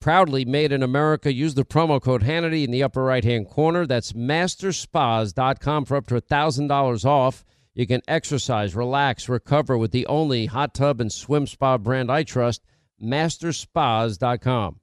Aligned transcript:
Proudly 0.00 0.46
made 0.46 0.72
in 0.72 0.82
America. 0.82 1.32
Use 1.32 1.54
the 1.54 1.64
promo 1.64 2.00
code 2.00 2.22
Hannity 2.22 2.64
in 2.64 2.70
the 2.70 2.82
upper 2.82 3.04
right 3.04 3.22
hand 3.22 3.48
corner. 3.48 3.86
That's 3.86 4.12
masterspas.com 4.12 5.84
for 5.84 5.96
up 5.96 6.06
to 6.06 6.14
$1,000 6.14 7.04
off. 7.04 7.44
You 7.74 7.86
can 7.86 8.00
exercise, 8.08 8.74
relax, 8.74 9.28
recover 9.28 9.76
with 9.76 9.92
the 9.92 10.06
only 10.06 10.46
hot 10.46 10.74
tub 10.74 11.00
and 11.00 11.12
swim 11.12 11.46
spa 11.46 11.76
brand 11.76 12.10
I 12.10 12.22
trust, 12.22 12.62
masterspas.com. 13.02 14.80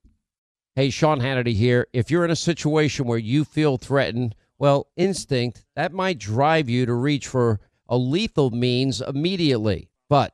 Hey, 0.76 0.92
Sean 0.92 1.20
Hannity 1.20 1.56
here. 1.56 1.88
If 1.92 2.12
you're 2.12 2.24
in 2.24 2.30
a 2.30 2.36
situation 2.36 3.08
where 3.08 3.18
you 3.18 3.44
feel 3.44 3.78
threatened, 3.78 4.36
well, 4.60 4.88
instinct, 4.96 5.66
that 5.76 5.94
might 5.94 6.20
drive 6.20 6.70
you 6.70 6.86
to 6.86 6.94
reach 6.94 7.28
for 7.28 7.60
a 7.90 7.98
lethal 7.98 8.52
means 8.52 9.02
immediately. 9.02 9.90
But 10.10 10.34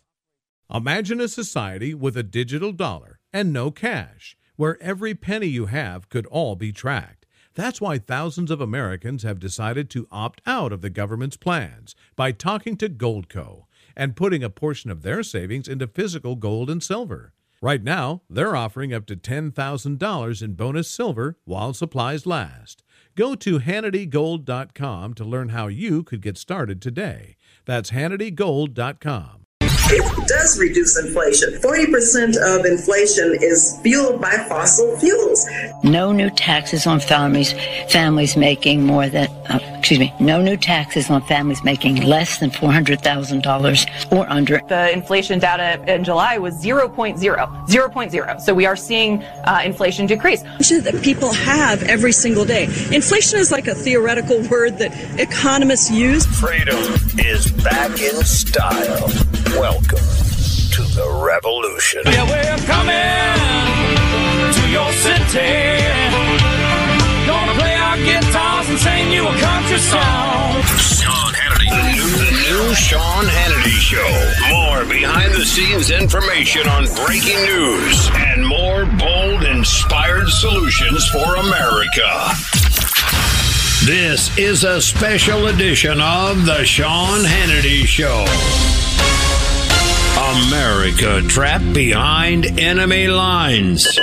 Imagine 0.73 1.19
a 1.19 1.27
society 1.27 1.93
with 1.93 2.15
a 2.15 2.23
digital 2.23 2.71
dollar 2.71 3.19
and 3.33 3.51
no 3.51 3.71
cash, 3.71 4.37
where 4.55 4.81
every 4.81 5.13
penny 5.13 5.47
you 5.47 5.65
have 5.65 6.07
could 6.07 6.25
all 6.27 6.55
be 6.55 6.71
tracked. 6.71 7.25
That's 7.55 7.81
why 7.81 7.97
thousands 7.97 8.49
of 8.49 8.61
Americans 8.61 9.23
have 9.23 9.37
decided 9.37 9.89
to 9.89 10.07
opt 10.11 10.41
out 10.45 10.71
of 10.71 10.79
the 10.79 10.89
government's 10.89 11.35
plans 11.35 11.93
by 12.15 12.31
talking 12.31 12.77
to 12.77 12.87
Goldco 12.87 13.63
and 13.97 14.15
putting 14.15 14.45
a 14.45 14.49
portion 14.49 14.89
of 14.89 15.01
their 15.01 15.23
savings 15.23 15.67
into 15.67 15.87
physical 15.87 16.37
gold 16.37 16.69
and 16.69 16.81
silver. 16.81 17.33
Right 17.61 17.83
now, 17.83 18.21
they're 18.29 18.55
offering 18.55 18.93
up 18.93 19.05
to 19.07 19.17
$10,000 19.17 20.41
in 20.41 20.53
bonus 20.53 20.87
silver 20.87 21.37
while 21.43 21.73
supplies 21.73 22.25
last. 22.25 22.81
Go 23.15 23.35
to 23.35 23.59
HannityGold.com 23.59 25.15
to 25.15 25.25
learn 25.25 25.49
how 25.49 25.67
you 25.67 26.03
could 26.03 26.21
get 26.21 26.37
started 26.37 26.81
today. 26.81 27.35
That's 27.65 27.91
HannityGold.com 27.91 29.40
it 29.93 30.27
does 30.27 30.57
reduce 30.59 30.97
inflation. 30.97 31.53
40% 31.53 32.37
of 32.37 32.65
inflation 32.65 33.37
is 33.41 33.79
fueled 33.81 34.21
by 34.21 34.31
fossil 34.47 34.97
fuels. 34.97 35.45
No 35.83 36.11
new 36.11 36.29
taxes 36.29 36.87
on 36.87 36.99
families 36.99 37.53
families 37.89 38.37
making 38.37 38.83
more 38.83 39.09
than 39.09 39.27
uh, 39.49 39.59
excuse 39.81 39.99
me, 39.99 40.13
no 40.19 40.39
new 40.39 40.55
taxes 40.55 41.09
on 41.09 41.23
families 41.23 41.63
making 41.63 42.03
less 42.03 42.37
than 42.37 42.51
$400,000 42.51 44.15
or 44.15 44.29
under. 44.29 44.61
The 44.67 44.91
inflation 44.93 45.39
data 45.39 45.83
in 45.91 46.03
July 46.03 46.37
was 46.37 46.53
0.0, 46.63 47.17
0.0. 47.17 48.41
So 48.41 48.53
we 48.53 48.67
are 48.67 48.75
seeing 48.75 49.23
uh, 49.23 49.63
inflation 49.65 50.05
decrease. 50.05 50.43
That 50.43 51.01
people 51.03 51.33
have 51.33 51.81
every 51.83 52.11
single 52.11 52.45
day. 52.45 52.65
Inflation 52.91 53.39
is 53.39 53.51
like 53.51 53.65
a 53.67 53.73
theoretical 53.73 54.39
word 54.49 54.77
that 54.77 54.91
economists 55.19 55.89
use. 55.89 56.27
Freedom 56.27 56.77
is 57.17 57.51
back 57.63 57.99
in 57.99 58.23
style. 58.23 59.09
Welcome 59.59 59.97
to 60.77 60.83
the 60.93 61.23
revolution. 61.25 62.03
Yeah, 62.05 62.29
we're 62.29 62.65
coming 62.67 64.53
to 64.53 64.69
your 64.69 64.91
city 64.93 66.00
guitars 66.00 66.00
and 68.79 69.11
you 69.11 69.27
a 69.27 69.37
country 69.37 69.77
song. 69.79 70.61
Sean 70.79 71.33
Hannity. 71.33 71.69
The 71.69 71.91
new, 71.91 72.67
new 72.69 72.75
Sean 72.75 73.25
Hannity 73.25 73.77
Show. 73.79 74.07
More 74.49 74.85
behind 74.85 75.33
the 75.33 75.45
scenes 75.45 75.91
information 75.91 76.67
on 76.69 76.85
breaking 77.05 77.37
news 77.43 78.09
and 78.15 78.47
more 78.47 78.85
bold, 78.85 79.43
inspired 79.43 80.29
solutions 80.29 81.05
for 81.09 81.35
America. 81.35 82.29
This 83.83 84.35
is 84.37 84.63
a 84.63 84.81
special 84.81 85.47
edition 85.47 85.99
of 85.99 86.45
The 86.45 86.63
Sean 86.63 87.25
Hannity 87.25 87.85
Show. 87.85 88.25
America 90.47 91.21
trapped 91.27 91.73
behind 91.73 92.57
enemy 92.57 93.07
lines. 93.09 93.99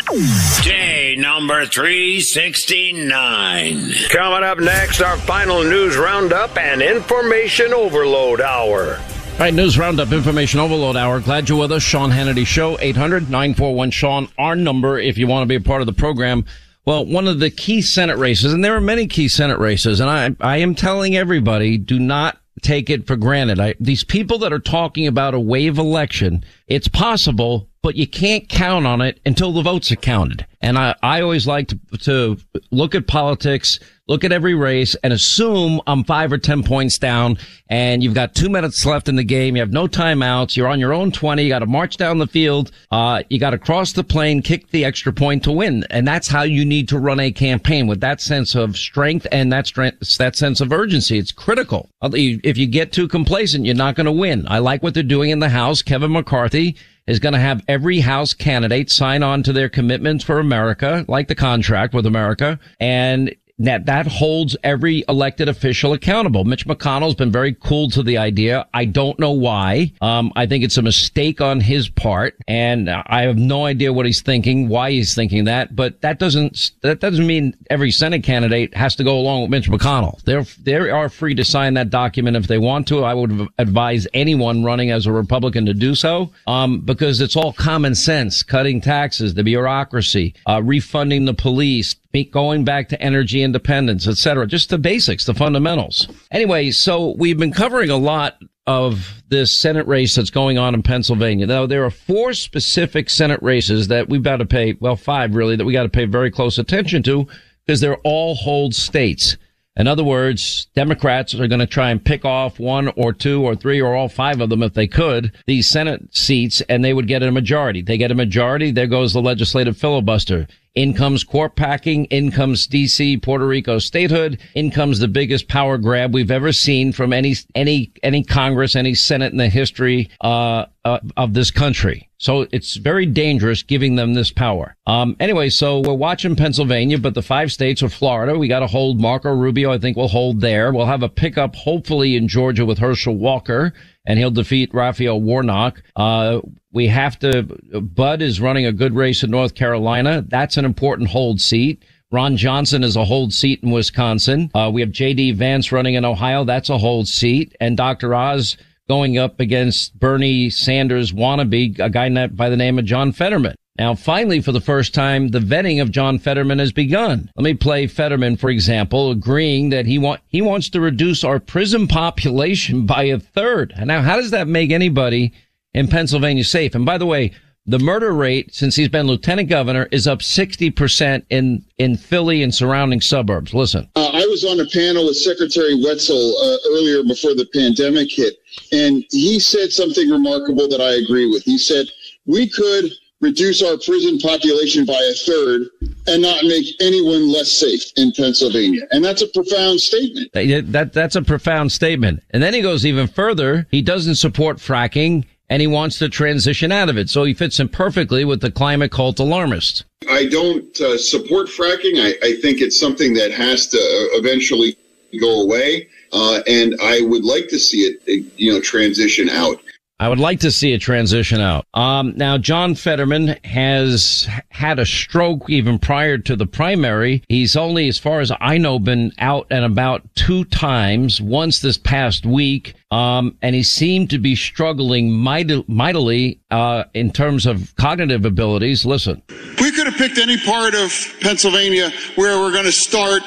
Day 0.62 0.97
number 1.18 1.66
369. 1.66 3.92
Coming 4.10 4.44
up 4.44 4.60
next, 4.60 5.00
our 5.00 5.16
final 5.18 5.64
news 5.64 5.96
roundup 5.96 6.56
and 6.56 6.80
information 6.80 7.74
overload 7.74 8.40
hour. 8.40 8.98
All 8.98 9.38
right, 9.40 9.52
News 9.52 9.76
Roundup, 9.78 10.12
Information 10.12 10.58
Overload 10.58 10.96
Hour. 10.96 11.20
Glad 11.20 11.48
you're 11.48 11.58
with 11.58 11.70
us. 11.70 11.82
Sean 11.82 12.10
Hannity 12.10 12.44
Show, 12.44 12.76
800 12.80 13.30
941 13.30 13.90
Sean, 13.92 14.28
our 14.36 14.56
number 14.56 14.98
if 14.98 15.16
you 15.18 15.28
want 15.28 15.42
to 15.42 15.46
be 15.46 15.54
a 15.54 15.60
part 15.60 15.80
of 15.80 15.86
the 15.86 15.92
program. 15.92 16.44
Well, 16.84 17.04
one 17.04 17.28
of 17.28 17.38
the 17.38 17.50
key 17.50 17.82
Senate 17.82 18.16
races, 18.16 18.52
and 18.52 18.64
there 18.64 18.74
are 18.74 18.80
many 18.80 19.06
key 19.06 19.28
Senate 19.28 19.58
races, 19.58 20.00
and 20.00 20.10
I, 20.10 20.34
I 20.40 20.56
am 20.58 20.74
telling 20.74 21.16
everybody, 21.16 21.78
do 21.78 21.98
not 21.98 22.37
take 22.58 22.90
it 22.90 23.06
for 23.06 23.16
granted. 23.16 23.60
I, 23.60 23.74
these 23.80 24.04
people 24.04 24.38
that 24.38 24.52
are 24.52 24.58
talking 24.58 25.06
about 25.06 25.34
a 25.34 25.40
wave 25.40 25.78
election, 25.78 26.44
it's 26.66 26.88
possible, 26.88 27.68
but 27.82 27.96
you 27.96 28.06
can't 28.06 28.48
count 28.48 28.86
on 28.86 29.00
it 29.00 29.20
until 29.24 29.52
the 29.52 29.62
votes 29.62 29.90
are 29.92 29.96
counted. 29.96 30.46
And 30.60 30.78
I, 30.78 30.94
I 31.02 31.20
always 31.20 31.46
like 31.46 31.68
to, 31.68 31.78
to 31.98 32.36
look 32.70 32.94
at 32.94 33.06
politics 33.06 33.78
look 34.08 34.24
at 34.24 34.32
every 34.32 34.54
race 34.54 34.96
and 35.04 35.12
assume 35.12 35.80
I'm 35.86 36.02
five 36.04 36.32
or 36.32 36.38
10 36.38 36.62
points 36.64 36.98
down 36.98 37.38
and 37.68 38.02
you've 38.02 38.14
got 38.14 38.34
two 38.34 38.48
minutes 38.48 38.84
left 38.86 39.08
in 39.08 39.16
the 39.16 39.24
game. 39.24 39.54
You 39.54 39.60
have 39.60 39.72
no 39.72 39.86
timeouts. 39.86 40.56
You're 40.56 40.68
on 40.68 40.80
your 40.80 40.94
own 40.94 41.12
20. 41.12 41.42
You 41.42 41.48
got 41.50 41.58
to 41.58 41.66
march 41.66 41.98
down 41.98 42.18
the 42.18 42.26
field. 42.26 42.70
Uh, 42.90 43.22
you 43.28 43.38
got 43.38 43.50
to 43.50 43.58
cross 43.58 43.92
the 43.92 44.02
plane, 44.02 44.40
kick 44.40 44.70
the 44.70 44.84
extra 44.84 45.12
point 45.12 45.44
to 45.44 45.52
win. 45.52 45.84
And 45.90 46.08
that's 46.08 46.28
how 46.28 46.42
you 46.42 46.64
need 46.64 46.88
to 46.88 46.98
run 46.98 47.20
a 47.20 47.30
campaign 47.30 47.86
with 47.86 48.00
that 48.00 48.20
sense 48.20 48.54
of 48.54 48.76
strength 48.76 49.26
and 49.30 49.52
that 49.52 49.66
strength, 49.66 50.16
that 50.16 50.36
sense 50.36 50.60
of 50.60 50.72
urgency. 50.72 51.18
It's 51.18 51.32
critical. 51.32 51.90
If 52.02 52.56
you 52.56 52.66
get 52.66 52.92
too 52.92 53.08
complacent, 53.08 53.66
you're 53.66 53.74
not 53.74 53.94
going 53.94 54.06
to 54.06 54.12
win. 54.12 54.46
I 54.48 54.58
like 54.58 54.82
what 54.82 54.94
they're 54.94 55.02
doing 55.02 55.30
in 55.30 55.40
the 55.40 55.50
House. 55.50 55.82
Kevin 55.82 56.12
McCarthy 56.12 56.76
is 57.06 57.18
going 57.18 57.32
to 57.34 57.38
have 57.38 57.62
every 57.68 58.00
House 58.00 58.32
candidate 58.32 58.90
sign 58.90 59.22
on 59.22 59.42
to 59.42 59.52
their 59.52 59.68
commitments 59.68 60.24
for 60.24 60.38
America, 60.38 61.04
like 61.08 61.28
the 61.28 61.34
contract 61.34 61.92
with 61.92 62.06
America. 62.06 62.58
And 62.80 63.34
that 63.58 63.86
that 63.86 64.06
holds 64.06 64.56
every 64.62 65.04
elected 65.08 65.48
official 65.48 65.92
accountable. 65.92 66.44
Mitch 66.44 66.66
McConnell's 66.66 67.14
been 67.14 67.32
very 67.32 67.54
cool 67.54 67.90
to 67.90 68.02
the 68.02 68.18
idea. 68.18 68.66
I 68.72 68.84
don't 68.84 69.18
know 69.18 69.32
why. 69.32 69.92
Um, 70.00 70.32
I 70.36 70.46
think 70.46 70.64
it's 70.64 70.76
a 70.76 70.82
mistake 70.82 71.40
on 71.40 71.60
his 71.60 71.88
part, 71.88 72.36
and 72.46 72.88
I 72.88 73.22
have 73.22 73.36
no 73.36 73.64
idea 73.66 73.92
what 73.92 74.06
he's 74.06 74.20
thinking, 74.20 74.68
why 74.68 74.92
he's 74.92 75.14
thinking 75.14 75.44
that. 75.44 75.74
But 75.74 76.00
that 76.02 76.18
doesn't 76.18 76.72
that 76.82 77.00
doesn't 77.00 77.26
mean 77.26 77.56
every 77.70 77.90
Senate 77.90 78.22
candidate 78.22 78.74
has 78.74 78.94
to 78.96 79.04
go 79.04 79.18
along 79.18 79.42
with 79.42 79.50
Mitch 79.50 79.70
McConnell. 79.70 80.22
They're 80.22 80.46
they 80.62 80.90
are 80.90 81.08
free 81.08 81.34
to 81.34 81.44
sign 81.44 81.74
that 81.74 81.90
document 81.90 82.36
if 82.36 82.46
they 82.46 82.58
want 82.58 82.86
to. 82.88 83.04
I 83.04 83.14
would 83.14 83.48
advise 83.58 84.06
anyone 84.14 84.64
running 84.64 84.90
as 84.90 85.06
a 85.06 85.12
Republican 85.12 85.66
to 85.66 85.74
do 85.74 85.94
so, 85.94 86.30
um, 86.46 86.80
because 86.80 87.20
it's 87.20 87.36
all 87.36 87.52
common 87.52 87.94
sense: 87.94 88.42
cutting 88.42 88.80
taxes, 88.80 89.34
the 89.34 89.42
bureaucracy, 89.42 90.34
uh, 90.46 90.62
refunding 90.62 91.24
the 91.24 91.34
police, 91.34 91.96
going 92.12 92.64
back 92.64 92.88
to 92.88 93.00
energy 93.00 93.42
independence, 93.42 94.08
etc. 94.08 94.46
Just 94.46 94.70
the 94.70 94.78
basics, 94.78 95.24
the 95.24 95.34
fundamentals. 95.34 96.08
Anyway, 96.30 96.70
so 96.70 97.14
we've 97.18 97.38
been 97.38 97.52
covering 97.52 97.90
a 97.90 97.96
lot 97.96 98.38
of 98.66 99.22
this 99.28 99.56
Senate 99.56 99.86
race 99.86 100.14
that's 100.14 100.30
going 100.30 100.58
on 100.58 100.74
in 100.74 100.82
Pennsylvania. 100.82 101.46
Now, 101.46 101.66
there 101.66 101.84
are 101.84 101.90
four 101.90 102.34
specific 102.34 103.08
Senate 103.08 103.42
races 103.42 103.88
that 103.88 104.08
we've 104.08 104.22
got 104.22 104.36
to 104.36 104.46
pay, 104.46 104.76
well, 104.80 104.96
five 104.96 105.34
really, 105.34 105.56
that 105.56 105.64
we 105.64 105.72
got 105.72 105.84
to 105.84 105.88
pay 105.88 106.04
very 106.04 106.30
close 106.30 106.58
attention 106.58 107.02
to 107.04 107.26
because 107.64 107.80
they're 107.80 107.96
all 107.98 108.34
hold 108.34 108.74
states. 108.74 109.36
In 109.78 109.86
other 109.86 110.02
words, 110.02 110.66
Democrats 110.74 111.34
are 111.34 111.46
going 111.46 111.60
to 111.60 111.66
try 111.66 111.90
and 111.90 112.04
pick 112.04 112.24
off 112.24 112.58
one 112.58 112.88
or 112.88 113.12
two 113.12 113.44
or 113.44 113.54
three 113.54 113.80
or 113.80 113.94
all 113.94 114.08
five 114.08 114.40
of 114.40 114.50
them 114.50 114.62
if 114.62 114.74
they 114.74 114.88
could, 114.88 115.32
these 115.46 115.68
Senate 115.68 116.14
seats, 116.14 116.60
and 116.62 116.84
they 116.84 116.92
would 116.92 117.06
get 117.06 117.22
a 117.22 117.30
majority. 117.30 117.80
They 117.80 117.96
get 117.96 118.10
a 118.10 118.16
majority, 118.16 118.72
there 118.72 118.88
goes 118.88 119.12
the 119.12 119.22
legislative 119.22 119.76
filibuster. 119.76 120.48
In 120.78 120.94
comes 120.94 121.24
court 121.24 121.56
packing. 121.56 122.04
In 122.04 122.30
comes 122.30 122.68
DC, 122.68 123.20
Puerto 123.20 123.44
Rico 123.44 123.80
statehood. 123.80 124.38
In 124.54 124.70
comes 124.70 125.00
the 125.00 125.08
biggest 125.08 125.48
power 125.48 125.76
grab 125.76 126.14
we've 126.14 126.30
ever 126.30 126.52
seen 126.52 126.92
from 126.92 127.12
any, 127.12 127.34
any, 127.56 127.90
any 128.04 128.22
Congress, 128.22 128.76
any 128.76 128.94
Senate 128.94 129.32
in 129.32 129.38
the 129.38 129.48
history, 129.48 130.08
uh, 130.20 130.66
uh, 130.84 131.00
of 131.16 131.34
this 131.34 131.50
country. 131.50 132.08
So 132.18 132.46
it's 132.52 132.76
very 132.76 133.06
dangerous 133.06 133.64
giving 133.64 133.96
them 133.96 134.14
this 134.14 134.30
power. 134.30 134.76
Um, 134.86 135.16
anyway, 135.18 135.50
so 135.50 135.80
we're 135.80 135.94
watching 135.94 136.36
Pennsylvania, 136.36 136.98
but 136.98 137.14
the 137.14 137.22
five 137.22 137.52
states 137.52 137.82
are 137.82 137.88
Florida. 137.88 138.38
We 138.38 138.46
got 138.48 138.60
to 138.60 138.66
hold 138.66 139.00
Marco 139.00 139.34
Rubio. 139.34 139.72
I 139.72 139.78
think 139.78 139.96
we'll 139.96 140.08
hold 140.08 140.40
there. 140.40 140.72
We'll 140.72 140.86
have 140.86 141.02
a 141.02 141.08
pickup 141.08 141.56
hopefully 141.56 142.16
in 142.16 142.28
Georgia 142.28 142.64
with 142.64 142.78
Herschel 142.78 143.16
Walker 143.16 143.72
and 144.06 144.18
he'll 144.18 144.30
defeat 144.30 144.72
Raphael 144.72 145.20
Warnock. 145.20 145.82
Uh, 145.96 146.40
we 146.72 146.86
have 146.88 147.18
to, 147.20 147.42
Budd 147.80 148.22
is 148.22 148.40
running 148.40 148.66
a 148.66 148.72
good 148.72 148.94
race 148.94 149.22
in 149.22 149.30
North 149.30 149.54
Carolina. 149.54 150.24
That's 150.26 150.56
an 150.56 150.64
important 150.64 151.10
hold 151.10 151.40
seat. 151.40 151.84
Ron 152.10 152.36
Johnson 152.36 152.84
is 152.84 152.96
a 152.96 153.04
hold 153.04 153.34
seat 153.34 153.62
in 153.62 153.70
Wisconsin. 153.70 154.50
Uh, 154.54 154.70
we 154.72 154.80
have 154.80 154.90
J.D. 154.90 155.32
Vance 155.32 155.70
running 155.72 155.94
in 155.94 156.06
Ohio. 156.06 156.44
That's 156.44 156.70
a 156.70 156.78
hold 156.78 157.06
seat. 157.06 157.54
And 157.60 157.76
Dr. 157.76 158.14
Oz 158.14 158.56
going 158.88 159.18
up 159.18 159.40
against 159.40 159.98
Bernie 159.98 160.48
Sanders 160.48 161.12
wannabe, 161.12 161.78
a 161.78 161.90
guy 161.90 162.26
by 162.28 162.48
the 162.48 162.56
name 162.56 162.78
of 162.78 162.86
John 162.86 163.12
Fetterman. 163.12 163.54
Now, 163.78 163.94
finally, 163.94 164.40
for 164.40 164.50
the 164.50 164.60
first 164.60 164.92
time, 164.92 165.28
the 165.28 165.38
vetting 165.38 165.80
of 165.80 165.92
John 165.92 166.18
Fetterman 166.18 166.58
has 166.58 166.72
begun. 166.72 167.30
Let 167.36 167.44
me 167.44 167.54
play 167.54 167.86
Fetterman, 167.86 168.36
for 168.36 168.50
example, 168.50 169.12
agreeing 169.12 169.70
that 169.70 169.86
he 169.86 169.98
want, 169.98 170.20
he 170.26 170.42
wants 170.42 170.68
to 170.70 170.80
reduce 170.80 171.22
our 171.22 171.38
prison 171.38 171.86
population 171.86 172.86
by 172.86 173.04
a 173.04 173.20
third. 173.20 173.72
Now, 173.84 174.02
how 174.02 174.16
does 174.16 174.32
that 174.32 174.48
make 174.48 174.72
anybody 174.72 175.32
in 175.74 175.86
Pennsylvania 175.86 176.42
safe? 176.42 176.74
And 176.74 176.84
by 176.84 176.98
the 176.98 177.06
way, 177.06 177.32
the 177.66 177.78
murder 177.78 178.12
rate 178.12 178.52
since 178.52 178.74
he's 178.74 178.88
been 178.88 179.06
lieutenant 179.06 179.48
governor 179.48 179.88
is 179.92 180.08
up 180.08 180.20
60% 180.20 181.26
in, 181.30 181.64
in 181.76 181.96
Philly 181.96 182.42
and 182.42 182.52
surrounding 182.52 183.00
suburbs. 183.00 183.54
Listen. 183.54 183.88
Uh, 183.94 184.10
I 184.12 184.26
was 184.26 184.44
on 184.44 184.58
a 184.58 184.66
panel 184.70 185.06
with 185.06 185.18
Secretary 185.18 185.80
Wetzel 185.84 186.34
uh, 186.36 186.56
earlier 186.70 187.04
before 187.04 187.34
the 187.34 187.46
pandemic 187.52 188.10
hit, 188.10 188.38
and 188.72 189.04
he 189.10 189.38
said 189.38 189.70
something 189.70 190.08
remarkable 190.08 190.66
that 190.66 190.80
I 190.80 190.94
agree 190.94 191.30
with. 191.30 191.44
He 191.44 191.58
said, 191.58 191.86
we 192.26 192.48
could 192.48 192.90
reduce 193.20 193.62
our 193.62 193.76
prison 193.78 194.18
population 194.18 194.84
by 194.84 195.00
a 195.10 195.14
third 195.14 195.62
and 196.06 196.22
not 196.22 196.44
make 196.44 196.66
anyone 196.80 197.30
less 197.30 197.50
safe 197.50 197.82
in 197.96 198.12
Pennsylvania. 198.12 198.86
And 198.90 199.04
that's 199.04 199.22
a 199.22 199.26
profound 199.28 199.80
statement. 199.80 200.32
That, 200.32 200.92
that's 200.92 201.16
a 201.16 201.22
profound 201.22 201.72
statement. 201.72 202.22
And 202.30 202.42
then 202.42 202.54
he 202.54 202.60
goes 202.60 202.86
even 202.86 203.08
further. 203.08 203.66
He 203.70 203.82
doesn't 203.82 204.16
support 204.16 204.58
fracking 204.58 205.24
and 205.50 205.60
he 205.60 205.66
wants 205.66 205.98
to 205.98 206.08
transition 206.08 206.70
out 206.70 206.88
of 206.88 206.98
it. 206.98 207.08
So 207.08 207.24
he 207.24 207.34
fits 207.34 207.58
in 207.58 207.68
perfectly 207.68 208.24
with 208.24 208.40
the 208.40 208.50
climate 208.50 208.92
cult 208.92 209.18
alarmist. 209.18 209.84
I 210.08 210.26
don't 210.26 210.78
uh, 210.80 210.98
support 210.98 211.48
fracking. 211.48 212.00
I, 212.00 212.14
I, 212.22 212.40
think 212.40 212.60
it's 212.60 212.78
something 212.78 213.14
that 213.14 213.32
has 213.32 213.66
to 213.68 213.78
uh, 213.78 214.18
eventually 214.18 214.76
go 215.20 215.42
away. 215.42 215.88
Uh, 216.12 216.42
and 216.46 216.74
I 216.82 217.00
would 217.02 217.24
like 217.24 217.48
to 217.48 217.58
see 217.58 217.78
it, 217.78 218.26
you 218.36 218.52
know, 218.52 218.60
transition 218.60 219.28
out. 219.28 219.60
I 220.00 220.08
would 220.08 220.20
like 220.20 220.40
to 220.40 220.52
see 220.52 220.74
a 220.74 220.78
transition 220.78 221.40
out. 221.40 221.66
Um, 221.74 222.14
now, 222.16 222.38
John 222.38 222.76
Fetterman 222.76 223.36
has 223.42 224.28
had 224.50 224.78
a 224.78 224.86
stroke 224.86 225.50
even 225.50 225.80
prior 225.80 226.18
to 226.18 226.36
the 226.36 226.46
primary. 226.46 227.24
He's 227.28 227.56
only, 227.56 227.88
as 227.88 227.98
far 227.98 228.20
as 228.20 228.30
I 228.40 228.58
know, 228.58 228.78
been 228.78 229.12
out 229.18 229.48
and 229.50 229.64
about 229.64 230.02
two 230.14 230.44
times, 230.44 231.20
once 231.20 231.60
this 231.60 231.78
past 231.78 232.24
week. 232.24 232.74
Um, 232.92 233.36
and 233.42 233.54
he 233.56 233.64
seemed 233.64 234.10
to 234.10 234.18
be 234.18 234.36
struggling 234.36 235.10
mightily, 235.10 236.40
uh, 236.50 236.84
in 236.94 237.10
terms 237.10 237.44
of 237.44 237.74
cognitive 237.76 238.24
abilities. 238.24 238.86
Listen. 238.86 239.20
We 239.60 239.72
could 239.72 239.86
have 239.86 239.96
picked 239.96 240.18
any 240.18 240.38
part 240.38 240.74
of 240.74 240.92
Pennsylvania 241.20 241.90
where 242.14 242.38
we're 242.38 242.52
going 242.52 242.64
to 242.64 242.72
start 242.72 243.22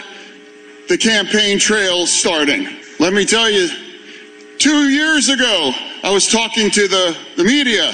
the 0.87 0.97
campaign 0.97 1.59
trail 1.59 2.07
starting. 2.07 2.67
Let 2.99 3.13
me 3.13 3.25
tell 3.25 3.49
you, 3.49 3.69
two 4.61 4.89
years 4.89 5.27
ago, 5.29 5.71
I 6.03 6.11
was 6.11 6.27
talking 6.27 6.69
to 6.69 6.87
the, 6.87 7.17
the 7.35 7.43
media 7.43 7.91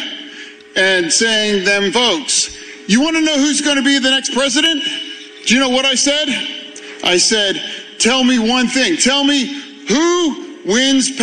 and 0.75 1.11
saying 1.11 1.63
them 1.63 1.93
folks, 1.93 2.57
you 2.87 3.01
want 3.01 3.15
to 3.15 3.21
know 3.21 3.35
who's 3.37 3.61
going 3.61 3.77
to 3.77 3.83
be 3.83 3.97
the 3.99 4.09
next 4.09 4.33
president? 4.33 4.83
Do 5.45 5.53
you 5.53 5.61
know 5.61 5.69
what 5.69 5.85
I 5.85 5.95
said? 5.95 6.27
I 7.05 7.15
said, 7.15 7.61
tell 7.99 8.21
me 8.25 8.37
one 8.37 8.67
thing. 8.67 8.97
Tell 8.97 9.23
me 9.23 9.47
who 9.87 10.61
wins, 10.65 11.17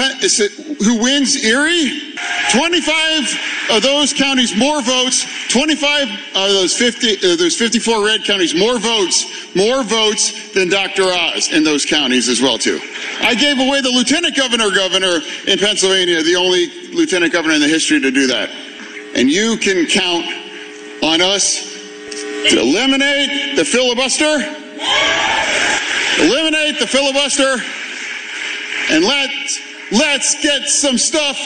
who 0.82 1.02
wins 1.02 1.44
Erie? 1.44 2.14
25 2.50 3.69
of 3.70 3.82
those 3.82 4.14
counties 4.14 4.56
more 4.56 4.81
votes, 4.81 5.26
25 5.50 6.08
of 6.08 6.49
those 6.52 6.75
50, 6.75 7.17
uh, 7.17 7.37
those 7.37 7.56
54 7.56 8.02
red 8.02 8.25
counties 8.25 8.55
more 8.55 8.79
votes, 8.79 9.44
more 9.54 9.82
votes 9.82 10.52
than 10.52 10.68
Dr. 10.68 11.04
Oz 11.04 11.52
in 11.52 11.64
those 11.64 11.84
counties 11.84 12.28
as 12.28 12.40
well 12.40 12.58
too. 12.58 12.80
I 13.20 13.34
gave 13.34 13.58
away 13.58 13.80
the 13.80 13.90
lieutenant 13.90 14.36
governor 14.36 14.70
governor 14.70 15.20
in 15.46 15.58
Pennsylvania, 15.58 16.22
the 16.22 16.36
only 16.36 16.68
lieutenant 16.92 17.32
governor 17.32 17.54
in 17.54 17.60
the 17.60 17.68
history 17.68 18.00
to 18.00 18.10
do 18.10 18.26
that. 18.26 18.50
And 19.16 19.30
you 19.30 19.56
can 19.56 19.86
count 19.86 20.26
on 21.02 21.20
us 21.20 21.72
to 22.50 22.58
eliminate 22.60 23.56
the 23.56 23.64
filibuster, 23.64 24.34
eliminate 26.20 26.78
the 26.78 26.86
filibuster, 26.86 27.62
and 28.90 29.04
let 29.04 29.30
let's 29.92 30.42
get 30.42 30.68
some 30.68 30.98
stuff 30.98 31.38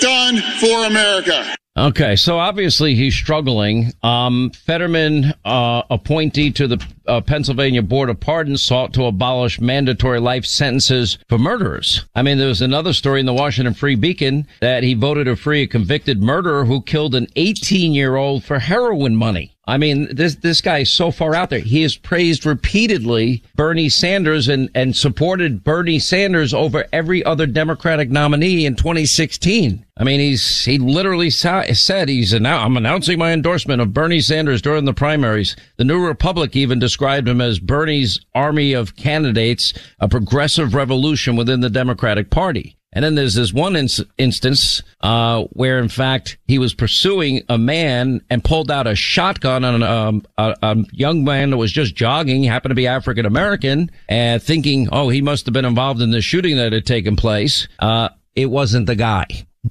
done 0.00 0.36
for 0.60 0.86
America. 0.86 1.56
Okay, 1.78 2.16
so 2.16 2.38
obviously 2.38 2.94
he's 2.94 3.14
struggling. 3.14 3.92
Um, 4.02 4.50
Fetterman, 4.50 5.34
uh, 5.44 5.82
appointee 5.90 6.50
to 6.52 6.66
the 6.66 6.86
uh, 7.06 7.20
Pennsylvania 7.20 7.82
Board 7.82 8.08
of 8.08 8.18
Pardons, 8.18 8.62
sought 8.62 8.94
to 8.94 9.04
abolish 9.04 9.60
mandatory 9.60 10.18
life 10.18 10.46
sentences 10.46 11.18
for 11.28 11.36
murderers. 11.36 12.06
I 12.14 12.22
mean, 12.22 12.38
there 12.38 12.48
was 12.48 12.62
another 12.62 12.94
story 12.94 13.20
in 13.20 13.26
the 13.26 13.34
Washington 13.34 13.74
Free 13.74 13.94
Beacon 13.94 14.46
that 14.60 14.84
he 14.84 14.94
voted 14.94 15.26
to 15.26 15.36
free 15.36 15.62
a 15.62 15.66
convicted 15.66 16.22
murderer 16.22 16.64
who 16.64 16.80
killed 16.80 17.14
an 17.14 17.26
18 17.36 17.92
year 17.92 18.16
old 18.16 18.42
for 18.42 18.58
heroin 18.58 19.14
money. 19.14 19.55
I 19.68 19.78
mean, 19.78 20.14
this, 20.14 20.36
this 20.36 20.60
guy 20.60 20.78
is 20.78 20.90
so 20.90 21.10
far 21.10 21.34
out 21.34 21.50
there. 21.50 21.58
He 21.58 21.82
has 21.82 21.96
praised 21.96 22.46
repeatedly 22.46 23.42
Bernie 23.56 23.88
Sanders 23.88 24.46
and, 24.46 24.70
and 24.76 24.94
supported 24.94 25.64
Bernie 25.64 25.98
Sanders 25.98 26.54
over 26.54 26.86
every 26.92 27.24
other 27.24 27.46
Democratic 27.46 28.08
nominee 28.08 28.64
in 28.64 28.76
2016. 28.76 29.84
I 29.96 30.04
mean, 30.04 30.20
he's, 30.20 30.64
he 30.64 30.78
literally 30.78 31.30
said 31.30 32.08
he's 32.08 32.32
now, 32.34 32.64
I'm 32.64 32.76
announcing 32.76 33.18
my 33.18 33.32
endorsement 33.32 33.82
of 33.82 33.92
Bernie 33.92 34.20
Sanders 34.20 34.62
during 34.62 34.84
the 34.84 34.94
primaries. 34.94 35.56
The 35.78 35.84
New 35.84 36.06
Republic 36.06 36.54
even 36.54 36.78
described 36.78 37.26
him 37.26 37.40
as 37.40 37.58
Bernie's 37.58 38.20
army 38.34 38.72
of 38.72 38.94
candidates, 38.94 39.72
a 39.98 40.06
progressive 40.06 40.74
revolution 40.74 41.34
within 41.34 41.60
the 41.60 41.70
Democratic 41.70 42.30
Party. 42.30 42.75
And 42.96 43.04
then 43.04 43.14
there's 43.14 43.34
this 43.34 43.52
one 43.52 43.76
ins- 43.76 44.00
instance 44.16 44.82
uh, 45.02 45.44
where, 45.50 45.78
in 45.78 45.90
fact, 45.90 46.38
he 46.48 46.58
was 46.58 46.72
pursuing 46.72 47.42
a 47.46 47.58
man 47.58 48.22
and 48.30 48.42
pulled 48.42 48.70
out 48.70 48.86
a 48.86 48.94
shotgun 48.94 49.66
on 49.66 49.82
um, 49.82 50.22
a, 50.38 50.56
a, 50.62 50.76
young 50.92 51.22
man 51.22 51.50
that 51.50 51.58
was 51.58 51.70
just 51.70 51.94
jogging, 51.94 52.42
happened 52.44 52.70
to 52.70 52.74
be 52.74 52.86
African 52.86 53.26
American, 53.26 53.90
and 54.08 54.42
thinking, 54.42 54.88
oh, 54.92 55.10
he 55.10 55.20
must 55.20 55.44
have 55.44 55.52
been 55.52 55.66
involved 55.66 56.00
in 56.00 56.10
the 56.10 56.22
shooting 56.22 56.56
that 56.56 56.72
had 56.72 56.86
taken 56.86 57.16
place. 57.16 57.68
Uh, 57.78 58.08
it 58.34 58.46
wasn't 58.46 58.86
the 58.86 58.96
guy. 58.96 59.26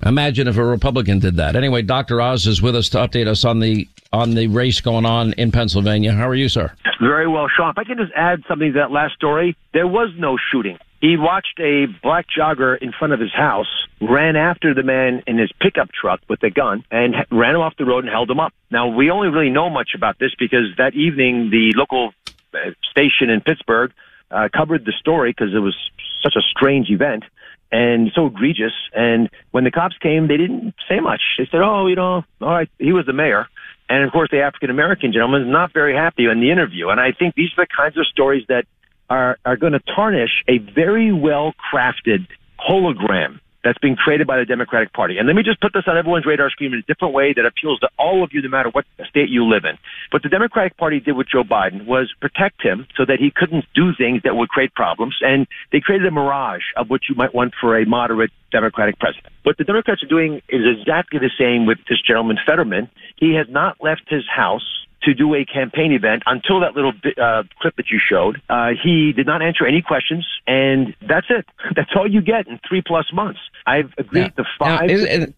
Imagine 0.05 0.47
if 0.47 0.57
a 0.57 0.63
Republican 0.63 1.17
did 1.17 1.37
that. 1.37 1.55
Anyway, 1.55 1.81
Dr. 1.81 2.21
Oz 2.21 2.45
is 2.45 2.61
with 2.61 2.75
us 2.75 2.89
to 2.89 2.99
update 2.99 3.25
us 3.25 3.43
on 3.43 3.59
the 3.59 3.87
on 4.13 4.35
the 4.35 4.45
race 4.47 4.81
going 4.81 5.05
on 5.05 5.33
in 5.33 5.51
Pennsylvania. 5.51 6.13
How 6.13 6.29
are 6.29 6.35
you, 6.35 6.47
sir? 6.47 6.71
Very 7.01 7.27
well, 7.27 7.47
Sean. 7.57 7.71
If 7.71 7.79
I 7.79 7.85
can 7.85 7.97
just 7.97 8.11
add 8.15 8.43
something 8.47 8.73
to 8.73 8.79
that 8.79 8.91
last 8.91 9.15
story, 9.15 9.57
there 9.73 9.87
was 9.87 10.09
no 10.15 10.37
shooting. 10.51 10.77
He 11.01 11.17
watched 11.17 11.59
a 11.59 11.85
black 12.01 12.25
jogger 12.35 12.77
in 12.81 12.91
front 12.91 13.13
of 13.13 13.19
his 13.19 13.33
house, 13.33 13.67
ran 14.01 14.35
after 14.35 14.73
the 14.73 14.83
man 14.83 15.23
in 15.27 15.37
his 15.37 15.51
pickup 15.61 15.89
truck 15.91 16.21
with 16.27 16.41
a 16.43 16.49
gun, 16.49 16.83
and 16.89 17.15
ran 17.31 17.55
him 17.55 17.61
off 17.61 17.75
the 17.77 17.85
road 17.85 18.05
and 18.05 18.11
held 18.11 18.29
him 18.29 18.39
up. 18.39 18.53
Now, 18.71 18.87
we 18.87 19.11
only 19.11 19.27
really 19.27 19.51
know 19.51 19.69
much 19.69 19.89
about 19.95 20.17
this 20.19 20.31
because 20.37 20.75
that 20.77 20.95
evening 20.95 21.49
the 21.51 21.73
local 21.75 22.13
uh, 22.53 22.71
station 22.89 23.29
in 23.29 23.41
Pittsburgh 23.41 23.91
uh, 24.31 24.49
covered 24.55 24.85
the 24.85 24.93
story 24.99 25.31
because 25.31 25.53
it 25.53 25.59
was 25.59 25.75
such 26.23 26.35
a 26.35 26.41
strange 26.41 26.89
event 26.89 27.23
and 27.71 28.11
so 28.15 28.27
egregious. 28.27 28.73
And 28.93 29.29
when 29.51 29.63
the 29.63 29.71
cops 29.71 29.97
came, 29.97 30.27
they 30.27 30.37
didn't 30.37 30.75
say 30.87 30.99
much. 30.99 31.21
They 31.37 31.47
said, 31.51 31.61
"Oh, 31.61 31.87
you 31.87 31.95
know, 31.95 32.23
all 32.41 32.49
right." 32.49 32.69
He 32.79 32.93
was 32.93 33.05
the 33.05 33.13
mayor, 33.13 33.47
and 33.89 34.03
of 34.03 34.11
course, 34.11 34.29
the 34.31 34.41
African 34.41 34.69
American 34.69 35.11
gentleman 35.11 35.43
is 35.43 35.51
not 35.51 35.73
very 35.73 35.95
happy 35.95 36.25
in 36.25 36.39
the 36.39 36.51
interview. 36.51 36.89
And 36.89 36.99
I 36.99 37.11
think 37.11 37.35
these 37.35 37.49
are 37.57 37.65
the 37.65 37.67
kinds 37.75 37.97
of 37.97 38.07
stories 38.07 38.45
that 38.47 38.65
are, 39.09 39.37
are 39.45 39.57
going 39.57 39.73
to 39.73 39.81
tarnish 39.95 40.43
a 40.47 40.57
very 40.57 41.11
well 41.11 41.53
crafted 41.71 42.27
hologram 42.59 43.39
that's 43.65 43.79
being 43.79 43.95
created 43.95 44.27
by 44.27 44.37
the 44.37 44.45
Democratic 44.45 44.93
Party. 44.93 45.17
And 45.17 45.25
let 45.25 45.35
me 45.35 45.41
just 45.41 45.59
put 45.59 45.73
this 45.73 45.83
on 45.87 45.97
everyone's 45.97 46.25
radar 46.25 46.51
screen 46.51 46.71
in 46.71 46.79
a 46.79 46.81
different 46.83 47.15
way 47.15 47.33
that 47.33 47.45
appeals 47.47 47.79
to 47.79 47.89
all 47.97 48.23
of 48.23 48.29
you, 48.31 48.41
no 48.43 48.47
matter 48.47 48.69
what 48.69 48.85
state 49.09 49.27
you 49.27 49.43
live 49.43 49.65
in. 49.65 49.75
What 50.11 50.21
the 50.21 50.29
Democratic 50.29 50.77
Party 50.77 50.99
did 50.99 51.13
with 51.13 51.27
Joe 51.27 51.43
Biden 51.43 51.87
was 51.87 52.13
protect 52.21 52.61
him 52.61 52.85
so 52.95 53.05
that 53.05 53.17
he 53.19 53.31
couldn't 53.35 53.65
do 53.73 53.89
things 53.97 54.21
that 54.23 54.35
would 54.35 54.49
create 54.49 54.75
problems. 54.75 55.17
And 55.21 55.47
they 55.71 55.79
created 55.79 56.05
a 56.05 56.11
mirage 56.11 56.61
of 56.77 56.91
what 56.91 57.01
you 57.09 57.15
might 57.15 57.33
want 57.33 57.53
for 57.59 57.75
a 57.75 57.87
moderate 57.87 58.29
Democratic 58.51 58.99
president. 58.99 59.33
What 59.41 59.57
the 59.57 59.63
Democrats 59.63 60.03
are 60.03 60.07
doing 60.07 60.43
is 60.47 60.61
exactly 60.79 61.19
the 61.19 61.31
same 61.35 61.65
with 61.65 61.79
this 61.89 61.99
gentleman, 62.05 62.37
Fetterman. 62.45 62.87
He 63.17 63.33
has 63.33 63.47
not 63.49 63.77
left 63.81 64.03
his 64.07 64.23
house 64.29 64.84
to 65.05 65.13
do 65.13 65.33
a 65.33 65.45
campaign 65.45 65.91
event 65.91 66.23
until 66.25 66.59
that 66.59 66.75
little 66.75 66.93
uh, 67.21 67.43
clip 67.61 67.75
that 67.77 67.89
you 67.89 67.99
showed. 67.99 68.41
Uh, 68.49 68.71
he 68.81 69.13
did 69.13 69.25
not 69.25 69.41
answer 69.41 69.65
any 69.65 69.81
questions, 69.81 70.27
and 70.47 70.95
that's 71.07 71.27
it. 71.29 71.45
That's 71.75 71.89
all 71.95 72.09
you 72.09 72.21
get 72.21 72.47
in 72.47 72.59
three 72.67 72.81
plus 72.85 73.11
months. 73.11 73.39
I've 73.65 73.93
agreed 73.97 74.35
to 74.37 74.43
five. 74.57 74.87
Now, 74.87 74.93
is, 74.93 75.33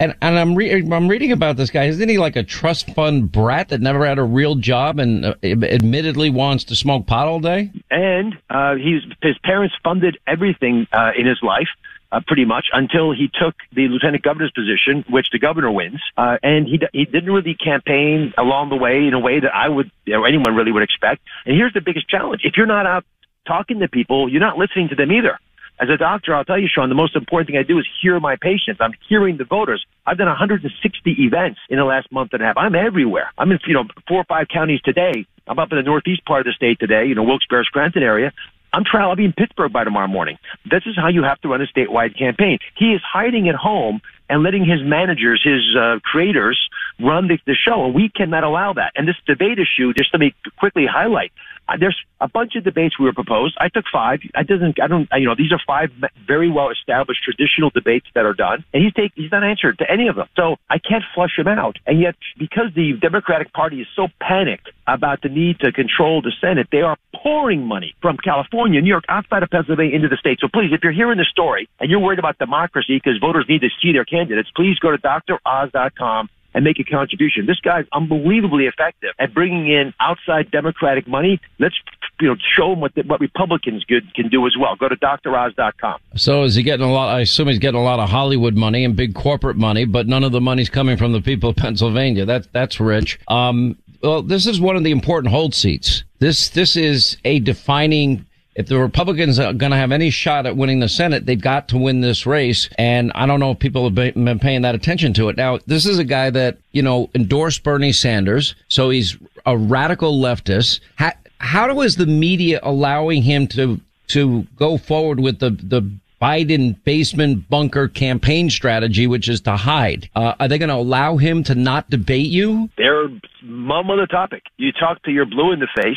And 0.00 0.16
and 0.22 0.38
I'm 0.38 0.54
re- 0.54 0.72
I'm 0.72 1.08
reading 1.08 1.30
about 1.30 1.58
this 1.58 1.68
guy. 1.70 1.84
Isn't 1.84 2.08
he 2.08 2.16
like 2.16 2.34
a 2.34 2.42
trust 2.42 2.90
fund 2.94 3.30
brat 3.30 3.68
that 3.68 3.82
never 3.82 4.06
had 4.06 4.18
a 4.18 4.22
real 4.22 4.54
job 4.54 4.98
and 4.98 5.26
uh, 5.26 5.34
admittedly 5.42 6.30
wants 6.30 6.64
to 6.64 6.76
smoke 6.76 7.06
pot 7.06 7.28
all 7.28 7.38
day? 7.38 7.70
And 7.90 8.34
uh, 8.48 8.76
he's 8.76 9.02
his 9.22 9.36
parents 9.44 9.74
funded 9.84 10.16
everything 10.26 10.86
uh, 10.92 11.10
in 11.18 11.26
his 11.26 11.38
life. 11.42 11.68
Uh, 12.12 12.18
pretty 12.26 12.44
much 12.44 12.66
until 12.72 13.12
he 13.12 13.30
took 13.32 13.54
the 13.72 13.86
lieutenant 13.86 14.24
governor's 14.24 14.50
position, 14.50 15.04
which 15.08 15.28
the 15.30 15.38
governor 15.38 15.70
wins, 15.70 16.00
uh, 16.16 16.38
and 16.42 16.66
he 16.66 16.80
he 16.92 17.04
didn't 17.04 17.30
really 17.30 17.54
campaign 17.54 18.34
along 18.36 18.68
the 18.68 18.74
way 18.74 19.06
in 19.06 19.14
a 19.14 19.20
way 19.20 19.38
that 19.38 19.54
I 19.54 19.68
would 19.68 19.92
or 20.08 20.26
anyone 20.26 20.56
really 20.56 20.72
would 20.72 20.82
expect. 20.82 21.22
And 21.46 21.54
here's 21.54 21.72
the 21.72 21.80
biggest 21.80 22.08
challenge: 22.08 22.40
if 22.42 22.56
you're 22.56 22.66
not 22.66 22.84
out 22.84 23.04
talking 23.46 23.78
to 23.78 23.88
people, 23.88 24.28
you're 24.28 24.40
not 24.40 24.58
listening 24.58 24.88
to 24.88 24.96
them 24.96 25.12
either. 25.12 25.38
As 25.80 25.88
a 25.88 25.96
doctor, 25.96 26.34
I'll 26.34 26.44
tell 26.44 26.58
you, 26.58 26.68
Sean, 26.68 26.90
the 26.90 26.94
most 26.94 27.16
important 27.16 27.48
thing 27.48 27.56
I 27.56 27.62
do 27.62 27.78
is 27.78 27.86
hear 28.02 28.20
my 28.20 28.36
patients. 28.36 28.80
I'm 28.80 28.92
hearing 29.08 29.38
the 29.38 29.44
voters. 29.44 29.82
I've 30.06 30.18
done 30.18 30.26
160 30.26 30.68
events 31.10 31.58
in 31.70 31.78
the 31.78 31.84
last 31.84 32.12
month 32.12 32.34
and 32.34 32.42
a 32.42 32.44
half. 32.44 32.58
I'm 32.58 32.74
everywhere. 32.74 33.32
I'm 33.38 33.50
in, 33.50 33.58
you 33.66 33.72
know, 33.72 33.84
four 34.06 34.18
or 34.18 34.24
five 34.24 34.48
counties 34.52 34.82
today. 34.82 35.26
I'm 35.46 35.58
up 35.58 35.72
in 35.72 35.78
the 35.78 35.82
northeast 35.82 36.24
part 36.26 36.40
of 36.40 36.46
the 36.46 36.52
state 36.52 36.78
today, 36.78 37.06
you 37.06 37.14
know, 37.14 37.22
Wilkes-Barre, 37.22 37.64
Scranton 37.64 38.02
area. 38.02 38.32
I'm 38.72 38.84
trying. 38.84 39.04
I'll 39.04 39.16
be 39.16 39.24
in 39.24 39.32
Pittsburgh 39.32 39.72
by 39.72 39.84
tomorrow 39.84 40.08
morning. 40.08 40.38
This 40.70 40.82
is 40.86 40.96
how 40.96 41.08
you 41.08 41.22
have 41.22 41.40
to 41.40 41.48
run 41.48 41.60
a 41.60 41.66
statewide 41.66 42.16
campaign. 42.16 42.58
He 42.76 42.92
is 42.92 43.00
hiding 43.02 43.48
at 43.48 43.54
home 43.54 44.00
and 44.28 44.42
letting 44.42 44.64
his 44.64 44.80
managers, 44.82 45.42
his 45.42 45.76
uh, 45.76 45.98
creators, 46.04 46.58
run 47.02 47.28
the, 47.28 47.38
the 47.46 47.54
show, 47.54 47.84
and 47.86 47.94
we 47.94 48.08
cannot 48.08 48.44
allow 48.44 48.72
that. 48.74 48.92
And 48.94 49.08
this 49.08 49.16
debate 49.26 49.58
issue, 49.58 49.92
just 49.94 50.10
let 50.12 50.20
me 50.20 50.34
quickly 50.58 50.86
highlight. 50.86 51.32
Uh, 51.70 51.76
there's 51.78 51.96
a 52.20 52.28
bunch 52.28 52.56
of 52.56 52.64
debates 52.64 52.98
we 52.98 53.04
were 53.04 53.12
proposed. 53.12 53.56
I 53.60 53.68
took 53.68 53.84
five. 53.92 54.20
I 54.34 54.42
doesn't. 54.42 54.80
I 54.82 54.88
don't. 54.88 55.08
You 55.14 55.26
know, 55.26 55.36
these 55.36 55.52
are 55.52 55.60
five 55.64 55.90
very 56.26 56.50
well 56.50 56.70
established 56.70 57.22
traditional 57.22 57.70
debates 57.70 58.06
that 58.14 58.26
are 58.26 58.34
done, 58.34 58.64
and 58.74 58.82
he's 58.82 58.92
take 58.92 59.12
he's 59.14 59.30
not 59.30 59.44
answered 59.44 59.78
to 59.78 59.90
any 59.90 60.08
of 60.08 60.16
them. 60.16 60.26
So 60.36 60.56
I 60.68 60.78
can't 60.78 61.04
flush 61.14 61.38
him 61.38 61.46
out. 61.46 61.76
And 61.86 62.00
yet, 62.00 62.16
because 62.38 62.74
the 62.74 62.94
Democratic 63.00 63.52
Party 63.52 63.80
is 63.80 63.86
so 63.94 64.08
panicked 64.20 64.68
about 64.88 65.22
the 65.22 65.28
need 65.28 65.60
to 65.60 65.70
control 65.70 66.22
the 66.22 66.32
Senate, 66.40 66.66
they 66.72 66.82
are 66.82 66.96
pouring 67.14 67.64
money 67.64 67.94
from 68.02 68.16
California, 68.16 68.80
New 68.80 68.88
York, 68.88 69.04
outside 69.08 69.44
of 69.44 69.50
Pennsylvania 69.50 69.94
into 69.94 70.08
the 70.08 70.16
state. 70.16 70.38
So 70.40 70.48
please, 70.52 70.72
if 70.72 70.82
you're 70.82 70.92
hearing 70.92 71.18
the 71.18 71.26
story 71.30 71.68
and 71.78 71.88
you're 71.88 72.00
worried 72.00 72.18
about 72.18 72.38
democracy 72.38 72.96
because 72.96 73.18
voters 73.20 73.46
need 73.48 73.60
to 73.60 73.68
see 73.80 73.92
their 73.92 74.04
candidates, 74.04 74.50
please 74.56 74.78
go 74.80 74.90
to 74.90 74.98
droz.com 74.98 76.28
and 76.54 76.64
make 76.64 76.78
a 76.78 76.84
contribution. 76.84 77.46
This 77.46 77.60
guy's 77.60 77.86
unbelievably 77.92 78.66
effective 78.66 79.10
at 79.18 79.32
bringing 79.34 79.68
in 79.68 79.94
outside 80.00 80.50
Democratic 80.50 81.06
money. 81.06 81.40
Let's 81.58 81.76
you 82.20 82.28
know 82.28 82.36
show 82.56 82.72
him 82.72 82.80
what 82.80 82.94
the, 82.94 83.02
what 83.02 83.20
Republicans 83.20 83.84
good 83.84 84.12
can 84.14 84.28
do 84.28 84.46
as 84.46 84.54
well. 84.58 84.76
Go 84.76 84.88
to 84.88 84.96
droz.com. 84.96 85.98
So 86.16 86.42
is 86.44 86.54
he 86.54 86.62
getting 86.62 86.86
a 86.86 86.92
lot? 86.92 87.14
I 87.14 87.20
assume 87.20 87.48
he's 87.48 87.58
getting 87.58 87.80
a 87.80 87.84
lot 87.84 88.00
of 88.00 88.08
Hollywood 88.08 88.54
money 88.54 88.84
and 88.84 88.96
big 88.96 89.14
corporate 89.14 89.56
money, 89.56 89.84
but 89.84 90.06
none 90.06 90.24
of 90.24 90.32
the 90.32 90.40
money's 90.40 90.70
coming 90.70 90.96
from 90.96 91.12
the 91.12 91.20
people 91.20 91.50
of 91.50 91.56
Pennsylvania. 91.70 92.24
That's 92.24 92.48
that's 92.52 92.80
rich. 92.80 93.18
Um, 93.28 93.76
well, 94.02 94.22
this 94.22 94.46
is 94.46 94.60
one 94.60 94.76
of 94.76 94.84
the 94.84 94.90
important 94.90 95.32
hold 95.32 95.54
seats. 95.54 96.04
This 96.18 96.48
this 96.50 96.76
is 96.76 97.16
a 97.24 97.40
defining 97.40 98.26
if 98.60 98.66
the 98.66 98.78
Republicans 98.78 99.38
are 99.38 99.54
going 99.54 99.72
to 99.72 99.78
have 99.78 99.90
any 99.90 100.10
shot 100.10 100.46
at 100.46 100.56
winning 100.56 100.80
the 100.80 100.88
Senate, 100.88 101.24
they've 101.24 101.40
got 101.40 101.68
to 101.68 101.78
win 101.78 102.02
this 102.02 102.26
race. 102.26 102.68
And 102.76 103.10
I 103.14 103.26
don't 103.26 103.40
know 103.40 103.52
if 103.52 103.58
people 103.58 103.84
have 103.84 103.94
been 103.94 104.38
paying 104.38 104.62
that 104.62 104.74
attention 104.74 105.14
to 105.14 105.30
it. 105.30 105.36
Now, 105.36 105.58
this 105.66 105.86
is 105.86 105.98
a 105.98 106.04
guy 106.04 106.28
that, 106.30 106.58
you 106.72 106.82
know, 106.82 107.08
endorsed 107.14 107.62
Bernie 107.62 107.92
Sanders. 107.92 108.54
So 108.68 108.90
he's 108.90 109.16
a 109.46 109.56
radical 109.56 110.20
leftist. 110.20 110.80
How, 110.96 111.12
how 111.38 111.80
is 111.80 111.96
the 111.96 112.06
media 112.06 112.60
allowing 112.62 113.22
him 113.22 113.46
to, 113.48 113.80
to 114.08 114.46
go 114.56 114.76
forward 114.76 115.20
with 115.20 115.38
the, 115.38 115.50
the 115.50 115.90
Biden 116.20 116.76
basement 116.84 117.48
bunker 117.48 117.88
campaign 117.88 118.50
strategy, 118.50 119.06
which 119.06 119.26
is 119.26 119.40
to 119.40 119.56
hide. 119.56 120.10
Uh, 120.14 120.34
are 120.38 120.48
they 120.48 120.58
going 120.58 120.68
to 120.68 120.74
allow 120.74 121.16
him 121.16 121.42
to 121.44 121.54
not 121.54 121.88
debate 121.88 122.28
you? 122.28 122.68
They're 122.76 123.08
mum 123.42 123.90
on 123.90 123.98
the 123.98 124.06
topic. 124.06 124.42
You 124.58 124.70
talk 124.72 125.02
to 125.04 125.10
your 125.10 125.24
blue 125.24 125.52
in 125.52 125.60
the 125.60 125.68
face 125.74 125.96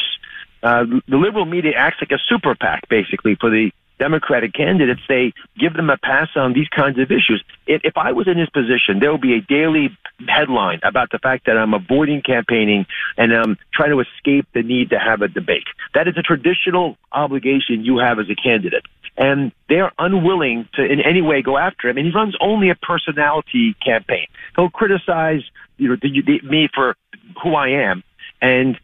uh, 0.64 0.86
the 1.08 1.18
liberal 1.18 1.46
media 1.46 1.74
acts 1.76 1.98
like 2.02 2.12
a 2.12 2.22
super 2.28 2.56
PAC, 2.56 2.88
basically, 2.90 3.36
for 3.40 3.50
the 3.50 3.72
Democratic 4.00 4.54
candidates. 4.54 5.02
They 5.08 5.34
give 5.58 5.74
them 5.74 5.90
a 5.90 5.98
pass 5.98 6.30
on 6.36 6.54
these 6.54 6.68
kinds 6.70 7.00
of 7.00 7.12
issues. 7.12 7.44
If, 7.68 7.96
I 7.96 8.12
was 8.12 8.28
in 8.28 8.38
his 8.38 8.50
position, 8.50 9.00
there 9.00 9.12
would 9.12 9.22
be 9.22 9.36
a 9.36 9.42
daily 9.42 9.96
headline 10.28 10.80
about 10.84 11.10
the 11.12 11.20
fact 11.20 11.46
that 11.46 11.58
I'm 11.58 11.74
avoiding 11.74 12.22
campaigning 12.22 12.86
and 13.18 13.34
I'm 13.34 13.58
trying 13.74 13.92
to 13.92 14.00
escape 14.02 14.48
the 14.54 14.64
need 14.64 14.90
to 14.90 15.00
have 15.00 15.22
a 15.22 15.28
debate. 15.28 15.64
That 15.94 16.08
is 16.08 16.16
a 16.18 16.22
traditional 16.22 16.98
obligation 17.12 17.86
you 17.86 18.00
have 18.00 18.20
as 18.20 18.26
a 18.30 18.36
candidate. 18.36 18.86
And 19.16 19.52
they're 19.70 19.92
unwilling 20.00 20.68
to 20.74 20.84
in 20.84 21.00
any 21.00 21.22
way 21.22 21.42
go 21.44 21.58
after 21.58 21.88
him. 21.88 21.98
And 21.98 22.08
he 22.08 22.12
runs 22.12 22.36
only 22.42 22.72
a 22.72 22.76
personality 22.76 23.76
campaign. 23.86 24.28
He'll 24.56 24.72
criticize 24.72 25.44
you 25.78 25.90
know 25.90 25.98
the, 26.02 26.10
the, 26.26 26.42
me 26.48 26.68
for 26.74 26.96
who 27.42 27.56
I 27.56 27.70
am 27.70 28.04
and 28.42 28.78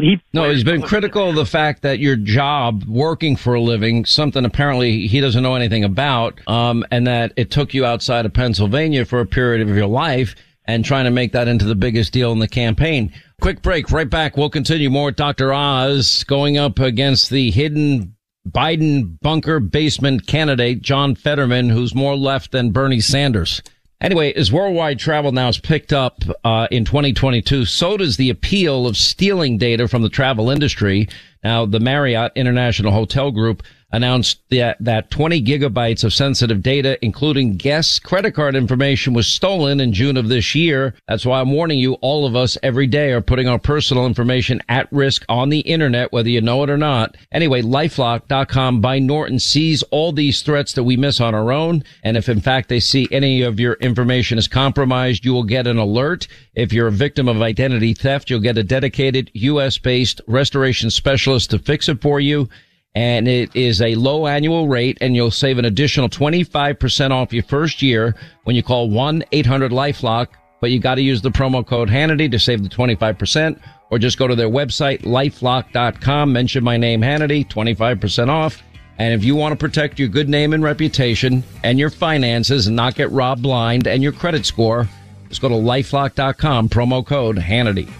he 0.00 0.20
no, 0.32 0.50
he's 0.50 0.64
been 0.64 0.82
critical 0.82 1.30
of 1.30 1.36
the 1.36 1.46
fact 1.46 1.82
that 1.82 1.98
your 1.98 2.16
job, 2.16 2.84
working 2.84 3.36
for 3.36 3.54
a 3.54 3.60
living, 3.60 4.04
something 4.04 4.44
apparently 4.44 5.06
he 5.06 5.20
doesn't 5.20 5.42
know 5.42 5.54
anything 5.54 5.84
about, 5.84 6.40
um, 6.48 6.84
and 6.90 7.06
that 7.06 7.32
it 7.36 7.50
took 7.50 7.74
you 7.74 7.84
outside 7.84 8.26
of 8.26 8.32
Pennsylvania 8.32 9.04
for 9.04 9.20
a 9.20 9.26
period 9.26 9.66
of 9.68 9.74
your 9.76 9.86
life 9.86 10.34
and 10.66 10.84
trying 10.84 11.04
to 11.04 11.10
make 11.10 11.32
that 11.32 11.48
into 11.48 11.64
the 11.64 11.74
biggest 11.74 12.12
deal 12.12 12.32
in 12.32 12.38
the 12.38 12.48
campaign. 12.48 13.12
Quick 13.40 13.62
break, 13.62 13.90
right 13.90 14.08
back. 14.08 14.36
We'll 14.36 14.50
continue 14.50 14.90
more 14.90 15.06
with 15.06 15.16
Dr. 15.16 15.52
Oz 15.52 16.24
going 16.24 16.56
up 16.56 16.78
against 16.78 17.30
the 17.30 17.50
hidden 17.50 18.14
Biden 18.48 19.18
bunker 19.20 19.60
basement 19.60 20.26
candidate, 20.26 20.82
John 20.82 21.14
Fetterman, 21.14 21.70
who's 21.70 21.94
more 21.94 22.16
left 22.16 22.52
than 22.52 22.70
Bernie 22.70 23.00
Sanders. 23.00 23.62
Anyway, 24.04 24.34
as 24.34 24.52
worldwide 24.52 24.98
travel 24.98 25.32
now 25.32 25.46
has 25.46 25.56
picked 25.56 25.90
up 25.90 26.22
uh, 26.44 26.68
in 26.70 26.84
2022, 26.84 27.64
so 27.64 27.96
does 27.96 28.18
the 28.18 28.28
appeal 28.28 28.86
of 28.86 28.98
stealing 28.98 29.56
data 29.56 29.88
from 29.88 30.02
the 30.02 30.10
travel 30.10 30.50
industry. 30.50 31.08
Now, 31.42 31.64
the 31.64 31.80
Marriott 31.80 32.30
International 32.36 32.92
Hotel 32.92 33.30
Group 33.30 33.62
announced 33.94 34.40
that, 34.50 34.76
that 34.80 35.08
20 35.12 35.40
gigabytes 35.42 36.02
of 36.02 36.12
sensitive 36.12 36.62
data, 36.62 36.98
including 37.00 37.56
guests' 37.56 38.00
credit 38.00 38.32
card 38.32 38.56
information, 38.56 39.14
was 39.14 39.28
stolen 39.28 39.78
in 39.78 39.92
June 39.92 40.16
of 40.16 40.28
this 40.28 40.52
year. 40.52 40.94
That's 41.06 41.24
why 41.24 41.40
I'm 41.40 41.52
warning 41.52 41.78
you, 41.78 41.94
all 41.94 42.26
of 42.26 42.34
us 42.34 42.58
every 42.64 42.88
day 42.88 43.12
are 43.12 43.20
putting 43.20 43.46
our 43.48 43.58
personal 43.58 44.06
information 44.06 44.60
at 44.68 44.92
risk 44.92 45.24
on 45.28 45.48
the 45.48 45.60
internet, 45.60 46.12
whether 46.12 46.28
you 46.28 46.40
know 46.40 46.64
it 46.64 46.70
or 46.70 46.76
not. 46.76 47.16
Anyway, 47.30 47.62
lifelock.com 47.62 48.80
by 48.80 48.98
Norton 48.98 49.38
sees 49.38 49.84
all 49.84 50.10
these 50.10 50.42
threats 50.42 50.72
that 50.72 50.82
we 50.82 50.96
miss 50.96 51.20
on 51.20 51.34
our 51.34 51.52
own. 51.52 51.84
And 52.02 52.16
if 52.16 52.28
in 52.28 52.40
fact 52.40 52.68
they 52.68 52.80
see 52.80 53.06
any 53.12 53.42
of 53.42 53.60
your 53.60 53.74
information 53.74 54.38
is 54.38 54.48
compromised, 54.48 55.24
you 55.24 55.32
will 55.32 55.44
get 55.44 55.68
an 55.68 55.78
alert. 55.78 56.26
If 56.54 56.72
you're 56.72 56.88
a 56.88 56.92
victim 56.92 57.28
of 57.28 57.40
identity 57.40 57.94
theft, 57.94 58.28
you'll 58.28 58.40
get 58.40 58.58
a 58.58 58.64
dedicated 58.64 59.30
U.S. 59.34 59.78
based 59.78 60.20
restoration 60.26 60.90
specialist 60.90 61.50
to 61.50 61.60
fix 61.60 61.88
it 61.88 62.02
for 62.02 62.18
you 62.18 62.48
and 62.94 63.26
it 63.26 63.54
is 63.56 63.82
a 63.82 63.94
low 63.96 64.26
annual 64.26 64.68
rate 64.68 64.98
and 65.00 65.16
you'll 65.16 65.30
save 65.30 65.58
an 65.58 65.64
additional 65.64 66.08
25% 66.08 67.10
off 67.10 67.32
your 67.32 67.42
first 67.42 67.82
year 67.82 68.14
when 68.44 68.54
you 68.54 68.62
call 68.62 68.88
1-800-LifeLock, 68.88 70.28
but 70.60 70.70
you 70.70 70.78
got 70.78 70.94
to 70.94 71.02
use 71.02 71.20
the 71.20 71.30
promo 71.30 71.66
code 71.66 71.88
Hannity 71.88 72.30
to 72.30 72.38
save 72.38 72.62
the 72.62 72.68
25% 72.68 73.60
or 73.90 73.98
just 73.98 74.18
go 74.18 74.28
to 74.28 74.34
their 74.34 74.48
website, 74.48 75.02
lifelock.com, 75.02 76.32
mention 76.32 76.64
my 76.64 76.76
name, 76.76 77.00
Hannity, 77.00 77.46
25% 77.48 78.28
off. 78.28 78.62
And 78.98 79.12
if 79.12 79.24
you 79.24 79.34
want 79.34 79.52
to 79.52 79.56
protect 79.56 79.98
your 79.98 80.08
good 80.08 80.28
name 80.28 80.52
and 80.52 80.62
reputation 80.62 81.42
and 81.64 81.78
your 81.78 81.90
finances 81.90 82.68
and 82.68 82.76
not 82.76 82.94
get 82.94 83.10
robbed 83.10 83.42
blind 83.42 83.88
and 83.88 84.02
your 84.02 84.12
credit 84.12 84.46
score, 84.46 84.88
just 85.28 85.40
go 85.40 85.48
to 85.48 85.54
lifelock.com, 85.54 86.68
promo 86.68 87.04
code 87.04 87.36
Hannity. 87.36 87.90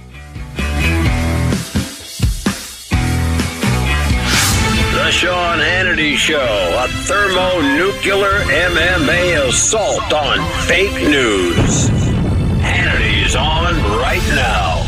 Sean 5.14 5.60
Hannity 5.60 6.16
Show, 6.16 6.36
a 6.76 6.88
thermonuclear 7.04 8.40
MMA 8.50 9.48
assault 9.48 10.12
on 10.12 10.66
fake 10.66 11.08
news. 11.08 11.88
Hannity's 12.60 13.36
on 13.36 13.76
right 13.96 14.20
now. 14.34 14.84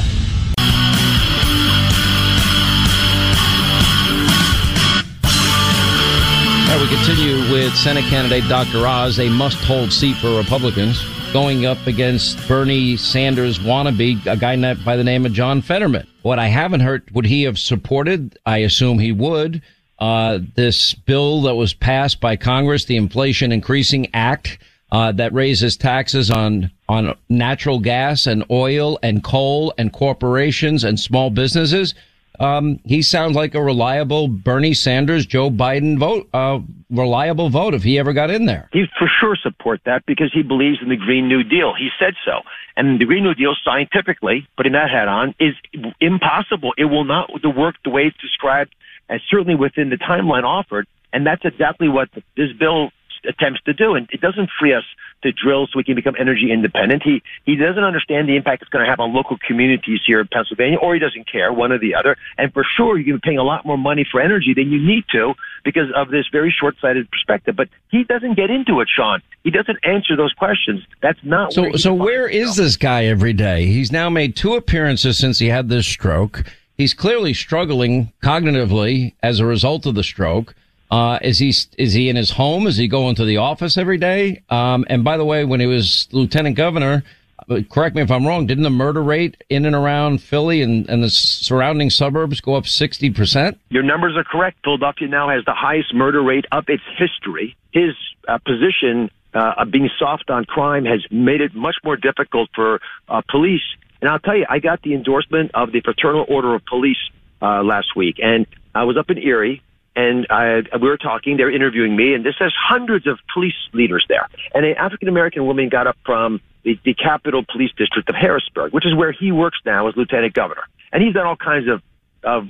We 6.81 6.89
continue 6.89 7.53
with 7.53 7.75
Senate 7.77 8.05
candidate 8.05 8.49
Dr. 8.49 8.87
Oz, 8.87 9.21
a 9.21 9.29
must 9.29 9.59
hold 9.59 9.93
seat 9.93 10.17
for 10.17 10.37
Republicans, 10.37 11.05
going 11.33 11.67
up 11.67 11.87
against 11.87 12.47
Bernie 12.49 12.97
Sanders 12.97 13.61
wannabe, 13.61 14.27
a 14.27 14.37
guy 14.37 14.75
by 14.75 14.97
the 14.97 15.05
name 15.05 15.25
of 15.25 15.33
John 15.33 15.63
Fetterman. 15.63 16.07
What 16.23 16.41
I 16.41 16.49
haven't 16.49 16.81
heard, 16.81 17.09
would 17.13 17.27
he 17.27 17.45
have 17.45 17.59
supported? 17.59 18.39
I 18.45 18.59
assume 18.59 18.99
he 18.99 19.13
would 19.13 19.63
uh, 19.99 20.39
this 20.55 20.95
bill 20.95 21.43
that 21.43 21.55
was 21.55 21.73
passed 21.75 22.21
by 22.21 22.37
Congress, 22.37 22.85
the 22.85 22.97
Inflation 22.97 23.53
Increasing 23.53 24.09
Act, 24.15 24.59
uh, 24.93 25.13
that 25.13 25.33
raises 25.33 25.77
taxes 25.77 26.31
on 26.31 26.71
on 26.89 27.17
natural 27.29 27.81
gas 27.81 28.27
and 28.27 28.45
oil 28.51 28.99
and 29.03 29.25
coal 29.25 29.75
and 29.77 29.93
corporations 29.93 30.85
and 30.85 31.01
small 31.01 31.31
businesses. 31.31 31.95
um, 32.39 32.79
he 32.85 33.03
sounds 33.03 33.35
like 33.35 33.55
a 33.55 33.63
reliable 33.63 34.29
Bernie 34.29 34.75
Sanders, 34.75 35.27
Joe 35.27 35.51
Biden 35.51 35.99
vote, 35.99 36.29
uh, 36.33 36.61
reliable 36.91 37.49
vote 37.49 37.75
if 37.75 37.83
he 37.83 37.99
ever 37.99 38.13
got 38.13 38.31
in 38.31 38.47
there. 38.47 38.69
He 38.73 38.85
for 38.99 39.09
sure 39.21 39.37
support 39.37 39.81
that 39.87 40.05
because 40.07 40.31
he 40.33 40.43
believes 40.43 40.79
in 40.83 40.89
the 40.89 40.97
Green 40.97 41.29
New 41.29 41.43
Deal. 41.43 41.75
He 41.75 41.89
said 41.99 42.15
so. 42.25 42.43
And 42.77 43.01
the 43.01 43.07
Green 43.07 43.25
New 43.25 43.35
Deal, 43.35 43.55
scientifically, 43.65 44.47
putting 44.57 44.73
that 44.73 44.91
hat 44.91 45.09
on, 45.09 45.35
is 45.41 45.55
impossible. 46.01 46.75
It 46.77 46.85
will 46.85 47.05
not 47.05 47.31
work 47.57 47.77
the 47.85 47.91
way 47.91 48.03
it's 48.03 48.17
described, 48.19 48.75
and 49.09 49.21
certainly 49.31 49.55
within 49.55 49.91
the 49.91 49.97
timeline 49.97 50.45
offered. 50.45 50.87
And 51.13 51.27
that's 51.27 51.45
exactly 51.45 51.89
what 51.89 52.09
this 52.37 52.53
bill 52.59 52.91
attempts 53.27 53.61
to 53.63 53.73
do. 53.73 53.95
And 53.95 54.09
it 54.13 54.21
doesn't 54.21 54.51
free 54.59 54.75
us 54.75 54.85
to 55.23 55.33
drill 55.33 55.67
so 55.67 55.73
we 55.77 55.85
can 55.85 55.95
become 55.95 56.15
energy 56.19 56.51
independent. 56.53 57.03
He 57.03 57.23
he 57.45 57.57
doesn't 57.57 57.83
understand 57.83 58.29
the 58.29 58.37
impact 58.37 58.63
it's 58.63 58.69
going 58.71 58.85
to 58.85 58.91
have 58.91 59.01
on 59.01 59.15
local 59.15 59.39
communities 59.47 60.01
here 60.07 60.21
in 60.21 60.29
Pennsylvania, 60.29 60.79
or 60.79 60.95
he 60.95 61.01
doesn't 61.01 61.31
care, 61.31 61.53
one 61.53 61.73
or 61.73 61.79
the 61.79 61.95
other. 61.95 62.17
And 62.39 62.53
for 62.53 62.65
sure, 62.77 62.99
you're 62.99 63.07
going 63.07 63.17
to 63.17 63.21
be 63.21 63.29
paying 63.31 63.39
a 63.39 63.43
lot 63.43 63.65
more 63.65 63.79
money 63.79 64.07
for 64.11 64.21
energy 64.21 64.53
than 64.55 64.71
you 64.71 64.79
need 64.79 65.05
to 65.13 65.35
because 65.65 65.91
of 65.95 66.11
this 66.11 66.27
very 66.31 66.55
short-sighted 66.59 67.11
perspective. 67.11 67.57
But 67.57 67.69
he 67.91 68.05
doesn't 68.05 68.35
get 68.35 68.51
into 68.51 68.81
it, 68.81 68.89
Sean. 68.95 69.23
He 69.43 69.51
doesn't 69.51 69.79
answer 69.85 70.17
those 70.17 70.33
questions. 70.33 70.83
That's 71.01 71.19
not 71.23 71.53
so. 71.53 71.73
so 71.73 71.95
where 71.95 72.29
is 72.29 72.57
this 72.57 72.77
guy 72.77 73.07
every 73.07 73.33
day? 73.33 73.67
He's 73.67 73.91
now 73.91 74.11
made 74.11 74.37
two 74.37 74.55
appearances 74.55 75.19
since 75.19 75.39
he 75.39 75.49
had 75.49 75.69
this 75.69 75.87
stroke. 75.87 76.45
He's 76.77 76.95
clearly 76.95 77.33
struggling 77.33 78.13
cognitively 78.23 79.15
as 79.23 79.41
a 79.41 79.47
result 79.47 79.87
of 79.87 79.95
the 79.95 80.05
stroke. 80.05 80.55
Uh, 80.91 81.19
is 81.23 81.39
he 81.39 81.49
is 81.79 81.95
he 81.95 82.09
in 82.09 82.17
his 82.17 82.31
home? 82.31 82.67
Is 82.67 82.77
he 82.77 82.87
going 82.87 83.17
to 83.17 83.25
the 83.25 83.39
office 83.39 83.77
every 83.77 83.99
day? 83.99 84.43
Um, 84.51 84.85
and 84.89 85.03
by 85.03 85.17
the 85.17 85.25
way, 85.25 85.45
when 85.45 85.59
he 85.59 85.67
was 85.67 86.07
lieutenant 86.13 86.57
governor, 86.57 87.03
uh, 87.49 87.61
correct 87.71 87.97
me 87.97 88.03
if 88.03 88.11
I'm 88.11 88.27
wrong, 88.27 88.47
didn't 88.47 88.65
the 88.65 88.71
murder 88.71 89.03
rate 89.03 89.43
in 89.49 89.67
and 89.67 89.75
around 89.75 90.21
Philly 90.21 90.63
and, 90.63 90.89
and 90.89 91.03
the 91.03 91.11
surrounding 91.11 91.91
suburbs 91.91 92.41
go 92.41 92.55
up 92.55 92.65
60%? 92.65 93.59
Your 93.69 93.83
numbers 93.83 94.17
are 94.17 94.25
correct. 94.25 94.59
Philadelphia 94.65 95.09
now 95.09 95.29
has 95.29 95.45
the 95.45 95.55
highest 95.55 95.95
murder 95.95 96.23
rate 96.23 96.47
of 96.53 96.65
its 96.69 96.83
history. 96.97 97.57
His 97.73 97.95
uh, 98.29 98.39
position 98.39 99.11
uh, 99.35 99.55
of 99.59 99.71
being 99.71 99.91
soft 99.99 100.31
on 100.31 100.45
crime 100.45 100.85
has 100.85 101.05
made 101.11 101.41
it 101.41 101.55
much 101.55 101.77
more 101.85 101.97
difficult 101.97 102.49
for 102.55 102.81
uh, 103.09 103.23
police. 103.29 103.63
And 104.01 104.11
I'll 104.11 104.19
tell 104.19 104.37
you, 104.37 104.47
I 104.49 104.59
got 104.59 104.83
the 104.83 104.95
endorsement 104.95 105.53
of 105.55 105.73
the 105.73 105.81
Fraternal 105.81 106.27
Order 106.29 106.55
of 106.55 106.65
Police 106.67 106.99
uh, 107.41 107.63
last 107.63 107.97
week, 107.97 108.17
and 108.23 108.47
I 108.75 108.85
was 108.85 108.97
up 108.97 109.11
in 109.11 109.19
Erie 109.19 109.63
and 109.97 110.27
I, 110.29 110.61
we 110.81 110.89
were 110.89 110.99
talking. 110.99 111.39
They 111.39 111.45
were 111.45 111.51
interviewing 111.51 111.97
me, 111.97 112.13
and 112.13 112.25
this 112.25 112.35
has 112.39 112.53
hundreds 112.55 113.07
of 113.07 113.19
police 113.33 113.55
leaders 113.73 114.05
there. 114.09 114.29
And 114.55 114.67
an 114.67 114.77
African 114.77 115.09
American 115.09 115.47
woman 115.47 115.71
got 115.71 115.87
up 115.87 115.97
from 116.05 116.41
the, 116.65 116.79
the 116.85 116.93
Capitol 116.93 117.45
Police 117.51 117.71
District 117.77 118.09
of 118.09 118.15
Harrisburg, 118.15 118.75
which 118.75 118.85
is 118.85 118.95
where 118.95 119.11
he 119.11 119.33
works 119.33 119.59
now 119.65 119.89
as 119.89 119.97
lieutenant 119.97 120.35
governor. 120.35 120.65
And 120.93 121.03
he's 121.03 121.15
done 121.15 121.27
all 121.27 121.37
kinds 121.37 121.69
of 121.69 121.83
of 122.23 122.49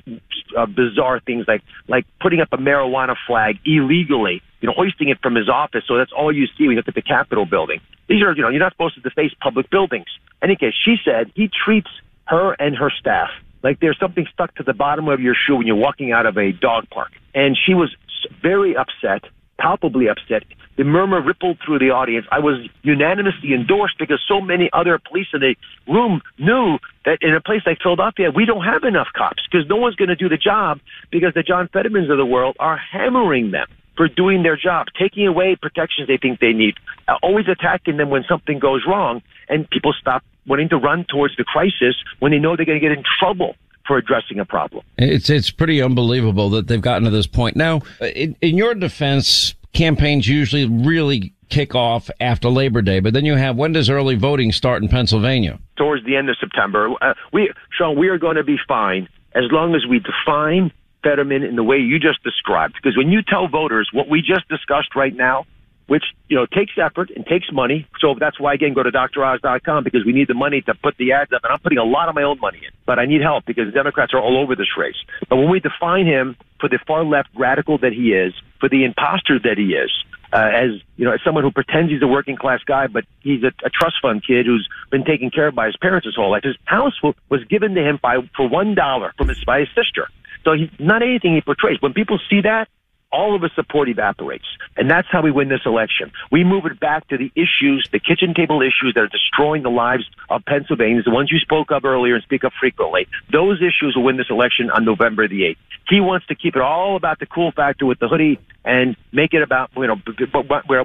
uh, 0.57 0.67
bizarre 0.67 1.21
things 1.21 1.45
like 1.47 1.63
like 1.87 2.05
putting 2.21 2.41
up 2.41 2.49
a 2.51 2.57
marijuana 2.57 3.15
flag 3.27 3.59
illegally, 3.65 4.43
you 4.61 4.67
know, 4.67 4.75
hoisting 4.75 5.09
it 5.09 5.19
from 5.23 5.37
his 5.37 5.49
office. 5.49 5.85
So 5.87 5.97
that's 5.97 6.13
all 6.13 6.35
you 6.35 6.47
see 6.59 6.67
when 6.67 6.71
you 6.71 6.77
look 6.77 6.89
at 6.89 6.95
the 6.95 7.03
Capitol 7.03 7.47
building. 7.47 7.81
These 8.09 8.23
are, 8.23 8.35
you 8.35 8.43
know, 8.43 8.49
you're 8.49 8.61
not 8.61 8.73
supposed 8.73 8.95
to 8.95 9.01
deface 9.01 9.33
public 9.41 9.71
buildings. 9.71 10.07
In 10.43 10.51
any 10.51 10.57
case, 10.57 10.75
she 10.85 10.97
said 11.05 11.31
he 11.35 11.49
treats 11.49 11.91
her 12.27 12.53
and 12.53 12.77
her 12.77 12.91
staff 12.91 13.31
like 13.67 13.81
there's 13.81 13.99
something 13.99 14.27
stuck 14.33 14.55
to 14.55 14.63
the 14.63 14.73
bottom 14.73 15.09
of 15.09 15.21
your 15.21 15.35
shoe 15.35 15.57
when 15.57 15.67
you're 15.67 15.75
walking 15.75 16.13
out 16.13 16.25
of 16.25 16.39
a 16.39 16.53
dog 16.53 16.89
park. 16.91 17.11
And 17.35 17.59
she 17.59 17.75
was 17.75 17.95
very 18.41 18.77
upset, 18.77 19.29
palpably 19.59 20.09
upset. 20.09 20.45
The 20.77 20.85
murmur 20.85 21.21
rippled 21.21 21.59
through 21.65 21.81
the 21.81 21.91
audience. 21.91 22.27
I 22.31 22.39
was 22.39 22.69
unanimously 22.83 23.55
endorsed 23.55 23.99
because 23.99 24.23
so 24.29 24.41
many 24.41 24.71
other 24.73 25.01
police 25.01 25.27
in 25.35 25.41
the 25.41 25.57
room 25.89 26.23
knew 26.39 26.79
that 27.07 27.19
in 27.23 27.35
a 27.35 27.41
place 27.41 27.63
like 27.67 27.79
Philadelphia, 27.83 28.31
we 28.31 28.45
don't 28.45 28.65
have 28.65 28.85
enough 28.85 29.09
cops 29.17 29.43
because 29.51 29.67
no 29.69 29.75
one's 29.77 29.97
going 29.97 30.11
to 30.11 30.17
do 30.17 30.29
the 30.29 30.37
job 30.37 30.79
because 31.11 31.35
the 31.35 31.43
John 31.43 31.67
Fettermans 31.67 32.09
of 32.09 32.19
the 32.19 32.27
world 32.27 32.57
are 32.61 32.77
hammering 32.77 33.51
them 33.51 33.67
for 33.97 34.09
doing 34.09 34.43
their 34.43 34.57
job, 34.57 34.87
taking 34.99 35.27
away 35.27 35.57
protections 35.61 36.09
they 36.09 36.17
think 36.17 36.41
they 36.41 36.53
need, 36.53 36.75
uh, 37.09 37.15
always 37.23 37.47
attacking 37.49 37.97
them 37.97 38.11
when 38.11 38.25
something 38.29 38.59
goes 38.59 38.83
wrong, 38.87 39.23
and 39.49 39.69
people 39.71 39.93
stop 39.99 40.23
wanting 40.47 40.69
to 40.69 40.77
run 40.77 41.05
towards 41.09 41.37
the 41.37 41.45
crisis 41.45 41.97
when 42.19 42.33
they 42.33 42.39
know 42.39 42.57
they're 42.57 42.67
going 42.67 42.81
to 42.81 42.89
get 42.89 42.97
in 42.97 43.05
trouble 43.19 43.57
for 43.87 43.97
addressing 43.97 44.39
a 44.39 44.45
problem. 44.45 44.85
It's 44.99 45.31
it's 45.31 45.51
pretty 45.51 45.81
unbelievable 45.81 46.51
that 46.51 46.67
they've 46.67 46.81
gotten 46.81 47.05
to 47.05 47.11
this 47.11 47.27
point. 47.27 47.57
Now, 47.57 47.83
in, 48.01 48.37
in 48.41 48.57
your 48.57 48.75
defense, 48.75 49.55
campaigns 49.73 50.27
usually 50.27 50.67
really 50.67 51.33
kick 51.49 51.75
off 51.75 52.11
after 52.21 52.49
Labor 52.49 52.83
Day, 52.83 53.01
but 53.01 53.13
then 53.13 53.25
you 53.25 53.37
have 53.37 53.57
when 53.57 53.73
does 53.73 53.89
early 53.89 54.17
voting 54.17 54.51
start 54.53 54.83
in 54.83 54.89
Pennsylvania? 54.89 55.59
Towards 55.77 56.05
the 56.05 56.17
end 56.17 56.29
of 56.29 56.37
September. 56.41 56.91
Uh, 57.01 57.15
we, 57.33 57.53
Sean, 57.71 57.97
we 57.99 58.09
are 58.09 58.19
going 58.19 58.37
to 58.37 58.45
be 58.45 58.57
fine 58.67 59.09
as 59.35 59.45
long 59.53 59.75
as 59.75 59.87
we 59.87 60.01
define 60.01 60.73
Fetterman 61.07 61.45
in 61.45 61.55
the 61.55 61.63
way 61.63 61.77
you 61.77 62.01
just 62.01 62.23
described. 62.25 62.75
Because 62.75 62.97
when 62.97 63.11
you 63.11 63.23
tell 63.23 63.47
voters 63.47 63.89
what 63.93 64.09
we 64.09 64.21
just 64.21 64.49
discussed 64.49 64.97
right 64.97 65.15
now, 65.15 65.47
which 65.87 66.03
you 66.29 66.37
know 66.37 66.47
takes 66.47 66.73
effort 66.83 67.11
and 67.15 67.25
takes 67.27 67.47
money. 67.53 67.87
So 68.01 68.17
that's 68.19 68.41
why 68.41 68.55
again 68.55 68.75
go 68.75 68.83
to 68.83 68.91
droz.com 68.91 69.85
because 69.85 70.05
we 70.05 70.13
need 70.13 70.29
the 70.29 70.35
money 70.35 70.61
to 70.63 70.75
put 70.75 70.97
the 70.97 71.13
ads 71.13 71.33
up, 71.33 71.45
and 71.45 71.53
I'm 71.53 71.61
putting 71.61 71.79
a 71.79 71.85
lot 71.85 72.09
of 72.09 72.15
my 72.15 72.23
own 72.23 72.41
money 72.41 72.59
in. 72.59 72.71
But 72.85 72.99
I 72.99 73.07
need 73.07 73.23
help 73.23 73.45
because 73.45 73.67
the 73.67 73.73
Democrats 73.73 74.13
are 74.13 74.21
all 74.21 74.37
over 74.37 74.57
this 74.57 74.77
race. 74.77 74.97
But 75.29 75.37
when 75.37 75.49
we 75.51 75.61
define 75.61 76.07
him 76.07 76.37
for 76.59 76.69
the 76.69 76.79
far 76.87 77.05
left 77.05 77.29
radical 77.37 77.79
that 77.79 77.93
he 77.93 78.13
is, 78.13 78.35
for 78.59 78.69
the 78.69 78.85
imposter 78.85 79.39
that 79.39 79.59
he 79.59 79.75
is, 79.75 79.93
uh, 80.33 80.51
as 80.53 80.71
you 80.97 81.05
know, 81.05 81.13
as 81.13 81.21
someone 81.25 81.45
who 81.45 81.53
pretends 81.53 81.93
he's 81.93 82.03
a 82.03 82.07
working 82.07 82.37
class 82.37 82.61
guy, 82.67 82.89
but 82.89 83.05
he's 83.21 83.45
a, 83.45 83.53
a 83.65 83.71
trust 83.71 83.97
fund 84.03 84.27
kid 84.27 84.47
who's 84.47 84.69
been 84.91 85.05
taken 85.05 85.31
care 85.31 85.49
of 85.49 85.55
by 85.55 85.67
his 85.67 85.77
parents 85.77 86.07
his 86.07 86.17
whole 86.17 86.31
life. 86.31 86.43
His 86.43 86.57
house 86.65 86.95
was 87.03 87.45
given 87.45 87.75
to 87.75 87.83
him 87.83 88.01
by 88.03 88.19
for 88.37 88.49
one 88.49 88.75
dollar 88.75 89.15
from 89.17 89.29
his 89.29 89.43
by 89.45 89.61
his 89.61 89.69
sister. 89.75 90.09
So 90.47 90.53
he's 90.53 90.71
not 90.79 91.03
anything 91.03 91.35
he 91.35 91.41
portrays. 91.41 91.83
When 91.83 91.93
people 91.93 92.21
see 92.31 92.41
that, 92.43 92.69
all 93.11 93.35
of 93.35 93.43
his 93.43 93.51
support 93.55 93.89
evaporates. 93.89 94.47
And 94.77 94.89
that's 94.89 95.09
how 95.11 95.23
we 95.23 95.31
win 95.31 95.49
this 95.49 95.63
election. 95.67 96.13
We 96.31 96.45
move 96.45 96.67
it 96.67 96.79
back 96.79 97.09
to 97.09 97.19
the 97.19 97.33
issues, 97.35 97.89
the 97.91 97.99
kitchen 97.99 98.33
table 98.33 98.63
issues 98.63 98.93
that 98.95 99.01
are 99.01 99.09
destroying 99.09 99.63
the 99.65 99.71
lives 99.71 100.05
of 100.31 100.45
Pennsylvanians, 100.45 101.05
the 101.05 101.11
ones 101.11 101.33
you 101.33 101.39
spoke 101.39 101.73
of 101.73 101.85
earlier 101.85 102.15
and 102.15 102.23
speak 102.23 102.45
of 102.45 102.53
frequently. 102.61 103.09
Those 103.33 103.59
issues 103.61 103.95
will 103.97 104.05
win 104.05 104.19
this 104.19 104.31
election 104.31 104.71
on 104.71 104.85
November 104.85 105.27
the 105.27 105.43
8th. 105.43 105.57
He 105.89 106.01
wants 106.01 106.27
to 106.27 106.35
keep 106.35 106.55
it 106.55 106.63
all 106.63 106.97
about 106.97 107.19
the 107.19 107.27
cool 107.27 107.51
factor 107.51 107.87
with 107.87 107.99
the 107.99 108.09
hoodie 108.09 108.39
and 108.65 108.97
make 109.13 109.35
it 109.35 109.43
about, 109.43 109.71
you 109.77 109.87
know, 109.87 109.97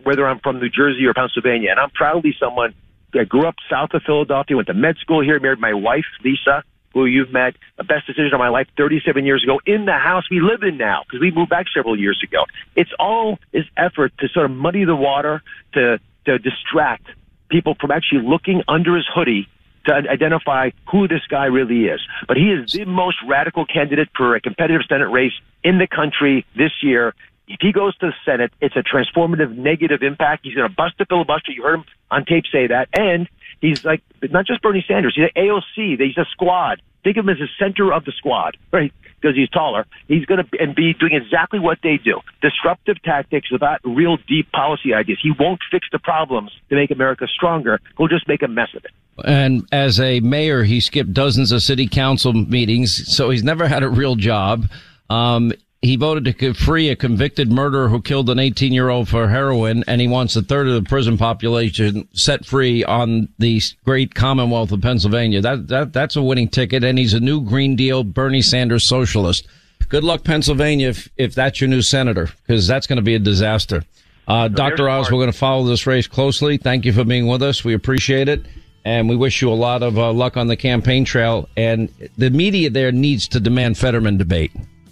whether 0.03 0.27
I'm 0.27 0.39
from 0.39 0.59
New 0.59 0.69
Jersey 0.69 1.05
or 1.05 1.13
Pennsylvania. 1.13 1.71
And 1.71 1.79
I'm 1.79 1.91
proudly 1.91 2.35
someone 2.39 2.73
I 3.13 3.25
grew 3.25 3.45
up 3.45 3.55
south 3.69 3.89
of 3.93 4.03
Philadelphia, 4.03 4.55
went 4.55 4.67
to 4.67 4.73
med 4.73 4.97
school 4.97 5.21
here, 5.21 5.39
married 5.39 5.59
my 5.59 5.73
wife, 5.73 6.05
Lisa, 6.23 6.63
who 6.93 7.05
you've 7.05 7.31
met, 7.31 7.55
the 7.77 7.83
best 7.83 8.07
decision 8.07 8.33
of 8.33 8.39
my 8.39 8.49
life 8.49 8.67
37 8.77 9.25
years 9.25 9.43
ago 9.43 9.59
in 9.65 9.85
the 9.85 9.93
house 9.93 10.23
we 10.29 10.39
live 10.41 10.63
in 10.63 10.77
now 10.77 11.03
because 11.05 11.21
we 11.21 11.31
moved 11.31 11.49
back 11.49 11.65
several 11.73 11.97
years 11.97 12.21
ago. 12.23 12.45
It's 12.75 12.91
all 12.99 13.39
this 13.51 13.65
effort 13.77 14.13
to 14.19 14.27
sort 14.29 14.45
of 14.45 14.51
muddy 14.51 14.85
the 14.85 14.95
water, 14.95 15.41
to, 15.73 15.99
to 16.25 16.39
distract 16.39 17.07
people 17.49 17.75
from 17.79 17.91
actually 17.91 18.21
looking 18.23 18.63
under 18.67 18.95
his 18.95 19.05
hoodie 19.13 19.47
to 19.85 19.93
identify 19.93 20.69
who 20.91 21.07
this 21.07 21.21
guy 21.29 21.45
really 21.45 21.85
is. 21.85 22.01
But 22.27 22.37
he 22.37 22.51
is 22.51 22.71
the 22.73 22.85
most 22.85 23.17
radical 23.27 23.65
candidate 23.65 24.09
for 24.15 24.35
a 24.35 24.41
competitive 24.41 24.81
Senate 24.87 25.09
race 25.09 25.33
in 25.63 25.79
the 25.79 25.87
country 25.87 26.45
this 26.55 26.71
year. 26.81 27.15
If 27.47 27.59
he 27.61 27.71
goes 27.71 27.97
to 27.97 28.07
the 28.07 28.13
Senate, 28.23 28.51
it's 28.61 28.75
a 28.75 28.83
transformative 28.83 29.55
negative 29.55 30.03
impact. 30.03 30.41
He's 30.43 30.53
going 30.53 30.69
to 30.69 30.75
bust 30.75 30.95
the 30.99 31.05
filibuster. 31.05 31.51
You 31.51 31.63
heard 31.63 31.79
him 31.79 31.85
on 32.11 32.25
tape 32.25 32.43
say 32.51 32.67
that. 32.67 32.89
And 32.93 33.27
He's 33.61 33.85
like 33.85 34.01
not 34.23 34.45
just 34.45 34.61
Bernie 34.61 34.83
Sanders. 34.87 35.15
He's 35.15 35.29
an 35.35 35.41
AOC. 35.41 35.99
He's 36.01 36.17
a 36.17 36.25
squad. 36.31 36.81
Think 37.03 37.17
of 37.17 37.25
him 37.25 37.29
as 37.29 37.37
the 37.37 37.47
center 37.59 37.93
of 37.93 38.05
the 38.05 38.11
squad, 38.11 38.57
right? 38.71 38.91
Because 39.19 39.35
he's 39.35 39.49
taller. 39.49 39.85
He's 40.07 40.25
going 40.25 40.43
to 40.43 40.59
and 40.59 40.75
be 40.75 40.93
doing 40.93 41.13
exactly 41.13 41.59
what 41.59 41.77
they 41.83 41.97
do: 41.97 42.19
disruptive 42.41 43.01
tactics 43.03 43.51
without 43.51 43.79
real 43.83 44.17
deep 44.27 44.51
policy 44.51 44.93
ideas. 44.93 45.19
He 45.21 45.31
won't 45.39 45.61
fix 45.71 45.87
the 45.91 45.99
problems 45.99 46.51
to 46.69 46.75
make 46.75 46.89
America 46.89 47.27
stronger. 47.27 47.79
He'll 47.97 48.07
just 48.07 48.27
make 48.27 48.41
a 48.41 48.47
mess 48.47 48.69
of 48.75 48.83
it. 48.83 48.91
And 49.23 49.67
as 49.71 49.99
a 49.99 50.19
mayor, 50.21 50.63
he 50.63 50.79
skipped 50.79 51.13
dozens 51.13 51.51
of 51.51 51.61
city 51.61 51.87
council 51.87 52.33
meetings, 52.33 53.15
so 53.15 53.29
he's 53.29 53.43
never 53.43 53.67
had 53.67 53.83
a 53.83 53.89
real 53.89 54.15
job. 54.15 54.67
Um, 55.09 55.53
he 55.81 55.95
voted 55.95 56.25
to 56.25 56.53
free 56.53 56.89
a 56.89 56.95
convicted 56.95 57.51
murderer 57.51 57.89
who 57.89 58.01
killed 58.01 58.29
an 58.29 58.37
18 58.37 58.71
year 58.71 58.89
old 58.89 59.09
for 59.09 59.27
heroin, 59.27 59.83
and 59.87 59.99
he 59.99 60.07
wants 60.07 60.35
a 60.35 60.43
third 60.43 60.67
of 60.67 60.75
the 60.75 60.87
prison 60.87 61.17
population 61.17 62.07
set 62.13 62.45
free 62.45 62.83
on 62.83 63.29
the 63.39 63.59
great 63.83 64.13
Commonwealth 64.13 64.71
of 64.71 64.81
Pennsylvania. 64.81 65.41
That, 65.41 65.67
that, 65.69 65.93
that's 65.93 66.15
a 66.15 66.21
winning 66.21 66.49
ticket, 66.49 66.83
and 66.83 66.99
he's 66.99 67.15
a 67.15 67.19
new 67.19 67.41
Green 67.41 67.75
Deal 67.75 68.03
Bernie 68.03 68.43
Sanders 68.43 68.83
socialist. 68.83 69.47
Good 69.89 70.03
luck, 70.03 70.23
Pennsylvania, 70.23 70.89
if, 70.89 71.09
if 71.17 71.33
that's 71.33 71.59
your 71.59 71.67
new 71.67 71.81
senator, 71.81 72.29
because 72.45 72.67
that's 72.67 72.85
going 72.85 72.97
to 72.97 73.03
be 73.03 73.15
a 73.15 73.19
disaster. 73.19 73.83
Uh, 74.27 74.47
Dr. 74.47 74.87
Oz, 74.87 75.11
we're 75.11 75.17
going 75.17 75.31
to 75.31 75.37
follow 75.37 75.65
this 75.65 75.87
race 75.87 76.07
closely. 76.07 76.57
Thank 76.57 76.85
you 76.85 76.93
for 76.93 77.03
being 77.03 77.27
with 77.27 77.41
us. 77.41 77.65
We 77.65 77.73
appreciate 77.73 78.29
it. 78.29 78.45
And 78.85 79.09
we 79.09 79.15
wish 79.15 79.41
you 79.41 79.51
a 79.51 79.53
lot 79.53 79.83
of 79.83 79.97
uh, 79.97 80.11
luck 80.13 80.37
on 80.37 80.47
the 80.47 80.55
campaign 80.55 81.05
trail. 81.05 81.49
And 81.57 81.89
the 82.17 82.29
media 82.29 82.69
there 82.69 82.91
needs 82.91 83.27
to 83.29 83.39
demand 83.39 83.77
Fetterman 83.77 84.17
debate. 84.17 84.51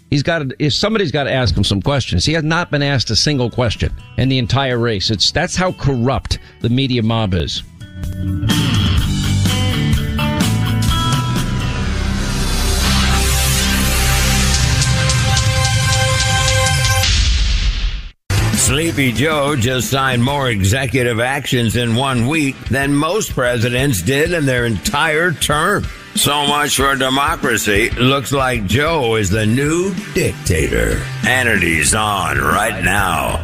He's 0.10 0.24
got 0.24 0.40
to, 0.40 0.56
if 0.60 0.74
somebody's 0.74 1.12
got 1.12 1.26
to 1.26 1.32
ask 1.32 1.56
him 1.56 1.64
some 1.64 1.82
questions. 1.82 2.26
He 2.26 2.34
has 2.34 2.44
not 2.44 2.72
been 2.72 2.82
asked 2.82 3.10
a 3.12 3.16
single 3.16 3.50
question 3.50 3.94
in 4.18 4.30
the 4.30 4.38
entire 4.40 4.78
race. 4.78 5.12
It's 5.12 5.32
that's 5.32 5.56
how 5.56 5.74
corrupt 5.74 6.40
the 6.62 6.70
media 6.70 7.04
mob 7.04 7.34
is. 7.34 7.64
Sleepy 18.70 19.12
Joe 19.12 19.56
just 19.56 19.90
signed 19.90 20.24
more 20.24 20.52
executive 20.52 21.20
actions 21.20 21.76
in 21.76 21.96
one 21.96 22.28
week 22.28 22.56
than 22.66 22.94
most 22.94 23.34
presidents 23.34 24.04
did 24.04 24.32
in 24.32 24.46
their 24.46 24.68
entire 24.68 25.32
term. 25.32 25.88
So 26.14 26.46
much 26.46 26.76
for 26.76 26.96
democracy. 26.96 27.90
Looks 27.90 28.32
like 28.32 28.68
Joe 28.68 29.16
is 29.16 29.32
the 29.32 29.48
new 29.48 29.96
dictator. 30.14 31.00
Hannity's 31.24 31.96
on 31.96 32.38
right 32.38 32.84
now. 32.84 33.44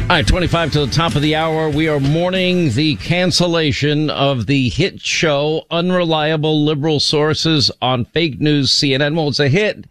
All 0.00 0.08
right, 0.08 0.26
25 0.26 0.72
to 0.72 0.86
the 0.86 0.92
top 0.92 1.16
of 1.16 1.20
the 1.20 1.34
hour. 1.34 1.68
We 1.68 1.88
are 1.88 2.00
mourning 2.00 2.70
the 2.70 2.96
cancellation 2.96 4.08
of 4.08 4.46
the 4.46 4.70
hit 4.70 5.02
show 5.02 5.66
Unreliable 5.70 6.64
Liberal 6.64 6.98
Sources 6.98 7.70
on 7.82 8.06
fake 8.06 8.40
news 8.40 8.70
CNN. 8.70 9.16
Well, 9.16 9.28
it's 9.28 9.38
a 9.38 9.50
hit 9.50 9.84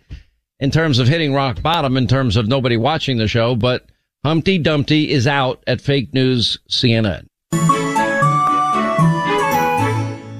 in 0.59 0.71
terms 0.71 0.97
of 0.97 1.07
hitting 1.07 1.35
rock 1.35 1.61
bottom, 1.61 1.97
in 1.97 2.07
terms 2.07 2.35
of 2.35 2.47
nobody 2.47 2.77
watching 2.77 3.17
the 3.17 3.27
show, 3.27 3.55
but 3.55 3.85
Humpty 4.23 4.59
Dumpty 4.59 5.09
is 5.09 5.25
out 5.25 5.63
at 5.65 5.81
fake 5.81 6.13
news 6.13 6.59
CNN. 6.69 7.25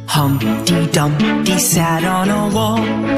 Humpty 0.07 0.85
Dumpty 0.91 1.57
sat 1.57 2.03
on 2.03 2.29
a 2.29 2.53
wall. 2.53 2.77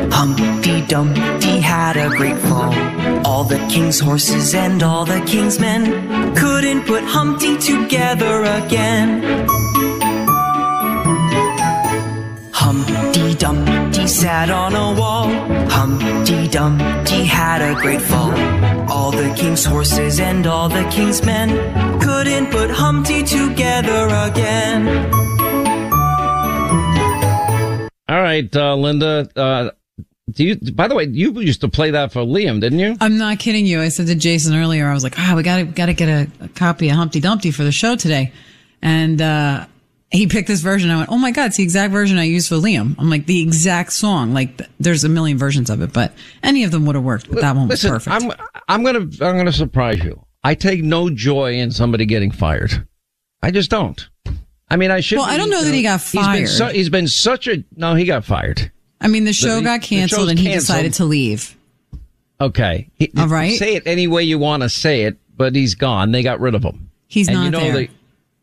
Humpty 0.10 0.86
Dumpty 0.88 1.60
had 1.60 1.97
a 1.97 2.08
great 2.15 2.38
fall. 2.38 2.73
All 3.26 3.43
the 3.43 3.58
king's 3.69 3.99
horses 3.99 4.56
and 4.56 4.82
all 4.82 5.04
the 5.04 5.19
king's 5.26 5.60
men 5.60 6.34
couldn't 6.34 6.86
put 6.86 7.04
Humpty 7.04 7.58
together 7.58 8.43
again. 8.43 9.21
Humpty 12.54 13.36
Dumpty 13.36 14.08
sat 14.08 14.49
on 14.49 14.73
a 14.73 14.97
wall. 14.97 15.52
Humpty 16.01 16.47
Dumpty 16.47 17.23
had 17.23 17.62
a 17.62 17.79
great 17.79 18.01
fall. 18.01 18.32
All 18.89 19.12
the 19.12 19.34
king's 19.38 19.63
horses 19.63 20.19
and 20.19 20.47
all 20.47 20.67
the 20.67 20.84
king's 20.89 21.23
men 21.23 21.49
couldn't 22.01 22.49
put 22.49 22.71
Humpty 22.71 23.21
together 23.23 24.08
again. 24.08 25.12
All 28.10 28.21
right, 28.21 28.56
uh, 28.56 28.75
Linda. 28.75 29.29
Uh, 29.36 29.71
do 30.32 30.43
you? 30.43 30.56
By 30.71 30.88
the 30.88 30.95
way, 30.95 31.06
you 31.06 31.39
used 31.39 31.62
to 31.62 31.67
play 31.67 31.91
that 31.91 32.12
for 32.12 32.21
Liam, 32.21 32.60
didn't 32.60 32.79
you? 32.79 32.95
I'm 32.99 33.17
not 33.17 33.38
kidding 33.39 33.65
you. 33.67 33.82
I 33.82 33.89
said 33.89 34.08
to 34.08 34.15
Jason 34.15 34.56
earlier, 34.56 34.89
I 34.89 34.93
was 34.93 35.03
like, 35.03 35.19
ah, 35.19 35.34
we 35.36 35.43
got 35.43 35.58
to 35.58 35.63
got 35.65 35.86
to 35.88 35.93
get 35.93 36.10
a, 36.10 36.27
a 36.45 36.47
copy 36.49 36.89
of 36.89 36.95
Humpty 36.95 37.19
Dumpty 37.19 37.51
for 37.51 37.63
the 37.63 37.71
show 37.71 37.95
today, 37.95 38.32
and 38.82 39.21
uh, 39.21 39.67
he 40.13 40.28
picked 40.28 40.47
this 40.47 40.62
version. 40.62 40.89
I 40.89 40.97
went, 40.97 41.10
oh 41.12 41.17
my 41.17 41.32
god, 41.32 41.47
it's 41.47 41.58
the 41.58 41.63
exact 41.63 41.91
version 41.91 42.17
I 42.17 42.23
used 42.23 42.47
for 42.47 42.56
Liam. 42.56 42.95
I'm 42.97 43.10
like 43.10 43.26
the 43.26 43.41
exact 43.41 43.91
song. 43.93 44.34
Like 44.34 44.62
there's 44.80 45.04
a 45.04 45.10
million 45.10 45.38
versions 45.38 45.69
of 45.69 45.82
it, 45.82 45.91
but 45.91 46.13
any 46.41 46.63
of 46.63 46.71
them 46.71 46.86
would 46.86 46.95
have 46.95 47.04
worked. 47.04 47.30
But 47.30 47.41
that 47.41 47.56
one 47.56 47.67
was 47.67 47.84
Listen, 47.84 47.91
perfect. 47.99 48.15
I'm 48.15 48.32
I'm 48.69 48.84
gonna 48.84 48.99
I'm 49.21 49.38
gonna 49.38 49.52
surprise 49.52 50.02
you. 50.04 50.26
I 50.43 50.56
take 50.56 50.84
no 50.84 51.10
joy 51.10 51.54
in 51.56 51.71
somebody 51.71 52.06
getting 52.06 52.32
fired. 52.32 52.88
I 53.41 53.52
just 53.52 53.69
don't. 53.69 54.10
I 54.69 54.76
mean, 54.78 54.91
I 54.91 55.02
should. 55.02 55.17
Well, 55.19 55.28
I 55.30 55.38
don't 55.38 55.49
know 55.49 55.63
that 55.63 55.73
he 55.73 55.84
got 55.84 56.02
He's 56.02 56.13
been, 56.13 56.23
fired. 56.23 56.47
su- 56.49 56.65
he's 56.67 56.89
been 56.89 57.08
such 57.08 57.47
a 57.47 57.63
no. 57.76 57.95
He 57.95 58.06
got 58.06 58.23
fired. 58.26 58.71
I 59.02 59.08
mean, 59.08 59.26
the 59.26 59.34
show 59.34 59.56
the- 59.58 59.62
got 59.63 59.82
canceled 59.82 60.30
and 60.30 60.39
he 60.39 60.45
canceled. 60.45 60.62
decided 60.67 60.93
to 60.95 61.06
leave. 61.06 61.56
Okay. 62.41 62.89
He- 62.95 63.12
All 63.17 63.28
right. 63.28 63.58
Say 63.58 63.76
it 63.76 63.84
any 63.86 64.08
way 64.08 64.23
you 64.23 64.38
want 64.39 64.63
to 64.63 64.69
say 64.69 65.04
it, 65.04 65.17
but 65.36 65.56
he's 65.56 65.76
gone. 65.76 66.12
They 66.12 66.23
got 66.23 66.39
rid 66.39 66.56
of 66.56 66.63
him. 66.63 66.89
He's 67.08 67.28
And 67.28 67.36
not 67.38 67.43
you 67.45 67.52
know 67.52 67.60
there. 67.60 67.73
that 67.73 67.89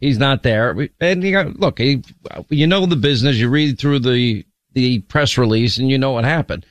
he's 0.00 0.18
not 0.18 0.42
there. 0.42 0.88
And 1.00 1.22
you 1.22 1.32
got, 1.32 1.58
look, 1.60 1.78
he, 1.78 2.02
you 2.48 2.66
know 2.66 2.86
the 2.86 2.96
business. 2.96 3.36
You 3.36 3.48
read 3.48 3.78
through 3.78 4.00
the 4.00 4.44
the 4.72 5.00
press 5.00 5.36
release, 5.36 5.78
and 5.78 5.90
you 5.90 5.98
know 5.98 6.12
what 6.12 6.24
happened. 6.24 6.64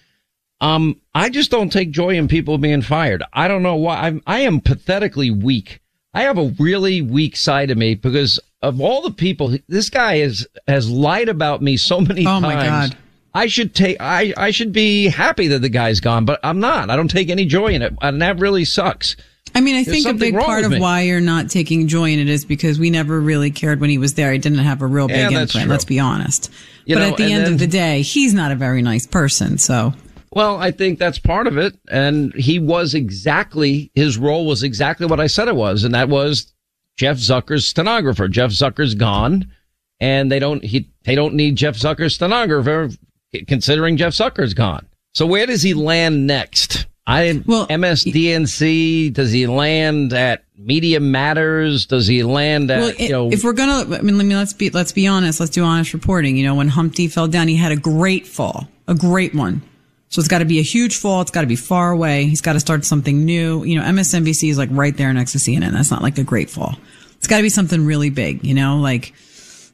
Um, 0.61 0.99
I 1.15 1.29
just 1.29 1.51
don't 1.51 1.71
take 1.71 1.91
joy 1.91 2.15
in 2.15 2.27
people 2.27 2.57
being 2.57 2.81
fired. 2.81 3.23
I 3.33 3.47
don't 3.47 3.63
know 3.63 3.75
why. 3.75 3.97
I'm, 4.07 4.21
I 4.27 4.39
am 4.41 4.59
pathetically 4.59 5.31
weak. 5.31 5.79
I 6.13 6.23
have 6.23 6.37
a 6.37 6.53
really 6.59 7.01
weak 7.01 7.35
side 7.37 7.71
of 7.71 7.77
me 7.77 7.95
because 7.95 8.39
of 8.61 8.81
all 8.81 9.01
the 9.01 9.11
people, 9.11 9.55
this 9.67 9.89
guy 9.89 10.17
has 10.17 10.45
has 10.67 10.89
lied 10.89 11.29
about 11.29 11.61
me 11.61 11.77
so 11.77 12.01
many 12.01 12.21
Oh, 12.21 12.41
times. 12.41 12.43
my 12.43 12.55
God. 12.55 12.97
I 13.33 13.45
should 13.47 13.75
take, 13.75 13.97
I, 14.01 14.33
I 14.35 14.49
should 14.51 14.73
be 14.73 15.07
happy 15.07 15.47
that 15.49 15.59
the 15.59 15.69
guy's 15.69 15.99
gone, 15.99 16.25
but 16.25 16.39
I'm 16.43 16.59
not. 16.59 16.89
I 16.89 16.95
don't 16.95 17.09
take 17.11 17.29
any 17.29 17.45
joy 17.45 17.67
in 17.67 17.81
it. 17.83 17.93
And 18.01 18.21
that 18.23 18.39
really 18.39 18.65
sucks. 18.65 19.15
I 19.55 19.61
mean, 19.61 19.75
I 19.75 19.83
There's 19.83 20.03
think 20.03 20.15
a 20.15 20.17
big 20.17 20.35
part 20.35 20.63
of 20.63 20.71
me. 20.71 20.79
why 20.79 21.01
you're 21.01 21.19
not 21.21 21.49
taking 21.49 21.87
joy 21.87 22.11
in 22.11 22.19
it 22.19 22.29
is 22.29 22.45
because 22.45 22.79
we 22.79 22.89
never 22.89 23.19
really 23.19 23.51
cared 23.51 23.79
when 23.81 23.89
he 23.89 23.97
was 23.97 24.13
there. 24.13 24.31
He 24.31 24.37
didn't 24.37 24.59
have 24.59 24.81
a 24.81 24.87
real 24.87 25.07
big 25.07 25.31
Yeah. 25.31 25.45
Let's 25.65 25.85
be 25.85 25.99
honest. 25.99 26.51
You 26.85 26.95
but 26.95 26.99
know, 27.01 27.09
at 27.11 27.17
the 27.17 27.23
end 27.31 27.45
then- 27.45 27.53
of 27.53 27.59
the 27.59 27.67
day, 27.67 28.01
he's 28.01 28.33
not 28.33 28.51
a 28.51 28.55
very 28.55 28.81
nice 28.81 29.05
person. 29.07 29.57
So 29.57 29.93
Well, 30.31 30.57
I 30.57 30.71
think 30.71 30.99
that's 30.99 31.19
part 31.19 31.47
of 31.47 31.57
it. 31.57 31.75
And 31.89 32.33
he 32.35 32.59
was 32.59 32.93
exactly, 32.93 33.91
his 33.95 34.17
role 34.17 34.45
was 34.45 34.63
exactly 34.63 35.07
what 35.07 35.19
I 35.19 35.27
said 35.27 35.47
it 35.47 35.55
was. 35.55 35.83
And 35.83 35.93
that 35.95 36.09
was 36.09 36.53
Jeff 36.97 37.17
Zucker's 37.17 37.67
stenographer. 37.67 38.27
Jeff 38.27 38.51
Zucker's 38.51 38.93
gone 38.93 39.49
and 39.99 40.31
they 40.31 40.39
don't, 40.39 40.63
he, 40.63 40.89
they 41.03 41.15
don't 41.15 41.33
need 41.33 41.55
Jeff 41.55 41.75
Zucker's 41.75 42.15
stenographer 42.15 42.89
considering 43.47 43.97
Jeff 43.97 44.13
Zucker's 44.13 44.53
gone. 44.53 44.85
So 45.15 45.25
where 45.25 45.45
does 45.45 45.63
he 45.63 45.73
land 45.73 46.27
next? 46.27 46.85
I, 47.09 47.41
well, 47.45 47.65
MSDNC, 47.67 49.13
does 49.13 49.31
he 49.31 49.47
land 49.47 50.13
at 50.13 50.43
Media 50.57 50.99
Matters? 50.99 51.87
Does 51.87 52.05
he 52.05 52.21
land 52.21 52.69
at, 52.69 52.79
well, 52.79 52.93
you 52.93 53.09
know, 53.09 53.31
if 53.31 53.43
we're 53.43 53.53
gonna, 53.53 53.95
I 53.95 54.01
mean, 54.01 54.17
let 54.17 54.25
me 54.25 54.35
let's 54.35 54.53
be 54.53 54.69
let's 54.69 54.91
be 54.91 55.07
honest. 55.07 55.39
Let's 55.39 55.51
do 55.51 55.63
honest 55.63 55.93
reporting. 55.93 56.37
You 56.37 56.45
know, 56.45 56.53
when 56.53 56.67
Humpty 56.67 57.07
fell 57.07 57.27
down, 57.27 57.47
he 57.47 57.55
had 57.55 57.71
a 57.71 57.75
great 57.75 58.27
fall, 58.27 58.67
a 58.87 58.93
great 58.93 59.33
one. 59.33 59.63
So 60.09 60.19
it's 60.19 60.27
got 60.27 60.39
to 60.39 60.45
be 60.45 60.59
a 60.59 60.63
huge 60.63 60.97
fall. 60.97 61.21
It's 61.21 61.31
got 61.31 61.41
to 61.41 61.47
be 61.47 61.55
far 61.55 61.91
away. 61.91 62.25
He's 62.25 62.41
got 62.41 62.53
to 62.53 62.59
start 62.59 62.83
something 62.85 63.25
new. 63.25 63.63
You 63.63 63.79
know, 63.79 63.85
MSNBC 63.85 64.49
is 64.49 64.57
like 64.57 64.69
right 64.71 64.95
there 64.95 65.13
next 65.13 65.33
to 65.33 65.37
CNN. 65.39 65.71
That's 65.71 65.91
not 65.91 66.01
like 66.01 66.17
a 66.17 66.23
great 66.23 66.49
fall. 66.49 66.75
It's 67.17 67.27
got 67.27 67.37
to 67.37 67.43
be 67.43 67.49
something 67.49 67.85
really 67.85 68.09
big. 68.09 68.43
You 68.45 68.53
know, 68.53 68.77
like 68.77 69.13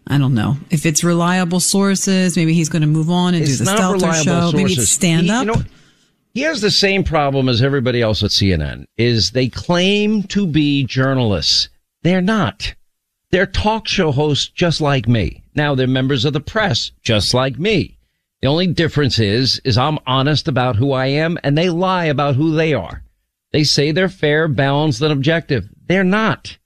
I 0.08 0.17
don't 0.17 0.36
know 0.36 0.58
if 0.69 0.86
it's 0.86 1.04
reliable 1.04 1.60
sources. 1.60 2.38
Maybe 2.38 2.54
he's 2.54 2.69
going 2.69 2.82
to 2.82 2.88
move 2.88 3.10
on 3.10 3.34
and 3.34 3.43
It's 3.43 3.58
do 3.58 3.65
the 3.65 3.71
Stelter 3.71 4.24
show. 4.24 4.52
Maybe 4.56 4.74
it's 4.74 4.89
stand 4.89 5.30
up. 5.30 5.45
you 5.45 5.54
know, 5.54 5.62
he 6.36 6.41
has 6.41 6.60
the 6.60 6.69
same 6.69 7.06
problem 7.06 7.48
as 7.48 7.62
everybody 7.63 8.02
else 8.02 8.21
at 8.21 8.30
CNN 8.30 8.88
is 8.98 9.32
they 9.32 9.48
claim 9.48 10.21
to 10.24 10.45
be 10.45 10.84
journalists. 10.84 11.69
They're 12.04 12.21
not. 12.21 12.76
They're 13.32 13.45
talk 13.45 13.88
show 13.88 14.12
hosts 14.12 14.50
just 14.50 14.82
like 14.82 15.08
me. 15.08 15.43
Now 15.56 15.76
they're 15.76 15.88
members 15.88 16.26
of 16.26 16.34
the 16.34 16.41
press 16.41 16.91
just 17.02 17.34
like 17.34 17.58
me. 17.58 17.98
The 18.41 18.50
only 18.50 18.67
difference 18.67 19.17
is, 19.17 19.62
is 19.63 19.78
I'm 19.78 19.98
honest 20.06 20.50
about 20.50 20.76
who 20.76 20.91
I 20.91 21.06
am 21.06 21.38
and 21.41 21.58
they 21.58 21.69
lie 21.69 22.06
about 22.06 22.36
who 22.36 22.54
they 22.54 22.74
are. 22.74 23.02
They 23.54 23.63
say 23.63 23.93
they're 23.93 24.10
fair, 24.10 24.50
balanced, 24.50 25.02
and 25.02 25.13
objective. 25.13 25.69
They're 25.88 26.04
not. 26.04 26.58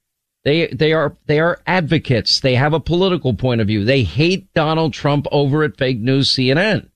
They, 0.45 0.65
they 0.67 0.93
are, 0.93 1.15
they 1.27 1.39
are 1.39 1.62
advocates. 1.67 2.39
They 2.39 2.55
have 2.55 2.73
a 2.73 2.79
political 2.79 3.36
point 3.36 3.62
of 3.62 3.67
view. 3.67 3.86
They 3.86 4.01
hate 4.01 4.51
Donald 4.55 4.93
Trump 4.93 5.27
over 5.32 5.63
at 5.63 5.77
fake 5.77 5.99
news 5.99 6.34
CNN. 6.34 6.89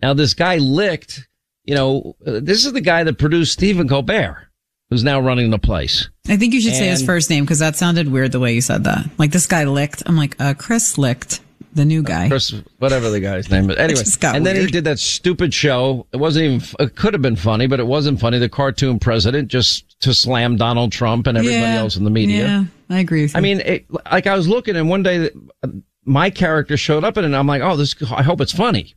Now 0.00 0.14
this 0.14 0.34
guy 0.34 0.58
Licht, 0.58 1.26
you 1.64 1.74
know, 1.74 2.16
uh, 2.26 2.40
this 2.42 2.64
is 2.64 2.72
the 2.72 2.80
guy 2.80 3.04
that 3.04 3.18
produced 3.18 3.52
Stephen 3.52 3.88
Colbert, 3.88 4.48
who's 4.90 5.04
now 5.04 5.20
running 5.20 5.50
the 5.50 5.58
place. 5.58 6.08
I 6.28 6.36
think 6.36 6.54
you 6.54 6.60
should 6.60 6.74
say 6.74 6.88
his 6.88 7.04
first 7.04 7.30
name 7.30 7.44
because 7.44 7.58
that 7.58 7.76
sounded 7.76 8.10
weird 8.10 8.32
the 8.32 8.40
way 8.40 8.54
you 8.54 8.60
said 8.60 8.84
that. 8.84 9.06
Like 9.18 9.32
this 9.32 9.46
guy 9.46 9.64
Licht. 9.64 10.02
I'm 10.06 10.16
like, 10.16 10.36
uh, 10.40 10.54
Chris 10.54 10.98
Licht 10.98 11.40
the 11.74 11.84
new 11.84 12.02
guy. 12.02 12.28
Chris, 12.28 12.54
whatever 12.78 13.10
the 13.10 13.20
guy's 13.20 13.50
name 13.50 13.70
is. 13.70 13.76
Anyway, 13.84 14.02
and 14.22 14.46
then 14.46 14.56
he 14.56 14.66
did 14.66 14.84
that 14.84 14.98
stupid 14.98 15.52
show. 15.52 16.06
It 16.12 16.16
wasn't 16.16 16.44
even, 16.44 16.68
it 16.78 16.96
could 16.96 17.12
have 17.12 17.22
been 17.22 17.36
funny, 17.36 17.66
but 17.66 17.80
it 17.80 17.86
wasn't 17.86 18.20
funny. 18.20 18.38
The 18.38 18.48
cartoon 18.48 18.98
president 18.98 19.48
just 19.48 20.00
to 20.00 20.14
slam 20.14 20.56
Donald 20.56 20.92
Trump 20.92 21.26
and 21.26 21.36
everybody 21.36 21.60
Yeah, 21.60 21.78
else 21.78 21.96
in 21.96 22.04
the 22.04 22.10
media. 22.10 22.46
Yeah, 22.46 22.64
I 22.96 23.00
agree 23.00 23.22
with 23.22 23.34
you. 23.34 23.38
I 23.38 23.40
mean, 23.40 23.60
it, 23.60 23.86
like 24.10 24.26
I 24.26 24.36
was 24.36 24.48
looking 24.48 24.76
and 24.76 24.88
one 24.88 25.02
day 25.02 25.30
uh, 25.62 25.68
my 26.04 26.30
character 26.30 26.76
showed 26.76 27.04
up 27.04 27.16
and 27.16 27.34
I'm 27.36 27.46
like, 27.46 27.62
oh, 27.62 27.76
this, 27.76 27.94
I 28.10 28.22
hope 28.22 28.40
it's 28.40 28.52
funny. 28.52 28.94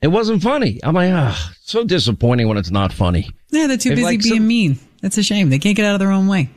It 0.00 0.08
wasn't 0.08 0.42
funny. 0.42 0.78
I'm 0.82 0.94
like, 0.94 1.12
ah, 1.12 1.52
so 1.62 1.84
disappointing 1.84 2.46
when 2.48 2.56
it's 2.56 2.70
not 2.70 2.92
funny. 2.92 3.28
yeah, 3.50 3.66
they're 3.66 3.76
too 3.76 3.90
If, 3.90 3.96
busy 3.96 4.04
like, 4.04 4.22
being 4.22 4.34
some- 4.36 4.46
mean. 4.46 4.78
That's 5.02 5.18
a 5.18 5.22
shame. 5.22 5.48
They 5.50 5.58
can't 5.58 5.76
get 5.76 5.86
out 5.86 5.94
of 5.94 6.00
their 6.00 6.10
own 6.12 6.26
way. 6.26 6.50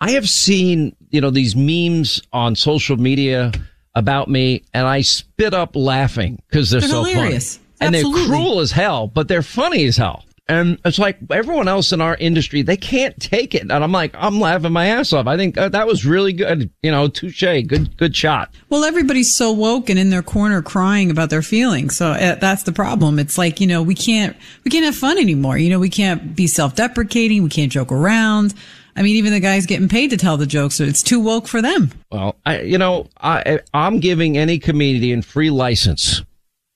I 0.00 0.12
have 0.12 0.28
seen, 0.28 0.94
you 1.10 1.20
know, 1.20 1.30
these 1.30 1.54
memes 1.56 2.20
on 2.32 2.56
social 2.56 2.96
media 2.96 3.52
about 3.94 4.28
me 4.28 4.64
and 4.74 4.86
I 4.86 5.00
spit 5.02 5.54
up 5.54 5.76
laughing 5.76 6.40
because 6.48 6.70
they're, 6.70 6.80
They're 6.80 6.90
so 6.90 7.04
hilarious. 7.04 7.56
funny. 7.56 7.60
And 7.80 7.94
they're 7.94 8.26
cruel 8.26 8.60
as 8.60 8.70
hell, 8.72 9.06
but 9.06 9.28
they're 9.28 9.42
funny 9.42 9.84
as 9.86 9.96
hell. 9.96 10.24
And 10.46 10.78
it's 10.84 10.98
like 10.98 11.18
everyone 11.30 11.68
else 11.68 11.90
in 11.92 12.02
our 12.02 12.16
industry, 12.16 12.60
they 12.60 12.76
can't 12.76 13.18
take 13.18 13.54
it. 13.54 13.62
And 13.62 13.72
I'm 13.72 13.92
like, 13.92 14.14
I'm 14.14 14.40
laughing 14.40 14.72
my 14.72 14.86
ass 14.86 15.12
off. 15.14 15.26
I 15.26 15.38
think 15.38 15.56
uh, 15.56 15.70
that 15.70 15.86
was 15.86 16.04
really 16.04 16.34
good. 16.34 16.70
You 16.82 16.90
know, 16.90 17.08
touche. 17.08 17.40
Good, 17.40 17.96
good 17.96 18.14
shot. 18.14 18.54
Well, 18.68 18.84
everybody's 18.84 19.34
so 19.34 19.52
woke 19.52 19.88
and 19.88 19.98
in 19.98 20.10
their 20.10 20.22
corner 20.22 20.60
crying 20.60 21.10
about 21.10 21.30
their 21.30 21.40
feelings. 21.40 21.96
So 21.96 22.08
uh, 22.08 22.34
that's 22.34 22.64
the 22.64 22.72
problem. 22.72 23.18
It's 23.18 23.38
like, 23.38 23.58
you 23.58 23.66
know, 23.66 23.82
we 23.82 23.94
can't, 23.94 24.36
we 24.64 24.70
can't 24.70 24.84
have 24.84 24.94
fun 24.94 25.16
anymore. 25.16 25.56
You 25.56 25.70
know, 25.70 25.78
we 25.78 25.88
can't 25.88 26.36
be 26.36 26.46
self-deprecating. 26.46 27.42
We 27.42 27.48
can't 27.48 27.72
joke 27.72 27.90
around. 27.90 28.52
I 28.96 29.02
mean, 29.02 29.16
even 29.16 29.32
the 29.32 29.40
guys 29.40 29.66
getting 29.66 29.88
paid 29.88 30.10
to 30.10 30.16
tell 30.16 30.36
the 30.36 30.46
jokes, 30.46 30.76
so 30.76 30.84
it's 30.84 31.02
too 31.02 31.20
woke 31.20 31.48
for 31.48 31.60
them. 31.60 31.90
Well, 32.12 32.36
I, 32.46 32.60
you 32.60 32.78
know, 32.78 33.08
I, 33.20 33.60
I'm 33.72 33.98
giving 33.98 34.38
any 34.38 34.58
comedian 34.58 35.22
free 35.22 35.50
license 35.50 36.22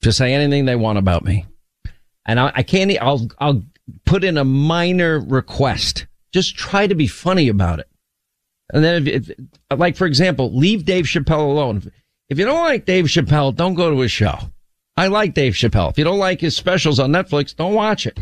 to 0.00 0.10
say 0.10 0.32
anything 0.32 0.64
they 0.64 0.74
want 0.74 0.98
about 0.98 1.22
me. 1.22 1.44
And 2.28 2.38
I, 2.38 2.52
I 2.54 2.62
can't, 2.62 2.92
I'll, 3.00 3.28
I'll 3.38 3.62
put 4.04 4.22
in 4.22 4.36
a 4.36 4.44
minor 4.44 5.18
request. 5.18 6.06
Just 6.32 6.56
try 6.56 6.86
to 6.86 6.94
be 6.94 7.06
funny 7.08 7.48
about 7.48 7.80
it. 7.80 7.88
And 8.72 8.84
then, 8.84 9.08
if, 9.08 9.30
if, 9.30 9.38
like 9.74 9.96
for 9.96 10.06
example, 10.06 10.54
leave 10.54 10.84
Dave 10.84 11.06
Chappelle 11.06 11.50
alone. 11.50 11.90
If 12.28 12.38
you 12.38 12.44
don't 12.44 12.62
like 12.62 12.84
Dave 12.84 13.06
Chappelle, 13.06 13.56
don't 13.56 13.74
go 13.74 13.90
to 13.90 14.00
his 14.00 14.12
show. 14.12 14.36
I 14.94 15.06
like 15.06 15.32
Dave 15.32 15.54
Chappelle. 15.54 15.90
If 15.90 15.96
you 15.96 16.04
don't 16.04 16.18
like 16.18 16.40
his 16.40 16.54
specials 16.54 17.00
on 17.00 17.10
Netflix, 17.10 17.56
don't 17.56 17.72
watch 17.72 18.06
it. 18.06 18.20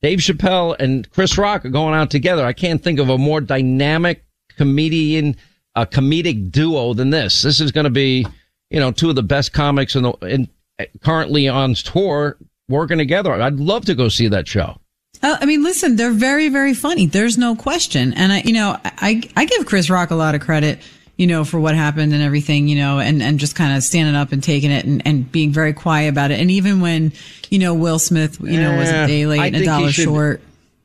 Dave 0.00 0.20
Chappelle 0.20 0.76
and 0.78 1.10
Chris 1.10 1.36
Rock 1.36 1.64
are 1.64 1.70
going 1.70 1.94
out 1.94 2.10
together. 2.10 2.46
I 2.46 2.52
can't 2.52 2.82
think 2.82 3.00
of 3.00 3.08
a 3.08 3.18
more 3.18 3.40
dynamic 3.40 4.24
comedian, 4.56 5.36
a 5.74 5.86
comedic 5.86 6.52
duo 6.52 6.94
than 6.94 7.10
this. 7.10 7.42
This 7.42 7.60
is 7.60 7.72
going 7.72 7.84
to 7.84 7.90
be, 7.90 8.26
you 8.70 8.78
know, 8.78 8.92
two 8.92 9.08
of 9.08 9.16
the 9.16 9.22
best 9.24 9.52
comics 9.52 9.96
in 9.96 10.04
the, 10.04 10.12
in, 10.22 10.48
eh, 10.78 10.86
currently 11.02 11.48
on 11.48 11.74
tour 11.74 12.38
working 12.70 12.96
together. 12.98 13.32
I'd 13.34 13.56
love 13.60 13.84
to 13.86 13.94
go 13.94 14.08
see 14.08 14.28
that 14.28 14.48
show. 14.48 14.76
Uh, 15.22 15.36
I 15.38 15.44
mean, 15.44 15.62
listen, 15.62 15.96
they're 15.96 16.12
very, 16.12 16.48
very 16.48 16.72
funny. 16.72 17.04
There's 17.06 17.36
no 17.36 17.54
question. 17.54 18.14
And 18.14 18.32
I, 18.32 18.40
you 18.40 18.54
know, 18.54 18.78
I, 18.84 19.22
I 19.36 19.44
give 19.44 19.66
Chris 19.66 19.90
Rock 19.90 20.10
a 20.10 20.14
lot 20.14 20.34
of 20.34 20.40
credit, 20.40 20.78
you 21.18 21.26
know, 21.26 21.44
for 21.44 21.60
what 21.60 21.74
happened 21.74 22.14
and 22.14 22.22
everything, 22.22 22.68
you 22.68 22.76
know, 22.76 23.00
and, 23.00 23.22
and 23.22 23.38
just 23.38 23.54
kind 23.54 23.76
of 23.76 23.82
standing 23.82 24.14
up 24.14 24.32
and 24.32 24.42
taking 24.42 24.70
it 24.70 24.86
and, 24.86 25.02
and 25.06 25.30
being 25.30 25.52
very 25.52 25.74
quiet 25.74 26.08
about 26.08 26.30
it. 26.30 26.40
And 26.40 26.50
even 26.50 26.80
when, 26.80 27.12
you 27.50 27.58
know, 27.58 27.74
Will 27.74 27.98
Smith, 27.98 28.40
you 28.40 28.58
know, 28.58 28.78
was 28.78 28.88
a 28.88 29.06
day 29.06 29.26
late 29.26 29.52
and 29.54 29.56
a 29.56 29.64
dollar 29.66 29.92
should- 29.92 30.04
short. 30.04 30.40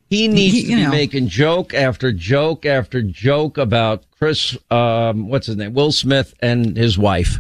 He 0.10 0.28
needs 0.28 0.54
He- 0.54 0.62
to 0.64 0.68
be 0.76 0.84
know. 0.84 0.90
making 0.92 1.30
joke 1.30 1.74
after 1.74 2.12
joke 2.12 2.66
after 2.66 3.02
joke 3.02 3.58
about 3.58 4.04
Chris, 4.20 4.56
um, 4.70 5.30
what's 5.30 5.48
his 5.48 5.56
name? 5.56 5.74
Will 5.74 5.92
Smith 5.92 6.34
and 6.42 6.76
his 6.78 6.96
wife. 6.98 7.40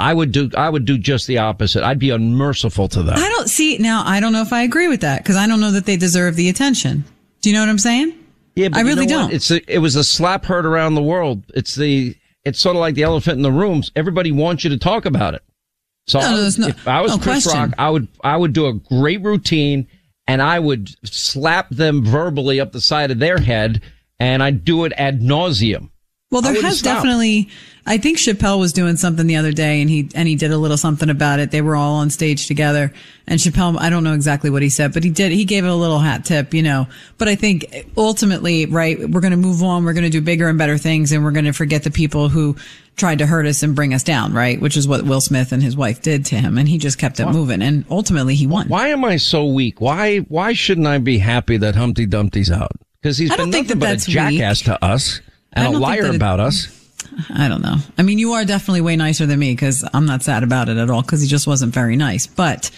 I 0.00 0.14
would 0.14 0.32
do, 0.32 0.50
I 0.56 0.68
would 0.68 0.84
do 0.84 0.96
just 0.98 1.26
the 1.26 1.38
opposite. 1.38 1.82
I'd 1.84 1.98
be 1.98 2.10
unmerciful 2.10 2.88
to 2.88 3.02
them. 3.02 3.16
I 3.18 3.28
don't 3.28 3.48
see 3.48 3.78
now. 3.78 4.02
I 4.06 4.20
don't 4.20 4.32
know 4.32 4.42
if 4.42 4.52
I 4.52 4.62
agree 4.62 4.88
with 4.88 5.02
that 5.02 5.22
because 5.22 5.36
I 5.36 5.46
don't 5.46 5.60
know 5.60 5.70
that 5.72 5.86
they 5.86 5.96
deserve 5.96 6.36
the 6.36 6.48
attention. 6.48 7.04
Do 7.42 7.50
you 7.50 7.54
know 7.54 7.60
what 7.60 7.68
I'm 7.68 7.78
saying? 7.78 8.14
Yeah, 8.56 8.68
but 8.68 8.78
I 8.78 8.80
you 8.80 8.86
really 8.86 9.06
know 9.06 9.22
don't. 9.22 9.32
It's 9.32 9.50
a, 9.50 9.72
it 9.72 9.78
was 9.78 9.96
a 9.96 10.04
slap 10.04 10.44
heard 10.44 10.66
around 10.66 10.94
the 10.94 11.02
world. 11.02 11.44
It's 11.54 11.74
the 11.74 12.16
it's 12.44 12.58
sort 12.58 12.76
of 12.76 12.80
like 12.80 12.94
the 12.94 13.02
elephant 13.02 13.36
in 13.36 13.42
the 13.42 13.52
rooms. 13.52 13.92
Everybody 13.94 14.32
wants 14.32 14.64
you 14.64 14.70
to 14.70 14.78
talk 14.78 15.04
about 15.04 15.34
it. 15.34 15.42
So 16.06 16.18
No, 16.18 16.26
I 16.26 16.30
no, 16.30 16.50
no- 16.58 16.66
if 16.68 16.88
I 16.88 17.00
was 17.02 17.12
Chris 17.18 17.44
question. 17.44 17.60
Rock, 17.60 17.70
I 17.78 17.90
would 17.90 18.08
I 18.24 18.36
would 18.36 18.52
do 18.52 18.66
a 18.66 18.72
great 18.74 19.22
routine 19.22 19.86
and 20.26 20.40
I 20.40 20.58
would 20.58 20.90
slap 21.06 21.68
them 21.70 22.04
verbally 22.04 22.60
up 22.60 22.72
the 22.72 22.80
side 22.80 23.10
of 23.10 23.18
their 23.18 23.38
head 23.38 23.82
and 24.18 24.42
I'd 24.42 24.64
do 24.64 24.84
it 24.84 24.92
ad 24.96 25.20
nauseum. 25.20 25.89
Well, 26.30 26.42
there 26.42 26.62
has 26.62 26.80
definitely. 26.80 27.48
I 27.86 27.98
think 27.98 28.18
Chappelle 28.18 28.60
was 28.60 28.72
doing 28.72 28.96
something 28.96 29.26
the 29.26 29.34
other 29.34 29.50
day, 29.50 29.80
and 29.80 29.90
he 29.90 30.08
and 30.14 30.28
he 30.28 30.36
did 30.36 30.52
a 30.52 30.58
little 30.58 30.76
something 30.76 31.10
about 31.10 31.40
it. 31.40 31.50
They 31.50 31.60
were 31.60 31.74
all 31.74 31.94
on 31.94 32.10
stage 32.10 32.46
together, 32.46 32.92
and 33.26 33.40
Chappelle. 33.40 33.76
I 33.80 33.90
don't 33.90 34.04
know 34.04 34.14
exactly 34.14 34.48
what 34.48 34.62
he 34.62 34.68
said, 34.68 34.94
but 34.94 35.02
he 35.02 35.10
did. 35.10 35.32
He 35.32 35.44
gave 35.44 35.64
it 35.64 35.68
a 35.68 35.74
little 35.74 35.98
hat 35.98 36.24
tip, 36.24 36.54
you 36.54 36.62
know. 36.62 36.86
But 37.18 37.26
I 37.26 37.34
think 37.34 37.84
ultimately, 37.96 38.66
right, 38.66 39.10
we're 39.10 39.20
going 39.20 39.32
to 39.32 39.36
move 39.36 39.64
on. 39.64 39.84
We're 39.84 39.92
going 39.92 40.04
to 40.04 40.10
do 40.10 40.20
bigger 40.20 40.48
and 40.48 40.56
better 40.56 40.78
things, 40.78 41.10
and 41.10 41.24
we're 41.24 41.32
going 41.32 41.46
to 41.46 41.52
forget 41.52 41.82
the 41.82 41.90
people 41.90 42.28
who 42.28 42.54
tried 42.94 43.18
to 43.18 43.26
hurt 43.26 43.46
us 43.46 43.64
and 43.64 43.74
bring 43.74 43.92
us 43.92 44.04
down, 44.04 44.32
right? 44.32 44.60
Which 44.60 44.76
is 44.76 44.86
what 44.86 45.02
Will 45.02 45.20
Smith 45.20 45.50
and 45.50 45.60
his 45.60 45.76
wife 45.76 46.00
did 46.00 46.26
to 46.26 46.36
him, 46.36 46.58
and 46.58 46.68
he 46.68 46.78
just 46.78 46.98
kept 46.98 47.18
it 47.18 47.26
moving, 47.26 47.60
and 47.60 47.84
ultimately 47.90 48.36
he 48.36 48.46
won. 48.46 48.68
Why 48.68 48.88
am 48.88 49.04
I 49.04 49.16
so 49.16 49.46
weak? 49.46 49.80
Why 49.80 50.18
why 50.18 50.52
shouldn't 50.52 50.86
I 50.86 50.98
be 50.98 51.18
happy 51.18 51.56
that 51.56 51.74
Humpty 51.74 52.06
Dumpty's 52.06 52.52
out? 52.52 52.70
Because 53.02 53.18
he's 53.18 53.32
I 53.32 53.36
been 53.36 53.50
nothing 53.50 53.80
but 53.80 54.06
a 54.06 54.10
jackass 54.10 54.60
to 54.62 54.84
us 54.84 55.20
and 55.52 55.66
I 55.66 55.68
a 55.68 55.72
don't 55.72 55.80
liar 55.80 56.06
it- 56.06 56.14
about 56.16 56.40
us. 56.40 56.76
I 57.34 57.48
don't 57.48 57.62
know. 57.62 57.76
I 57.98 58.02
mean, 58.02 58.18
you 58.18 58.32
are 58.34 58.44
definitely 58.44 58.82
way 58.82 58.94
nicer 58.96 59.26
than 59.26 59.38
me 59.38 59.52
because 59.52 59.86
I'm 59.92 60.06
not 60.06 60.22
sad 60.22 60.42
about 60.42 60.68
it 60.68 60.76
at 60.76 60.90
all 60.90 61.02
because 61.02 61.20
he 61.22 61.26
just 61.28 61.46
wasn't 61.46 61.74
very 61.74 61.96
nice. 61.96 62.26
But 62.26 62.70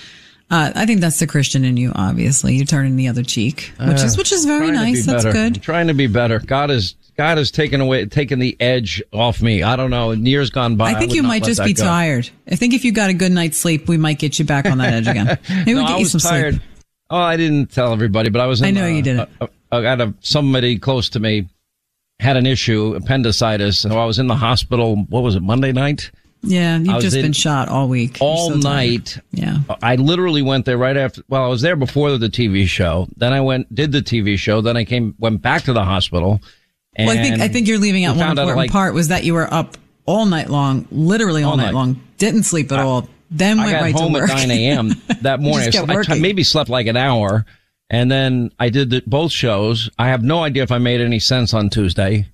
uh, 0.50 0.72
I 0.74 0.87
think 0.87 1.00
that's 1.00 1.18
the 1.18 1.26
Christian 1.26 1.64
in 1.64 1.76
you. 1.76 1.92
Obviously, 1.94 2.54
you're 2.56 2.64
turning 2.64 2.96
the 2.96 3.08
other 3.08 3.22
cheek, 3.22 3.72
which 3.78 4.00
is 4.02 4.14
Uh, 4.14 4.18
which 4.18 4.32
is 4.32 4.44
very 4.46 4.70
nice. 4.70 5.04
That's 5.06 5.24
better. 5.24 5.37
I'm 5.38 5.52
good. 5.52 5.62
trying 5.62 5.88
to 5.88 5.94
be 5.94 6.06
better. 6.06 6.38
God 6.38 6.70
has 6.70 6.94
God 7.18 7.37
has 7.37 7.50
taken 7.50 7.80
away 7.80 8.06
taken 8.06 8.38
the 8.38 8.56
edge 8.58 9.02
off 9.12 9.42
me. 9.42 9.62
I 9.62 9.76
don't 9.76 9.90
know. 9.90 10.12
In 10.12 10.24
years 10.24 10.50
gone 10.50 10.76
by, 10.76 10.90
I 10.92 10.94
think 10.94 11.11
would 11.11 11.16
you 11.16 11.22
might 11.24 11.44
just 11.44 11.62
be 11.62 11.74
go. 11.74 11.85
tired. 11.85 12.30
I 12.50 12.56
think 12.56 12.74
if 12.74 12.85
you 12.85 12.92
got 12.92 13.11
a 13.11 13.14
good 13.14 13.32
night's 13.32 13.58
sleep, 13.58 13.87
we 13.88 13.96
might 13.98 14.18
get 14.18 14.38
you 14.38 14.44
back 14.44 14.64
on 14.66 14.78
that 14.78 14.94
edge 14.94 15.08
again. 15.08 15.38
Maybe 15.48 15.74
no, 15.74 15.80
we'll 15.80 15.88
get 15.88 15.96
I 15.96 15.98
you 15.98 16.04
some 16.06 16.20
tired. 16.20 16.54
sleep. 16.54 16.66
Oh, 17.11 17.18
I 17.18 17.37
didn't 17.37 17.70
tell 17.70 17.92
everybody, 17.92 18.30
but 18.30 18.40
I 18.40 18.46
was. 18.46 18.62
In, 18.62 18.68
I 18.68 18.70
know 18.70 18.85
uh, 18.87 18.88
you 18.88 19.02
didn't. 19.02 19.28
I 19.70 19.82
got 19.82 20.00
a 20.00 20.14
somebody 20.20 20.78
close 20.78 21.11
to 21.11 21.20
me 21.20 21.48
had 22.22 22.37
an 22.37 22.46
issue, 22.46 22.94
appendicitis. 22.94 23.80
So 23.80 23.98
I 23.98 24.04
was 24.04 24.18
in 24.18 24.26
the 24.26 24.37
hospital. 24.37 24.96
What 25.08 25.22
was 25.22 25.35
it? 25.35 25.42
Monday 25.42 25.72
night. 25.72 26.11
Yeah, 26.44 26.78
you've 26.78 27.00
just 27.00 27.14
been 27.14 27.32
shot 27.32 27.68
all 27.68 27.88
week. 27.88 28.18
All 28.20 28.50
so 28.50 28.56
night. 28.56 29.18
Yeah. 29.30 29.58
Uh, 29.68 29.76
I 29.80 29.94
literally 29.94 30.42
went 30.42 30.64
there 30.64 30.76
right 30.76 30.96
after. 30.96 31.22
Well, 31.28 31.44
I 31.44 31.46
was 31.46 31.62
there 31.62 31.76
before 31.76 32.16
the 32.18 32.28
TV 32.28 32.66
show. 32.66 33.06
Then 33.16 33.32
I 33.32 33.40
went 33.40 33.72
did 33.72 33.92
the 33.92 34.02
TV 34.02 34.37
show. 34.37 34.61
Then 34.61 34.76
I 34.76 34.85
came 34.85 35.14
went 35.18 35.40
back 35.40 35.62
to 35.64 35.72
the 35.72 35.85
hospital. 35.85 36.40
And 36.96 37.06
Well, 37.06 37.16
I 37.18 37.22
think 37.22 37.40
I 37.40 37.48
think 37.48 37.68
you're 37.68 37.78
leaving 37.78 38.04
out 38.04 38.16
one 38.16 38.26
found 38.26 38.38
out, 38.38 38.42
important 38.42 38.58
like, 38.58 38.72
part 38.72 38.92
was 38.92 39.08
that 39.08 39.24
you 39.24 39.35
were 39.35 39.52
up 39.52 39.76
all 40.04 40.26
night 40.26 40.50
long, 40.50 40.87
literally 40.90 41.44
all, 41.44 41.52
All 41.52 41.56
night, 41.56 41.66
night. 41.66 41.74
long, 41.74 42.02
didn't 42.18 42.42
sleep 42.42 42.72
at 42.72 42.80
all. 42.80 43.08
Then 43.30 43.61
I 43.61 43.66
went 43.66 43.80
right 43.80 43.94
home 43.94 44.12
to 44.12 44.20
work. 44.20 44.30
at 44.30 44.48
9 44.48 44.50
a.m. 44.50 44.92
that 45.22 45.40
morning. 45.40 45.70
I, 45.74 46.04
I 46.08 46.18
maybe 46.18 46.42
slept 46.42 46.68
like 46.68 46.87
an 46.87 46.96
hour. 46.96 47.46
And 47.92 48.11
then 48.11 48.50
I 48.59 48.70
did 48.70 48.90
the, 48.90 49.02
both 49.07 49.31
shows. 49.31 49.88
I 49.98 50.09
have 50.09 50.24
no 50.24 50.42
idea 50.42 50.62
if 50.64 50.72
I 50.72 50.78
made 50.78 51.00
any 51.00 51.20
sense 51.20 51.52
on 51.55 51.68
Tuesday. 51.70 52.26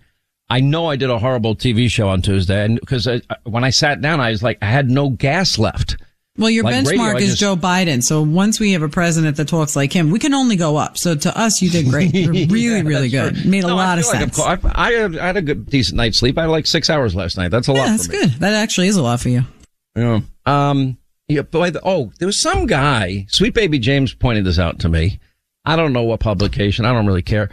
I 0.48 0.60
know 0.60 0.86
I 0.86 0.96
did 0.96 1.10
a 1.10 1.18
horrible 1.18 1.54
TV 1.56 1.90
show 1.90 2.08
on 2.08 2.22
Tuesday. 2.22 2.64
And 2.64 2.80
because 2.80 3.06
I, 3.06 3.20
I- 3.28 3.36
when 3.42 3.64
I 3.64 3.70
sat 3.70 4.00
down, 4.00 4.20
I 4.20 4.30
was 4.30 4.42
like, 4.42 4.58
I 4.62 4.66
had 4.66 4.88
no 4.90 5.10
gas 5.10 5.58
left. 5.58 5.96
Well, 6.38 6.48
your 6.48 6.62
Like 6.62 6.76
benchmark 6.76 7.14
radio, 7.14 7.16
is 7.16 7.30
just- 7.30 7.40
Joe 7.40 7.56
Biden. 7.56 8.00
So 8.04 8.22
once 8.22 8.60
we 8.60 8.70
have 8.72 8.82
a 8.82 8.88
president 8.88 9.36
that 9.38 9.48
talks 9.48 9.74
like 9.74 9.92
him, 9.92 10.10
we 10.12 10.20
can 10.20 10.32
only 10.32 10.54
go 10.54 10.76
up. 10.76 10.96
So 10.96 11.16
to 11.16 11.36
us, 11.36 11.60
you 11.60 11.68
did 11.68 11.88
great. 11.88 12.14
You're 12.14 12.30
really, 12.32 12.60
Yeah, 12.60 12.80
really 12.82 13.08
good. 13.08 13.34
true. 13.36 13.50
Made 13.50 13.64
a 13.64 13.66
No, 13.66 13.72
I 13.76 13.84
lot 13.84 13.98
of 13.98 14.06
like 14.06 14.20
sense. 14.20 14.38
I, 14.40 14.58
I, 14.76 14.92
had, 14.92 15.36
a 15.36 15.42
good, 15.42 15.66
decent 15.68 15.96
night's 15.96 16.16
sleep. 16.18 16.38
I 16.38 16.42
had 16.42 16.50
like 16.50 16.68
six 16.68 16.88
hours 16.88 17.16
last 17.16 17.36
night. 17.36 17.48
That's 17.48 17.68
a 17.68 17.72
yeah, 17.72 17.78
lot 17.80 17.86
that's 17.88 18.06
for 18.06 18.12
me. 18.12 18.18
good. 18.20 18.30
That 18.34 18.54
actually 18.54 18.86
is 18.86 18.96
a 18.96 19.02
lot 19.02 19.18
for 19.18 19.28
you. 19.30 19.42
Yeah. 19.96 20.20
Um. 20.46 20.96
Yeah. 21.26 21.42
But 21.42 21.72
the, 21.72 21.80
oh, 21.84 22.12
there 22.20 22.26
was 22.26 22.40
some 22.40 22.66
guy. 22.66 23.26
Sweet 23.28 23.52
baby 23.54 23.80
James 23.80 24.14
pointed 24.14 24.44
this 24.44 24.60
out 24.60 24.78
to 24.78 24.88
me. 24.88 25.18
I 25.68 25.76
don't 25.76 25.92
know 25.92 26.02
what 26.02 26.20
publication. 26.20 26.86
I 26.86 26.94
don't 26.94 27.06
really 27.06 27.20
care. 27.22 27.50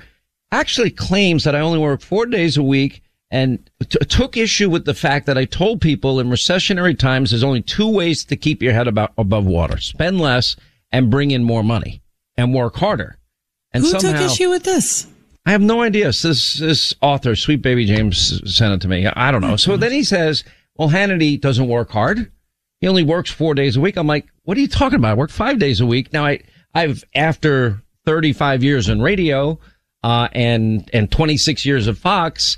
Actually 0.49 0.89
claims 0.89 1.43
that 1.43 1.53
I 1.53 1.59
only 1.59 1.79
work 1.79 1.99
four 1.99 2.25
days 2.25 2.55
a 2.55 2.63
week 2.63 3.01
and 3.29 3.69
t- 3.89 3.99
took 4.07 4.37
issue 4.37 4.69
with 4.69 4.85
the 4.85 4.93
fact 4.93 5.25
that 5.25 5.37
I 5.37 5.43
told 5.43 5.81
people 5.81 6.21
in 6.21 6.29
recessionary 6.29 6.97
times 6.97 7.31
there's 7.31 7.43
only 7.43 7.61
two 7.61 7.89
ways 7.89 8.23
to 8.25 8.37
keep 8.37 8.61
your 8.61 8.71
head 8.71 8.87
about 8.87 9.11
above 9.17 9.45
water: 9.45 9.77
spend 9.79 10.21
less 10.21 10.55
and 10.93 11.11
bring 11.11 11.31
in 11.31 11.43
more 11.43 11.61
money 11.61 12.01
and 12.37 12.53
work 12.53 12.77
harder. 12.77 13.17
And 13.73 13.83
Who 13.83 13.89
somehow, 13.89 14.13
took 14.13 14.31
issue 14.31 14.49
with 14.49 14.63
this? 14.63 15.07
I 15.45 15.51
have 15.51 15.61
no 15.61 15.81
idea. 15.81 16.13
So 16.13 16.29
This 16.29 16.53
this 16.53 16.93
author, 17.01 17.35
Sweet 17.35 17.61
Baby 17.61 17.85
James, 17.85 18.41
sent 18.49 18.73
it 18.73 18.81
to 18.81 18.87
me. 18.87 19.07
I 19.07 19.29
don't 19.29 19.41
know. 19.41 19.57
So 19.57 19.75
then 19.75 19.91
he 19.91 20.05
says, 20.05 20.45
"Well, 20.77 20.89
Hannity 20.89 21.41
doesn't 21.41 21.67
work 21.67 21.91
hard. 21.91 22.31
He 22.79 22.87
only 22.87 23.03
works 23.03 23.29
four 23.29 23.55
days 23.55 23.75
a 23.75 23.81
week." 23.81 23.97
I'm 23.97 24.07
like, 24.07 24.27
"What 24.43 24.55
are 24.57 24.61
you 24.61 24.69
talking 24.69 24.99
about? 24.99 25.11
I 25.11 25.15
work 25.15 25.31
five 25.31 25.59
days 25.59 25.81
a 25.81 25.85
week." 25.85 26.13
Now 26.13 26.25
I 26.25 26.39
I've 26.73 27.03
after 27.13 27.81
35 28.05 28.63
years 28.63 28.89
in 28.89 29.01
radio 29.01 29.59
uh, 30.03 30.27
and 30.33 30.89
and 30.93 31.11
26 31.11 31.65
years 31.65 31.87
of 31.87 31.97
Fox. 31.97 32.57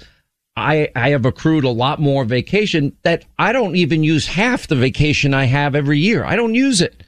I, 0.60 0.90
I 0.96 1.10
have 1.10 1.24
accrued 1.26 1.66
a 1.66 1.70
lot 1.70 2.00
more 2.00 2.26
vacation 2.26 2.98
that 3.04 3.26
I 3.38 3.52
don't 3.52 3.76
even 3.76 4.04
use 4.04 4.26
half 4.26 4.66
the 4.66 4.76
vacation 4.76 5.36
I 5.36 5.46
have 5.46 5.76
every 5.76 6.00
year. 6.00 6.26
I 6.26 6.36
don't 6.36 6.56
use 6.56 6.82
it. 6.82 7.04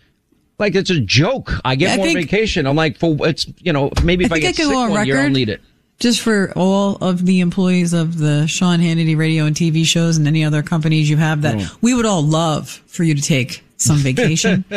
Like 0.59 0.75
it's 0.75 0.91
a 0.91 0.99
joke. 0.99 1.53
I 1.65 1.75
get 1.75 1.93
I 1.93 1.97
more 1.97 2.05
think- 2.05 2.19
vacation. 2.19 2.67
I'm 2.67 2.75
like, 2.75 2.97
for 2.99 3.17
it's 3.27 3.47
you 3.59 3.73
know 3.73 3.89
maybe 4.03 4.25
if 4.25 4.31
I, 4.31 4.35
I 4.35 4.39
get 4.39 4.55
sick 4.55 4.67
on 4.67 4.91
one 4.91 5.07
year, 5.07 5.19
I'll 5.21 5.29
need 5.29 5.49
it. 5.49 5.61
Just 5.99 6.21
for 6.21 6.53
all 6.55 6.95
of 6.97 7.25
the 7.25 7.39
employees 7.41 7.91
of 7.91 8.19
the 8.19 8.45
Sean 8.47 8.79
Hannity 8.79 9.17
radio 9.17 9.45
and 9.45 9.55
TV 9.55 9.83
shows 9.83 10.15
and 10.17 10.27
any 10.27 10.45
other 10.45 10.61
companies 10.63 11.09
you 11.09 11.17
have 11.17 11.41
that 11.41 11.55
Mm. 11.55 11.77
we 11.81 11.93
would 11.93 12.05
all 12.05 12.21
love 12.23 12.69
for 12.87 13.03
you 13.03 13.15
to 13.15 13.21
take 13.21 13.63
some 13.79 13.97
vacation. 13.97 14.63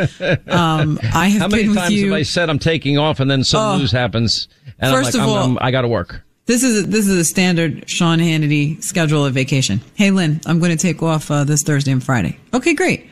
um, 0.49 0.99
I 1.15 1.29
have 1.29 1.43
How 1.43 1.49
many 1.49 1.73
times 1.75 1.93
you. 1.93 2.07
have 2.11 2.15
I 2.19 2.23
said 2.23 2.49
I'm 2.51 2.59
taking 2.59 2.99
off 2.99 3.21
and 3.21 3.31
then 3.31 3.45
some 3.45 3.75
Oh. 3.75 3.79
news 3.79 3.93
happens 3.93 4.49
and 4.79 4.93
First 4.95 5.15
I'm 5.15 5.23
of 5.23 5.27
like, 5.27 5.37
I'm- 5.37 5.39
all- 5.43 5.49
I'm- 5.57 5.59
I 5.61 5.71
got 5.71 5.83
to 5.83 5.89
work. 5.89 6.23
This 6.47 6.65
is 6.65 6.83
a, 6.85 6.87
this 6.89 7.07
is 7.07 7.17
a 7.19 7.25
standard 7.25 7.89
Sean 7.89 8.19
Hannity 8.19 8.83
schedule 8.83 9.25
of 9.25 9.33
vacation. 9.33 9.81
Hey 9.95 10.11
Lynn, 10.11 10.41
I'm 10.47 10.59
going 10.59 10.77
to 10.77 10.77
take 10.77 11.01
off 11.03 11.31
uh, 11.31 11.45
this 11.45 11.63
Thursday 11.63 11.93
and 11.93 12.03
Friday. 12.03 12.37
Okay, 12.53 12.75
great. 12.75 13.09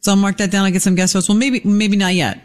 So 0.00 0.10
I'll 0.10 0.16
mark 0.16 0.38
that 0.38 0.50
down. 0.50 0.64
I'll 0.64 0.72
get 0.72 0.82
some 0.82 0.96
guest 0.96 1.12
hosts. 1.12 1.28
Well, 1.28 1.38
maybe 1.38 1.60
maybe 1.64 1.96
not 1.96 2.14
yet. 2.14 2.40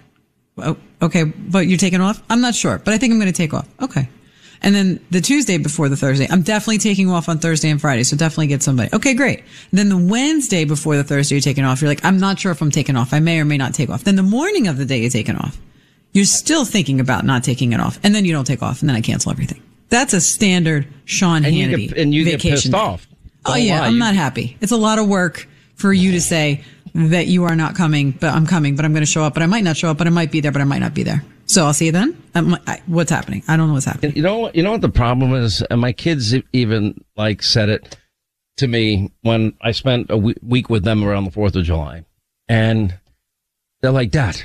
Oh, 0.59 0.77
okay, 1.01 1.23
but 1.23 1.65
you're 1.67 1.79
taking 1.79 2.01
off. 2.01 2.21
I'm 2.29 2.41
not 2.41 2.53
sure, 2.53 2.77
but 2.77 2.93
I 2.93 2.97
think 2.99 3.13
I'm 3.13 3.19
going 3.19 3.31
to 3.31 3.35
take 3.37 3.53
off. 3.53 3.67
Okay. 3.81 4.07
And 4.61 4.73
then 4.73 4.99
the 5.11 5.21
Tuesday 5.21 5.57
before 5.57 5.87
the 5.89 5.95
Thursday, 5.97 6.27
I'm 6.29 6.41
definitely 6.41 6.79
taking 6.79 7.09
off 7.09 7.29
on 7.29 7.37
Thursday 7.39 7.69
and 7.69 7.79
Friday. 7.79 8.03
So 8.03 8.17
definitely 8.17 8.47
get 8.47 8.63
somebody. 8.63 8.89
Okay, 8.93 9.13
great. 9.13 9.43
then 9.71 9.89
the 9.89 9.97
Wednesday 9.97 10.65
before 10.65 10.95
the 10.95 11.03
Thursday 11.03 11.35
you're 11.35 11.41
taking 11.41 11.63
off, 11.63 11.81
you're 11.81 11.89
like, 11.89 12.03
I'm 12.03 12.17
not 12.19 12.39
sure 12.39 12.51
if 12.51 12.61
I'm 12.61 12.71
taking 12.71 12.95
off. 12.95 13.13
I 13.13 13.19
may 13.19 13.39
or 13.39 13.45
may 13.45 13.57
not 13.57 13.73
take 13.73 13.89
off. 13.89 14.03
Then 14.03 14.15
the 14.15 14.23
morning 14.23 14.67
of 14.67 14.77
the 14.77 14.85
day 14.85 14.99
you're 14.99 15.09
taking 15.11 15.35
off, 15.35 15.57
you're 16.13 16.25
still 16.25 16.65
thinking 16.65 16.99
about 16.99 17.23
not 17.25 17.43
taking 17.43 17.73
it 17.73 17.79
off. 17.79 17.99
And 18.03 18.15
then 18.15 18.25
you 18.25 18.33
don't 18.33 18.45
take 18.45 18.63
off 18.63 18.81
and 18.81 18.89
then 18.89 18.95
I 18.95 19.01
cancel 19.01 19.31
everything. 19.31 19.61
That's 19.89 20.13
a 20.13 20.19
standard 20.21 20.87
Sean 21.05 21.45
And 21.45 21.55
you 21.55 21.67
Hannity 21.67 21.89
get- 21.89 21.97
and 21.97 22.13
you 22.13 22.23
get 22.23 22.31
vacation 22.41 22.51
pissed 22.55 22.71
day. 22.71 22.77
off. 22.77 23.07
Oh 23.45 23.55
yeah, 23.55 23.79
lie. 23.81 23.87
I'm 23.87 23.93
You- 23.93 23.99
not 23.99 24.15
happy. 24.15 24.57
It's 24.59 24.71
a 24.71 24.77
lot 24.77 24.99
of 24.99 25.07
work 25.07 25.47
for 25.75 25.93
you 25.93 26.11
to 26.13 26.21
say 26.21 26.63
that 26.95 27.27
you 27.27 27.43
are 27.43 27.55
not 27.55 27.75
coming, 27.75 28.11
but 28.11 28.33
I'm 28.33 28.47
coming, 28.47 28.75
but 28.75 28.83
I'm 28.83 28.91
going 28.91 29.03
to 29.05 29.11
show 29.11 29.23
up, 29.23 29.33
but 29.35 29.43
I 29.43 29.45
might 29.45 29.63
not 29.63 29.77
show 29.77 29.91
up, 29.91 29.97
but 29.99 30.07
I 30.07 30.09
might 30.09 30.31
be 30.31 30.39
there, 30.39 30.51
but 30.51 30.61
I 30.61 30.65
might 30.65 30.79
not 30.79 30.93
be 30.95 31.03
there. 31.03 31.23
So 31.47 31.65
I'll 31.65 31.73
see 31.73 31.87
you 31.87 31.91
then. 31.93 32.21
I'm, 32.35 32.55
I, 32.67 32.81
what's 32.87 33.09
happening? 33.09 33.41
I 33.47 33.55
don't 33.55 33.67
know 33.67 33.73
what's 33.73 33.85
happening. 33.85 34.15
You 34.15 34.21
know, 34.21 34.51
you 34.53 34.63
know 34.63 34.71
what 34.71 34.81
the 34.81 34.89
problem 34.89 35.33
is, 35.33 35.61
and 35.63 35.79
my 35.79 35.93
kids 35.93 36.35
even 36.51 37.03
like 37.15 37.41
said 37.41 37.69
it 37.69 37.97
to 38.57 38.67
me 38.67 39.11
when 39.21 39.53
I 39.61 39.71
spent 39.71 40.11
a 40.11 40.17
week 40.17 40.69
with 40.69 40.83
them 40.83 41.03
around 41.03 41.23
the 41.23 41.31
Fourth 41.31 41.55
of 41.55 41.63
July, 41.63 42.03
and 42.49 42.93
they're 43.81 43.91
like, 43.91 44.11
"Dad, 44.11 44.41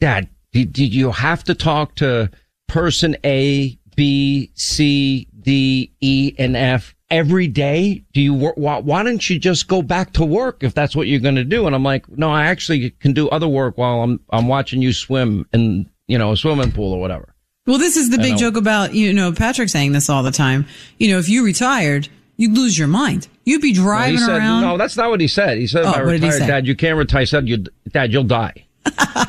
Dad, 0.00 0.28
did, 0.52 0.78
you 0.78 1.12
have 1.12 1.44
to 1.44 1.54
talk 1.54 1.94
to 1.96 2.30
person 2.66 3.16
A, 3.24 3.78
B, 3.94 4.50
C, 4.54 5.28
D, 5.40 5.92
E, 6.00 6.34
and 6.38 6.56
F 6.56 6.96
every 7.08 7.46
day? 7.46 8.04
Do 8.12 8.20
you? 8.20 8.34
Why, 8.34 8.78
why 8.80 9.04
don't 9.04 9.30
you 9.30 9.38
just 9.38 9.68
go 9.68 9.80
back 9.80 10.12
to 10.14 10.24
work 10.24 10.64
if 10.64 10.74
that's 10.74 10.96
what 10.96 11.06
you're 11.06 11.20
going 11.20 11.36
to 11.36 11.44
do?" 11.44 11.68
And 11.68 11.74
I'm 11.76 11.84
like, 11.84 12.08
"No, 12.08 12.32
I 12.32 12.46
actually 12.46 12.90
can 12.90 13.12
do 13.12 13.28
other 13.28 13.48
work 13.48 13.78
while 13.78 14.02
I'm 14.02 14.18
I'm 14.30 14.48
watching 14.48 14.82
you 14.82 14.92
swim 14.92 15.46
in 15.52 15.88
you 16.06 16.18
know 16.18 16.32
a 16.32 16.36
swimming 16.36 16.72
pool 16.72 16.92
or 16.92 17.00
whatever." 17.00 17.34
Well, 17.66 17.78
this 17.78 17.96
is 17.96 18.10
the 18.10 18.18
big 18.18 18.34
uh, 18.34 18.36
joke 18.36 18.56
about, 18.56 18.94
you 18.94 19.12
know, 19.12 19.32
Patrick 19.32 19.68
saying 19.68 19.90
this 19.90 20.08
all 20.08 20.22
the 20.22 20.30
time. 20.30 20.66
You 20.98 21.10
know, 21.10 21.18
if 21.18 21.28
you 21.28 21.44
retired, 21.44 22.08
you'd 22.36 22.52
lose 22.56 22.78
your 22.78 22.86
mind. 22.86 23.26
You'd 23.44 23.60
be 23.60 23.72
driving 23.72 24.18
he 24.18 24.18
said, 24.18 24.36
around. 24.36 24.62
No, 24.62 24.76
that's 24.78 24.96
not 24.96 25.10
what 25.10 25.20
he 25.20 25.26
said. 25.26 25.58
He 25.58 25.66
said, 25.66 25.84
Oh, 25.84 25.90
if 25.90 25.96
I 25.96 26.16
he 26.16 26.28
retire. 26.28 26.46
Dad, 26.46 26.66
you 26.68 26.76
can't 26.76 26.96
retire. 26.96 27.20
He 27.20 27.26
said, 27.26 27.48
you, 27.48 27.64
Dad, 27.90 28.12
you'll 28.12 28.22
die. 28.22 28.66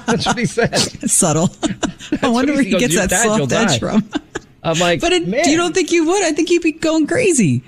that's 0.06 0.28
what 0.28 0.38
he 0.38 0.46
said. 0.46 0.76
Subtle. 1.10 1.50
I 2.22 2.28
wonder 2.28 2.54
where 2.54 2.62
he 2.62 2.70
goes, 2.70 2.82
gets 2.82 2.96
that 2.96 3.10
dad, 3.10 3.24
soft 3.26 3.52
edge 3.52 3.80
die." 3.80 3.80
from. 3.80 4.08
I'm 4.62 4.78
like, 4.78 5.02
But 5.02 5.13
it, 5.13 5.28
man. 5.28 5.50
you 5.50 5.58
don't 5.58 5.74
think 5.74 5.92
you 5.92 6.06
would? 6.06 6.24
I 6.24 6.32
think 6.32 6.52
you'd 6.52 6.62
be 6.62 6.74
going 6.74 7.08
crazy. 7.08 7.63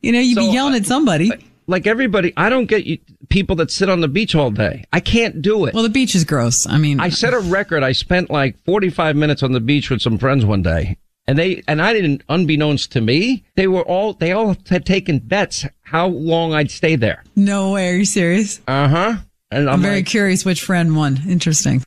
You 0.00 0.12
know, 0.12 0.20
you'd 0.20 0.36
be 0.36 0.46
So, 0.46 0.52
yelling 0.52 0.74
uh, 0.74 0.78
at 0.78 0.86
somebody. 0.86 1.30
Like 1.66 1.86
everybody, 1.86 2.32
I 2.36 2.48
don't 2.48 2.66
get 2.66 2.84
you, 2.84 2.98
people 3.28 3.56
that 3.56 3.70
sit 3.70 3.88
on 3.88 4.00
the 4.00 4.08
beach 4.08 4.34
all 4.34 4.50
day. 4.50 4.84
I 4.92 5.00
can't 5.00 5.40
do 5.42 5.64
it. 5.66 5.74
Well, 5.74 5.82
the 5.82 5.88
beach 5.88 6.14
is 6.14 6.24
gross. 6.24 6.66
I 6.66 6.78
mean, 6.78 7.00
I 7.00 7.08
set 7.08 7.34
a 7.34 7.38
record. 7.40 7.82
I 7.82 7.92
spent 7.92 8.30
like 8.30 8.58
45 8.64 9.16
minutes 9.16 9.42
on 9.42 9.52
the 9.52 9.60
beach 9.60 9.90
with 9.90 10.00
some 10.02 10.18
friends 10.18 10.44
one 10.44 10.62
day. 10.62 10.96
And 11.26 11.38
they, 11.38 11.62
and 11.66 11.80
I 11.80 11.94
didn't, 11.94 12.22
unbeknownst 12.28 12.92
to 12.92 13.00
me, 13.00 13.44
they 13.56 13.66
were 13.66 13.82
all, 13.82 14.12
they 14.12 14.32
all 14.32 14.56
had 14.68 14.84
taken 14.84 15.20
bets 15.20 15.64
how 15.82 16.08
long 16.08 16.52
I'd 16.52 16.70
stay 16.70 16.96
there. 16.96 17.24
no 17.34 17.72
way. 17.72 17.88
Are 17.90 17.94
you 17.96 18.04
serious? 18.04 18.60
Uh 18.68 18.88
huh. 18.88 19.14
And 19.50 19.68
I'm, 19.68 19.74
I'm, 19.76 19.80
very 19.80 19.96
like, 19.96 20.06
curious 20.06 20.44
which 20.44 20.62
friend 20.62 20.94
won. 20.96 21.20
Interesting. 21.28 21.82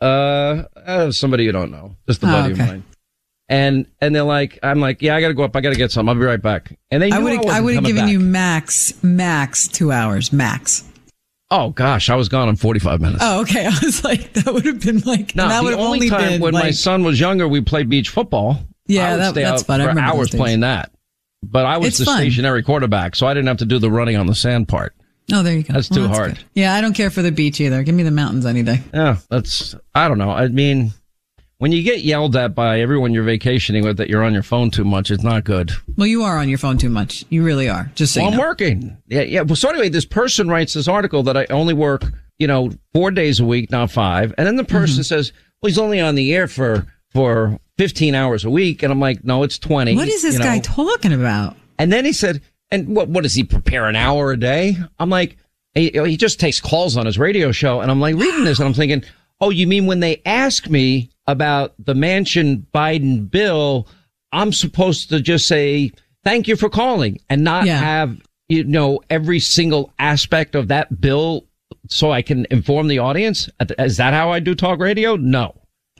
uh, 0.00 0.62
uh, 0.76 1.10
somebody 1.10 1.44
you 1.44 1.52
don't 1.52 1.70
know, 1.70 1.96
just 2.06 2.22
a 2.22 2.26
Oh, 2.26 2.30
buddy 2.32 2.52
okay. 2.54 2.62
of 2.62 2.68
mine. 2.68 2.84
And 3.48 3.86
and 4.00 4.14
they're 4.14 4.22
like, 4.24 4.58
I'm 4.62 4.80
like, 4.80 5.00
yeah, 5.00 5.16
I 5.16 5.20
gotta 5.22 5.32
go 5.34 5.42
up. 5.44 5.56
I 5.56 5.60
gotta 5.62 5.76
get 5.76 5.90
some. 5.90 6.08
I'll 6.08 6.14
be 6.14 6.20
right 6.20 6.40
back. 6.42 6.78
And 6.90 7.02
they, 7.02 7.08
knew 7.10 7.16
I 7.16 7.18
would 7.20 7.32
I, 7.32 7.36
have 7.36 7.46
I 7.46 7.60
would 7.62 7.74
have 7.76 7.84
given 7.84 8.04
back. 8.04 8.12
you 8.12 8.20
max 8.20 8.92
max 9.02 9.68
two 9.68 9.90
hours 9.90 10.32
max. 10.32 10.84
Oh 11.50 11.70
gosh, 11.70 12.10
I 12.10 12.14
was 12.14 12.28
gone 12.28 12.50
in 12.50 12.56
45 12.56 13.00
minutes. 13.00 13.20
Oh, 13.22 13.40
okay. 13.40 13.64
I 13.70 13.78
was 13.82 14.04
like, 14.04 14.34
that 14.34 14.52
would 14.52 14.66
have 14.66 14.80
been 14.82 14.98
like 15.00 15.34
no, 15.34 15.48
that 15.48 15.62
would 15.62 15.72
the 15.72 15.78
have 15.78 15.86
only 15.86 15.98
only 15.98 16.10
time 16.10 16.28
been 16.32 16.40
when 16.42 16.52
my 16.52 16.70
son 16.72 17.04
was 17.04 17.18
younger, 17.18 17.48
we 17.48 17.62
played 17.62 17.88
beach 17.88 18.10
football. 18.10 18.58
Yeah, 18.86 19.14
I 19.14 19.16
that- 19.16 19.34
that's 19.34 19.62
fun. 19.62 19.80
I 19.80 19.84
for 19.84 19.88
remember 19.90 20.10
hours 20.10 20.28
playing 20.30 20.60
that. 20.60 20.90
But 21.42 21.64
I 21.66 21.78
was 21.78 21.88
It's 21.88 21.98
the 21.98 22.04
fun. 22.06 22.16
stationary 22.18 22.62
quarterback, 22.64 23.14
so 23.16 23.26
I 23.26 23.32
didn't 23.32 23.46
have 23.46 23.58
to 23.58 23.64
do 23.64 23.78
the 23.78 23.90
running 23.90 24.16
on 24.16 24.26
the 24.26 24.34
sand 24.34 24.66
part. 24.68 24.92
Oh, 25.32 25.42
there 25.42 25.54
you 25.54 25.62
go. 25.62 25.72
That's 25.74 25.88
Well, 25.90 26.00
too 26.00 26.08
hard. 26.08 26.34
good. 26.36 26.44
Yeah, 26.54 26.74
I 26.74 26.80
don't 26.80 26.94
care 26.94 27.10
for 27.10 27.22
the 27.22 27.30
beach 27.30 27.60
either. 27.60 27.82
Give 27.82 27.94
me 27.94 28.02
the 28.02 28.10
mountains 28.10 28.44
any 28.44 28.62
day. 28.62 28.80
Yeah, 28.92 29.18
that's 29.30 29.74
I 29.94 30.08
don't 30.08 30.18
know. 30.18 30.30
I 30.30 30.48
mean, 30.48 30.92
when 31.58 31.72
you 31.72 31.82
get 31.82 32.00
yelled 32.00 32.36
at 32.36 32.54
by 32.54 32.80
everyone 32.80 33.12
you're 33.12 33.24
vacationing 33.24 33.84
with 33.84 33.96
that 33.98 34.08
you're 34.08 34.22
on 34.22 34.32
your 34.32 34.42
phone 34.42 34.70
too 34.70 34.84
much, 34.84 35.10
it's 35.10 35.22
not 35.24 35.44
good. 35.44 35.72
Well, 35.96 36.06
you 36.06 36.22
are 36.22 36.38
on 36.38 36.48
your 36.48 36.58
phone 36.58 36.78
too 36.78 36.88
much. 36.88 37.24
You 37.30 37.42
really 37.44 37.68
are. 37.68 37.90
Just 37.94 38.14
so 38.14 38.20
well, 38.22 38.30
you 38.30 38.36
I'm 38.40 38.40
working. 38.46 38.96
Yeah, 39.08 39.22
yeah. 39.22 39.40
Well, 39.42 39.56
so 39.56 39.68
anyway, 39.68 39.88
this 39.88 40.04
person 40.04 40.48
writes 40.48 40.74
this 40.74 40.88
article 40.88 41.22
that 41.24 41.36
I 41.36 41.46
only 41.50 41.74
work, 41.74 42.04
you 42.38 42.46
know, 42.46 42.70
four 42.94 43.10
days 43.10 43.40
a 43.40 43.44
week, 43.44 43.70
not 43.70 43.90
five. 43.90 44.32
And 44.38 44.46
then 44.46 44.56
the 44.56 44.64
person 44.64 44.94
Mm-hmm. 44.96 45.02
says, 45.02 45.32
well, 45.60 45.68
he's 45.68 45.78
only 45.78 46.00
on 46.00 46.14
the 46.14 46.32
air 46.34 46.46
for, 46.46 46.86
for 47.12 47.58
15 47.78 48.14
hours 48.14 48.44
a 48.44 48.50
week. 48.50 48.82
And 48.84 48.92
I'm 48.92 49.00
like, 49.00 49.24
no, 49.24 49.42
it's 49.42 49.58
20. 49.58 49.96
What 49.96 50.06
is 50.08 50.22
this 50.22 50.34
you 50.34 50.38
know. 50.38 50.44
guy 50.44 50.60
talking 50.60 51.12
about? 51.12 51.56
And 51.78 51.92
then 51.92 52.04
he 52.04 52.12
said, 52.12 52.40
and 52.70 52.94
what, 52.94 53.08
what 53.08 53.22
does 53.24 53.34
he 53.34 53.42
prepare 53.42 53.86
an 53.86 53.96
hour 53.96 54.30
a 54.30 54.36
day? 54.36 54.76
I'm 55.00 55.10
like, 55.10 55.36
he, 55.74 55.90
he 55.90 56.16
just 56.16 56.38
takes 56.38 56.60
calls 56.60 56.96
on 56.96 57.06
his 57.06 57.18
radio 57.18 57.50
show. 57.50 57.80
And 57.80 57.90
I'm 57.90 57.98
like 58.00 58.14
reading 58.14 58.44
this 58.44 58.58
and 58.60 58.68
I'm 58.68 58.74
thinking, 58.74 59.02
oh, 59.40 59.50
you 59.50 59.66
mean 59.66 59.86
when 59.86 60.00
they 60.00 60.20
ask 60.26 60.68
me 60.68 61.10
about 61.28 61.74
the 61.78 61.94
Manchin 61.94 62.64
Biden 62.74 63.30
bill, 63.30 63.86
I'm 64.32 64.52
supposed 64.52 65.10
to 65.10 65.20
just 65.20 65.46
say, 65.46 65.92
thank 66.24 66.48
you 66.48 66.56
for 66.56 66.68
calling 66.68 67.20
and 67.30 67.44
not 67.44 67.66
Yeah. 67.66 67.78
have, 67.78 68.20
you 68.48 68.64
know, 68.64 69.00
every 69.08 69.38
single 69.38 69.92
aspect 70.00 70.56
of 70.56 70.66
that 70.68 71.00
bill 71.00 71.44
so 71.88 72.10
I 72.10 72.22
can 72.22 72.46
inform 72.50 72.88
the 72.88 72.98
audience? 72.98 73.48
Is 73.78 73.98
that 73.98 74.12
how 74.14 74.30
I 74.32 74.40
do 74.40 74.54
talk 74.54 74.80
radio? 74.80 75.16
No. 75.16 75.54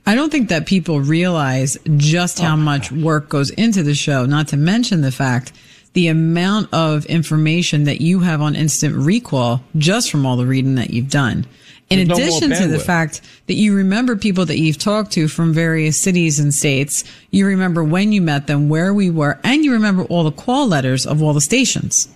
I 0.07 0.15
don't 0.15 0.31
think 0.33 0.49
that 0.49 0.67
people 0.67 1.01
realize 1.01 1.77
just 1.97 2.41
Oh, 2.41 2.45
how 2.45 2.57
much 2.57 2.91
work 2.91 3.29
goes 3.29 3.51
into 3.51 3.83
the 3.83 3.95
show, 3.95 4.25
not 4.27 4.49
to 4.49 4.57
mention 4.57 5.03
the 5.03 5.13
fact 5.13 5.53
the 5.95 6.09
amount 6.09 6.73
of 6.73 7.05
information 7.07 7.85
that 7.85 8.01
you 8.01 8.21
have 8.21 8.41
on 8.41 8.55
instant 8.55 8.95
recall 8.95 9.63
just 9.77 10.11
from 10.11 10.25
all 10.25 10.37
the 10.37 10.47
reading 10.47 10.77
that 10.77 10.91
you've 10.91 11.11
done. 11.11 11.47
In 11.91 12.07
There's 12.07 12.09
no 12.09 12.15
addition 12.17 12.51
to 12.63 12.69
the 12.69 12.79
fact 12.79 13.23
that 13.47 13.55
you 13.55 13.75
remember 13.75 14.15
people 14.15 14.45
that 14.47 14.59
you've 14.59 14.77
talked 14.79 15.11
to 15.13 15.27
from 15.27 15.55
various 15.55 16.01
cities 16.01 16.39
and 16.39 16.53
states, 16.53 17.03
you 17.31 17.47
remember 17.47 17.83
when 17.83 18.13
you 18.13 18.21
met 18.21 18.47
them, 18.47 18.69
where 18.69 18.93
we 18.93 19.09
were, 19.09 19.39
and 19.43 19.65
you 19.65 19.73
remember 19.73 20.03
all 20.05 20.23
the 20.25 20.31
call 20.31 20.67
letters 20.67 21.07
of 21.07 21.23
all 21.23 21.33
the 21.33 21.41
stations. 21.41 22.09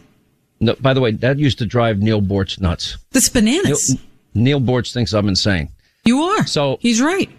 No, 0.61 0.75
by 0.81 0.93
the 0.93 1.01
way, 1.01 1.13
that 1.13 1.39
used 1.39 1.59
to 1.59 1.67
drive 1.67 2.01
Neal 2.01 2.21
Boortz 2.21 2.61
nuts. 2.61 2.99
That's 3.13 3.35
Neal, 3.35 3.63
bananas. 3.63 3.97
Neal 4.35 4.61
Boortz 4.61 4.93
thinks 4.93 5.13
I'm 5.15 5.27
insane. 5.29 5.71
you 6.05 6.21
are. 6.23 6.47
So 6.47 6.79
He's 6.83 7.01
right. 7.01 7.31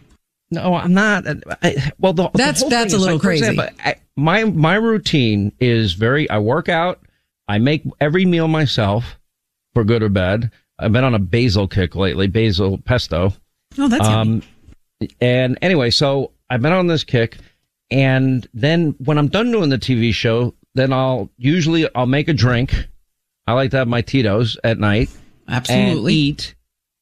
No, 0.50 0.74
I'm 0.76 0.94
not. 0.94 1.26
I, 1.62 1.92
well, 2.00 2.14
the, 2.14 2.30
the 2.30 2.38
That's- 2.38 2.62
whole 2.62 2.70
that's 2.70 2.94
a 2.94 2.98
little 2.98 3.16
like, 3.16 3.22
crazy. 3.24 3.46
example, 3.48 3.76
I, 3.84 3.96
my 4.16 4.44
my 4.44 4.76
routine 4.76 5.52
is 5.60 5.94
very. 5.94 6.30
I 6.30 6.38
work 6.40 6.68
out. 6.70 7.00
I 7.48 7.58
make 7.60 7.84
every 8.00 8.26
meal 8.26 8.48
myself, 8.48 9.18
for 9.74 9.84
good 9.84 10.04
or 10.04 10.10
bad. 10.10 10.52
I've 10.80 10.92
been 10.92 11.04
on 11.04 11.16
a 11.16 11.20
basil 11.20 11.68
kick 11.68 11.96
lately, 11.96 12.28
basil 12.28 12.78
pesto. 12.80 13.34
Oh, 13.78 13.88
that's 13.88 14.08
yummy. 14.08 14.42
Um, 15.02 15.10
and 15.20 15.58
anyway, 15.62 15.90
so 15.90 16.32
I've 16.50 16.62
been 16.62 16.74
on 16.74 16.88
this 16.88 17.04
kick, 17.04 17.38
and 17.92 18.48
then 18.54 18.96
when 19.00 19.18
I'm 19.18 19.28
done 19.28 19.52
doing 19.52 19.70
the 19.70 19.78
TV 19.78 20.14
show, 20.14 20.54
then 20.76 20.94
I'll 20.94 21.30
usually 21.38 21.88
I'll 21.96 22.06
make 22.06 22.28
a 22.28 22.34
drink. 22.34 22.88
I 23.46 23.54
like 23.54 23.72
to 23.72 23.78
have 23.78 23.88
my 23.88 24.02
Tito's 24.02 24.58
at 24.64 24.80
night. 24.80 25.10
Absolutely. 25.48 25.98
And 25.98 26.10
eat, 26.10 26.56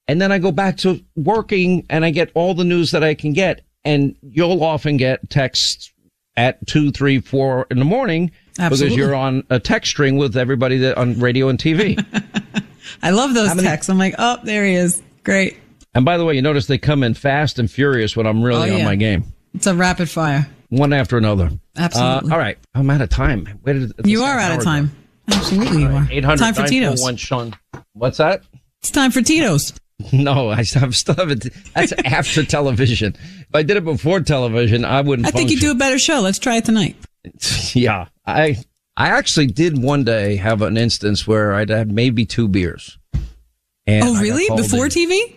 and 0.08 0.20
then 0.20 0.32
I 0.32 0.40
go 0.40 0.52
back 0.52 0.78
to 0.78 1.04
working, 1.16 1.86
and 1.90 2.04
I 2.04 2.10
get 2.10 2.32
all 2.34 2.54
the 2.54 2.64
news 2.64 2.92
that 2.92 3.04
I 3.04 3.14
can 3.14 3.34
get. 3.34 3.62
And 3.84 4.16
you'll 4.22 4.64
often 4.64 4.98
get 4.98 5.28
texts 5.30 5.92
at 6.36 6.66
two, 6.68 6.92
three, 6.92 7.20
four 7.20 7.68
in 7.72 7.80
the 7.80 7.86
morning 7.86 8.32
Absolutely. 8.60 8.96
because 8.96 8.98
you're 8.98 9.16
on 9.16 9.44
a 9.50 9.60
text 9.60 9.92
string 9.92 10.18
with 10.18 10.38
everybody 10.38 10.78
that 10.80 10.98
on 10.98 11.20
radio 11.20 11.50
and 11.50 11.58
TV. 11.58 11.98
I 13.02 13.12
love 13.12 13.34
those 13.34 13.50
How 13.50 13.56
many- 13.56 13.68
texts. 13.68 13.90
I'm 13.90 13.98
like, 13.98 14.16
oh, 14.18 14.38
there 14.44 14.66
he 14.66 14.74
is. 14.76 15.02
Great. 15.24 15.58
and 15.94 16.04
by 16.06 16.18
the 16.18 16.26
way, 16.26 16.36
you 16.36 16.42
notice 16.42 16.66
they 16.68 16.78
come 16.78 17.04
in 17.04 17.14
fast 17.14 17.60
and 17.60 17.70
furious 17.70 18.16
when 18.16 18.26
I'm 18.26 18.42
really 18.42 18.72
Oh, 18.72 18.76
on 18.78 18.84
my 18.84 18.96
game. 18.96 19.24
It's 19.54 19.68
a 19.68 19.76
rapid 19.76 20.10
fire. 20.10 20.48
one 20.70 20.94
after 20.94 21.18
another. 21.18 21.52
Absolutely. 21.78 22.30
Uh, 22.32 22.34
all 22.34 22.40
right, 22.40 22.58
I'm 22.74 22.90
out 22.90 23.02
of 23.02 23.10
time. 23.10 23.48
Where 23.64 23.74
did 23.76 23.94
You 24.06 24.24
are 24.24 24.40
out 24.40 24.52
hour 24.52 24.54
of 24.54 24.60
go? 24.60 24.64
time. 24.66 24.92
Absolutely, 25.30 25.82
you 25.82 25.88
are. 25.90 26.08
800 26.10 26.38
Time 26.38 26.54
for 26.54 26.66
Tito's. 26.68 27.02
941 27.02 27.16
Sean. 27.18 27.56
What's 27.94 28.18
that? 28.18 28.42
It's 28.82 28.92
time 28.92 29.12
for 29.12 29.22
Tito's. 29.22 29.74
No, 30.12 30.50
I 30.50 30.64
still 30.64 30.92
still 30.94 31.14
have 31.14 31.30
it. 31.30 31.54
That's 31.76 31.92
after 32.06 32.44
television. 32.44 33.16
If 33.42 33.54
I 33.54 33.62
did 33.62 33.78
it 33.78 33.84
before 33.86 34.20
television, 34.22 34.84
I 34.84 35.02
wouldn't. 35.02 35.28
I 35.28 35.32
think 35.32 35.52
you'd 35.52 35.60
do 35.60 35.70
a 35.70 35.76
better 35.76 36.00
show. 36.00 36.22
Let's 36.22 36.40
try 36.40 36.56
it 36.58 36.66
tonight. 36.66 36.96
Yeah, 37.76 38.08
I 38.26 38.58
I 39.02 39.08
actually 39.08 39.48
did 39.48 39.82
one 39.82 40.04
day 40.04 40.36
have 40.36 40.62
an 40.62 40.78
instance 40.78 41.26
where 41.26 41.54
I'd 41.56 41.70
had 41.70 41.92
maybe 41.92 42.24
two 42.24 42.48
beers. 42.48 43.00
And 43.88 44.06
oh, 44.06 44.22
really? 44.22 44.46
Before 44.56 44.86
TV? 44.86 45.36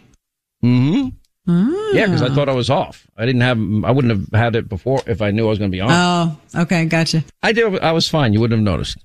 Mm-hmm. 0.62 1.08
Ah. 1.48 1.90
Yeah, 1.94 2.04
because 2.04 2.20
I 2.20 2.28
thought 2.34 2.50
I 2.50 2.52
was 2.52 2.68
off. 2.68 3.06
I 3.16 3.24
didn't 3.24 3.40
have. 3.40 3.56
I 3.84 3.90
wouldn't 3.90 4.10
have 4.10 4.38
had 4.38 4.54
it 4.54 4.68
before 4.68 5.00
if 5.06 5.22
I 5.22 5.30
knew 5.30 5.46
I 5.46 5.48
was 5.48 5.58
going 5.58 5.70
to 5.70 5.74
be 5.74 5.80
on. 5.80 5.90
Oh, 5.90 6.60
okay, 6.62 6.84
gotcha. 6.84 7.24
I 7.42 7.52
did. 7.52 7.80
I 7.80 7.92
was 7.92 8.06
fine. 8.06 8.34
You 8.34 8.40
wouldn't 8.40 8.58
have 8.58 8.64
noticed. 8.64 8.98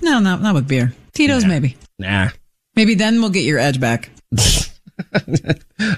No, 0.00 0.20
not 0.20 0.40
not 0.40 0.54
with 0.54 0.68
beer. 0.68 0.92
Tito's, 1.12 1.44
maybe. 1.44 1.76
Nah. 1.98 2.28
Maybe 2.76 2.94
then 2.94 3.20
we'll 3.20 3.30
get 3.30 3.44
your 3.44 3.58
edge 3.58 3.80
back. 3.80 4.10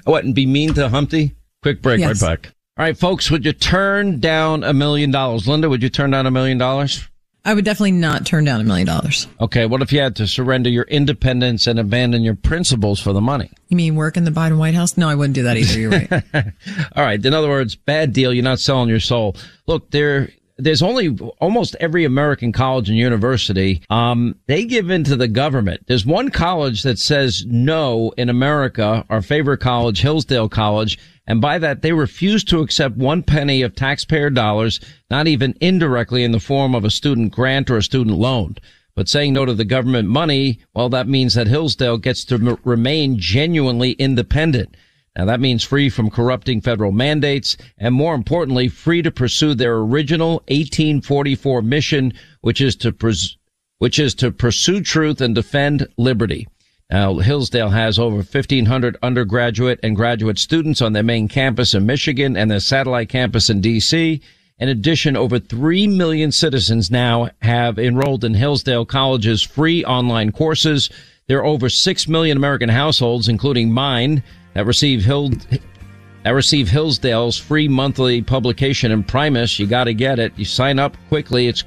What 0.05 0.25
and 0.25 0.35
be 0.35 0.47
mean 0.47 0.73
to 0.75 0.89
Humpty? 0.89 1.35
Quick 1.63 1.83
break, 1.83 2.01
Yes. 2.01 2.23
right 2.23 2.43
back. 2.43 2.53
All 2.79 2.85
right, 2.85 2.97
folks, 2.97 3.31
would 3.31 3.45
you 3.45 3.53
turn 3.53 4.21
down 4.21 4.65
a 4.65 4.73
million 4.73 5.11
dollars? 5.11 5.47
Linda, 5.47 5.69
would 5.69 5.83
you 5.83 5.91
turn 5.91 6.13
down 6.13 6.27
a 6.27 6.31
million 6.31 6.57
dollars? 6.57 7.07
I 7.47 7.55
would 7.55 7.65
definitely 7.65 7.93
not 7.93 8.27
turn 8.27 8.45
down 8.45 8.61
a 8.61 8.65
million 8.65 8.89
dollars. 8.89 9.29
Okay, 9.41 9.67
what 9.67 9.81
if 9.81 9.93
you 9.93 10.01
had 10.01 10.17
to 10.17 10.27
surrender 10.27 10.69
your 10.69 10.83
independence 10.85 11.69
and 11.69 11.79
abandon 11.79 12.23
your 12.23 12.35
principles 12.35 12.99
for 12.99 13.13
the 13.13 13.21
money? 13.21 13.53
You 13.69 13.77
mean 13.77 13.95
work 13.95 14.17
in 14.17 14.25
the 14.25 14.33
Biden 14.33 14.59
White 14.59 14.75
House? 14.75 14.97
No, 14.97 15.09
I 15.09 15.15
wouldn't 15.15 15.37
do 15.37 15.45
that 15.45 15.57
either. 15.57 15.79
You're 15.79 15.91
right. 15.93 16.13
All 16.97 17.05
right, 17.05 17.25
in 17.25 17.33
other 17.33 17.49
words, 17.49 17.77
bad 17.77 18.13
deal. 18.13 18.33
You're 18.35 18.43
not 18.43 18.59
selling 18.59 18.89
your 18.89 18.99
soul. 18.99 19.37
Look, 19.67 19.93
there. 19.93 20.31
There's 20.59 20.83
only 20.83 21.17
almost 21.39 21.77
every 21.81 22.05
American 22.05 22.53
college 22.53 22.89
and 22.89 22.97
university. 22.97 23.83
Um, 23.91 24.37
they 24.47 24.65
give 24.65 24.91
in 24.91 25.05
to 25.05 25.17
the 25.17 25.29
government. 25.29 25.85
There's 25.87 26.07
one 26.07 26.31
college 26.31 26.83
that 26.83 26.99
says 26.99 27.45
no 27.47 28.13
in 28.17 28.29
America, 28.29 29.05
our 29.11 29.23
favorite 29.23 29.59
college, 29.59 30.01
Hillsdale 30.01 30.49
College. 30.49 30.99
And 31.27 31.41
by 31.41 31.59
that, 31.59 31.83
they 31.83 31.93
refuse 31.93 32.45
to 32.45 32.61
accept 32.61 32.97
one 32.97 33.23
penny 33.23 33.63
of 33.63 33.75
taxpayer 33.75 34.31
dollars, 34.31 34.81
not 35.11 35.27
even 35.27 35.55
indirectly 35.61 36.25
in 36.25 36.33
the 36.33 36.41
form 36.41 36.75
of 36.75 36.85
a 36.85 36.91
student 36.91 37.33
grant 37.33 37.69
or 37.69 37.77
a 37.77 37.83
student 37.83 38.17
loan. 38.17 38.57
But 38.95 39.11
saying 39.11 39.35
no 39.35 39.45
to 39.45 39.53
the 39.53 39.65
government 39.65 40.09
money, 40.09 40.61
well, 40.73 40.89
that 40.89 41.07
means 41.07 41.35
that 41.35 41.49
Hillsdale 41.49 41.99
gets 41.99 42.25
to 42.27 42.37
m- 42.37 42.59
remain 42.65 43.19
genuinely 43.19 43.93
independent. 43.93 44.75
Now 45.17 45.25
that 45.25 45.41
means 45.41 45.65
free 45.65 45.89
from 45.89 46.11
corrupting 46.11 46.61
federal 46.61 46.93
mandates 46.93 47.57
and 47.79 47.95
more 47.95 48.15
importantly, 48.15 48.69
free 48.69 49.01
to 49.03 49.11
pursue 49.11 49.55
their 49.55 49.77
original 49.77 50.43
1844 50.49 51.63
mission, 51.63 52.13
which 52.43 52.61
is 52.61 52.77
to 52.77 52.93
pres- 52.93 53.37
which 53.79 53.99
is 53.99 54.15
to 54.17 54.31
pursue 54.31 54.81
truth 54.81 55.21
and 55.21 55.35
defend 55.35 55.87
liberty. 55.97 56.47
Now, 56.91 57.15
Hillsdale 57.17 57.71
has 57.71 57.99
over 57.99 58.17
1,500 58.17 58.97
undergraduate 59.03 59.81
and 59.83 59.97
graduate 59.97 60.39
students 60.39 60.81
on 60.81 60.93
their 60.93 61.03
main 61.03 61.29
campus 61.29 61.75
in 61.75 61.85
Michigan 61.85 62.37
and 62.37 62.51
their 62.51 62.61
satellite 62.61 63.09
campus 63.09 63.51
in 63.51 63.61
D.C. 63.61 64.21
In 64.59 64.69
addition, 64.69 65.17
over 65.17 65.39
3 65.39 65.89
million 65.89 66.31
citizens 66.31 66.91
now 66.91 67.31
have 67.43 67.79
enrolled 67.79 68.25
in 68.25 68.35
Hillsdale 68.35 68.87
College's 68.87 69.43
free 69.43 69.85
online 69.85 70.31
courses. 70.31 70.89
There 71.27 71.39
are 71.39 71.45
over 71.45 71.69
6 71.69 72.09
million 72.09 72.37
American 72.37 72.69
households, 72.69 73.29
including 73.29 73.73
mine, 73.73 74.23
that 74.57 74.65
receive 74.65 75.05
that 75.05 76.31
receive 76.31 76.71
Hillsdale's 76.71 77.37
free 77.37 77.69
monthly 77.69 78.23
publication 78.23 78.91
Imprimis. 78.91 79.59
You 79.59 79.67
got 79.67 79.85
to 79.85 79.93
get 79.93 80.19
it. 80.19 80.33
You 80.37 80.47
sign 80.47 80.79
up 80.79 80.97
quickly. 81.09 81.47
It's 81.47 81.65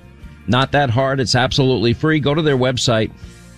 not 0.47 0.71
that 0.71 0.89
hard. 0.89 1.19
It's 1.19 1.35
absolutely 1.35 1.93
free. 1.93 2.19
Go 2.19 2.33
to 2.33 2.41
their 2.41 2.57
website, 2.57 3.11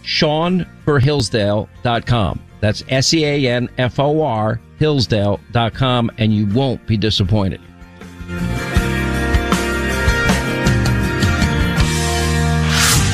seanforhillsdale.com. 0.04 2.42
That's 2.60 2.84
S-E-A-N-F-O-R 2.90 4.60
Hillsdale.com 4.80 6.12
and 6.18 6.34
you 6.34 6.48
won't 6.48 6.86
be 6.86 6.98
disappointed. 6.98 7.62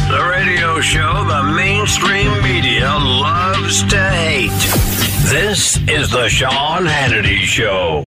The 0.09 0.27
radio 0.31 0.81
show 0.81 1.23
the 1.25 1.43
mainstream 1.55 2.41
media 2.41 2.89
loves 2.89 3.83
to 3.83 4.09
hate. 4.09 4.66
This 5.29 5.75
is 5.89 6.09
the 6.09 6.29
Sean 6.29 6.85
Hannity 6.85 7.39
Show. 7.39 8.01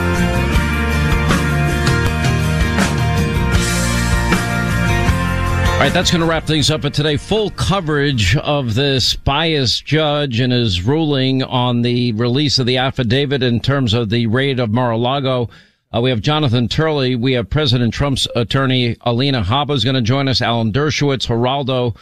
All 5.75 5.79
right, 5.79 5.93
that's 5.93 6.11
going 6.11 6.23
to 6.23 6.27
wrap 6.27 6.47
things 6.47 6.71
up. 6.71 6.81
But 6.81 6.95
today, 6.95 7.19
full 7.19 7.51
coverage 7.51 8.39
of 8.39 8.75
this 8.75 9.17
biased 9.17 9.85
judge 9.85 10.41
and 10.41 10.51
his 10.51 10.81
ruling 10.81 11.43
on 11.43 11.83
the 11.83 12.13
release 12.13 12.59
of 12.59 12.65
the 12.65 12.79
affidavit 12.79 13.43
in 13.43 13.61
terms 13.61 13.93
of 13.93 14.09
the 14.09 14.27
raid 14.27 14.59
of 14.59 14.71
Mar-a-Lago. 14.71 15.51
Uh, 15.95 16.01
we 16.01 16.09
have 16.09 16.23
Jonathan 16.23 16.69
Turley. 16.69 17.17
We 17.17 17.35
have 17.35 17.51
President 17.51 17.93
Trump's 17.93 18.27
attorney, 18.35 18.97
Alina 19.03 19.43
Habba, 19.43 19.75
is 19.75 19.85
going 19.85 19.97
to 19.97 20.01
join 20.01 20.27
us. 20.27 20.41
Alan 20.41 20.73
Dershowitz, 20.73 21.27
Geraldo. 21.27 21.95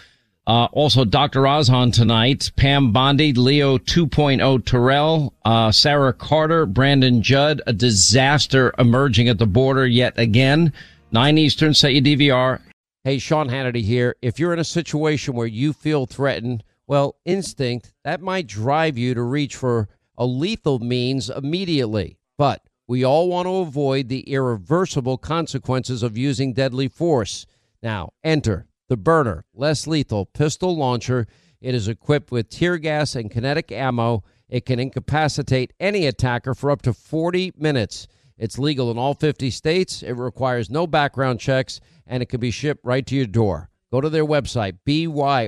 Uh, 0.49 0.65
also 0.73 1.05
Dr. 1.05 1.47
Oz 1.47 1.69
on 1.69 1.91
tonight. 1.91 2.51
Pam 2.57 2.91
Bondi, 2.91 3.35
Leo 3.35 3.77
2.0 3.77 4.65
Terrell, 4.65 5.35
uh, 5.45 5.71
Sarah 5.71 6.15
Carter, 6.15 6.65
Brandon 6.65 7.21
Judd. 7.21 7.61
A 7.67 7.75
disaster 7.75 8.73
emerging 8.79 9.29
at 9.29 9.37
the 9.37 9.47
border 9.47 9.87
yet 9.87 10.19
again. 10.19 10.73
9 11.13 11.37
Eastern, 11.37 11.75
set 11.75 11.93
your 11.93 12.03
DVR. 12.03 12.61
Hey, 13.05 13.19
Sean 13.19 13.51
Hannity 13.51 13.83
here. 13.83 14.17
If 14.23 14.39
you're 14.39 14.55
in 14.55 14.59
a 14.59 14.65
situation 14.65 15.35
where 15.35 15.47
you 15.47 15.75
feel 15.75 16.07
threatened, 16.07 16.65
well, 16.87 17.17
instinct, 17.27 17.93
that 18.05 18.23
might 18.23 18.47
drive 18.47 18.97
you 18.97 19.13
to 19.13 19.23
reach 19.23 19.55
for 19.55 19.87
a 20.17 20.25
lethal 20.25 20.79
means 20.79 21.29
immediately. 21.29 22.17
But 22.39 22.63
we 22.87 23.05
all 23.05 23.29
want 23.29 23.45
to 23.47 23.57
avoid 23.57 24.09
the 24.09 24.21
irreversible 24.21 25.19
consequences 25.19 26.03
of 26.03 26.17
using 26.17 26.55
deadly 26.55 26.89
force. 26.89 27.47
Now, 27.83 28.13
enter 28.25 28.68
the 28.89 28.97
Byrna, 28.97 29.45
less 29.55 29.87
lethal 29.87 30.27
pistol 30.27 30.77
launcher. 30.77 31.27
It 31.61 31.75
is 31.75 31.89
equipped 31.89 32.31
with 32.31 32.51
tear 32.51 32.79
gas 32.79 33.15
and 33.15 33.31
kinetic 33.31 33.71
ammo. 33.73 34.25
It 34.49 34.65
can 34.67 34.79
incapacitate 34.79 35.73
any 35.79 36.07
attacker 36.07 36.55
for 36.55 36.71
up 36.71 36.83
to 36.83 36.93
40 36.93 37.53
minutes. 37.57 38.07
It's 38.39 38.59
legal 38.59 38.91
in 38.91 38.99
all 38.99 39.15
50 39.15 39.51
states. 39.51 40.03
It 40.03 40.13
requires 40.13 40.71
no 40.71 40.87
background 40.87 41.41
checks 41.41 41.81
and 42.07 42.23
it 42.23 42.29
can 42.29 42.41
be 42.41 42.51
shipped 42.51 42.85
right 42.85 43.07
to 43.07 43.15
your 43.15 43.27
door. 43.27 43.69
Go 43.91 44.01
to 44.01 44.11
their 44.11 44.25
website, 44.25 44.79
byrna.com 44.87 45.39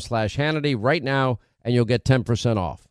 slash 0.00 0.36
Hannity 0.36 0.76
right 0.78 1.02
now, 1.02 1.38
and 1.62 1.72
you'll 1.72 1.84
get 1.84 2.04
10% 2.04 2.56
off. 2.56 2.86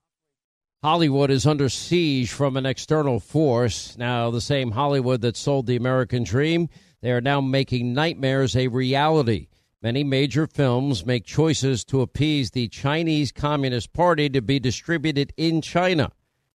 Hollywood 0.81 1.29
is 1.29 1.45
under 1.45 1.67
siege 1.67 2.31
from 2.31 2.55
an 2.55 2.65
external 2.65 3.19
force. 3.19 3.97
Now, 3.97 4.31
the 4.31 4.39
same 4.39 4.71
Hollywood 4.71 5.19
that 5.21 5.35
sold 5.35 5.67
the 5.67 5.75
American 5.75 6.23
dream, 6.23 6.69
they 7.01 7.11
are 7.11 7.21
now 7.21 7.41
making 7.41 7.93
nightmares 7.93 8.55
a 8.55 8.67
reality. 8.67 9.47
Many 9.81 10.03
major 10.03 10.45
films 10.45 11.05
make 11.05 11.23
choices 11.23 11.85
to 11.85 12.01
appease 12.01 12.51
the 12.51 12.67
Chinese 12.67 13.31
Communist 13.31 13.93
Party 13.93 14.29
to 14.29 14.41
be 14.41 14.59
distributed 14.59 15.31
in 15.37 15.61
China. 15.61 16.11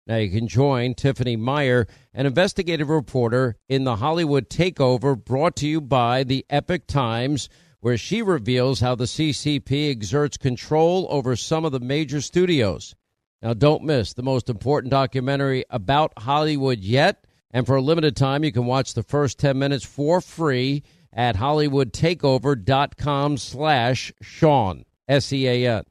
Now 0.06 0.18
you 0.18 0.30
can 0.30 0.50
join 0.50 0.96
Tiffany 0.96 1.38
Meier, 1.38 1.88
an 2.14 2.26
investigative 2.26 2.90
reporter 2.90 3.56
in 3.70 3.86
the 3.86 3.96
Hollywood 3.96 4.50
Takeover 4.50 5.16
brought 5.16 5.56
to 5.58 5.68
you 5.68 5.80
by 5.80 6.26
the 6.26 6.46
Epoch 6.50 6.88
Times, 6.88 7.48
where 7.80 7.98
she 7.98 8.22
reveals 8.22 8.82
how 8.82 8.96
the 8.96 9.06
CCP 9.06 9.90
exerts 9.90 10.36
control 10.36 11.08
over 11.10 11.38
some 11.38 11.64
of 11.64 11.72
the 11.72 11.80
major 11.80 12.20
studios. 12.20 12.96
Now 13.42 13.54
don't 13.54 13.84
miss 13.84 14.14
the 14.14 14.24
most 14.24 14.50
important 14.50 14.92
documentary 14.92 15.64
about 15.70 16.12
Hollywood 16.18 16.80
yet. 16.80 17.26
And 17.54 17.68
for 17.68 17.76
a 17.76 17.82
limited 17.82 18.16
time, 18.16 18.44
you 18.44 18.52
can 18.52 18.66
watch 18.66 18.96
the 18.96 19.04
first 19.04 19.38
10 19.38 19.58
minutes 19.58 19.86
for 19.86 20.20
free 20.20 20.84
at 21.14 21.36
hollywoodtakeover.com 21.36 23.38
slash 23.38 24.12
Sean, 24.22 24.84
S-E-A-N. 25.08 25.84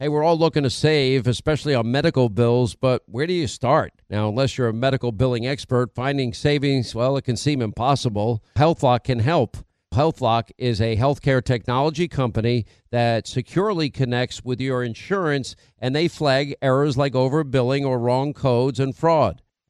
Hey, 0.00 0.08
we're 0.08 0.24
all 0.24 0.38
looking 0.38 0.64
to 0.64 0.70
save, 0.70 1.26
especially 1.26 1.74
on 1.74 1.90
medical 1.90 2.28
bills, 2.28 2.74
but 2.74 3.02
where 3.06 3.26
do 3.26 3.32
you 3.32 3.46
start? 3.46 3.92
Now, 4.10 4.28
unless 4.28 4.58
you're 4.58 4.68
a 4.68 4.72
medical 4.72 5.12
billing 5.12 5.46
expert, 5.46 5.94
finding 5.94 6.32
savings, 6.32 6.94
well, 6.94 7.16
it 7.16 7.22
can 7.22 7.36
seem 7.36 7.62
impossible. 7.62 8.42
HealthLock 8.56 9.04
can 9.04 9.20
help. 9.20 9.58
HealthLock 9.94 10.50
is 10.58 10.80
a 10.80 10.96
healthcare 10.96 11.44
technology 11.44 12.08
company 12.08 12.66
that 12.90 13.28
securely 13.28 13.90
connects 13.90 14.44
with 14.44 14.60
your 14.60 14.82
insurance 14.82 15.54
and 15.78 15.94
they 15.94 16.08
flag 16.08 16.56
errors 16.60 16.96
like 16.96 17.12
overbilling 17.12 17.86
or 17.86 18.00
wrong 18.00 18.32
codes 18.32 18.80
and 18.80 18.96
fraud. 18.96 19.42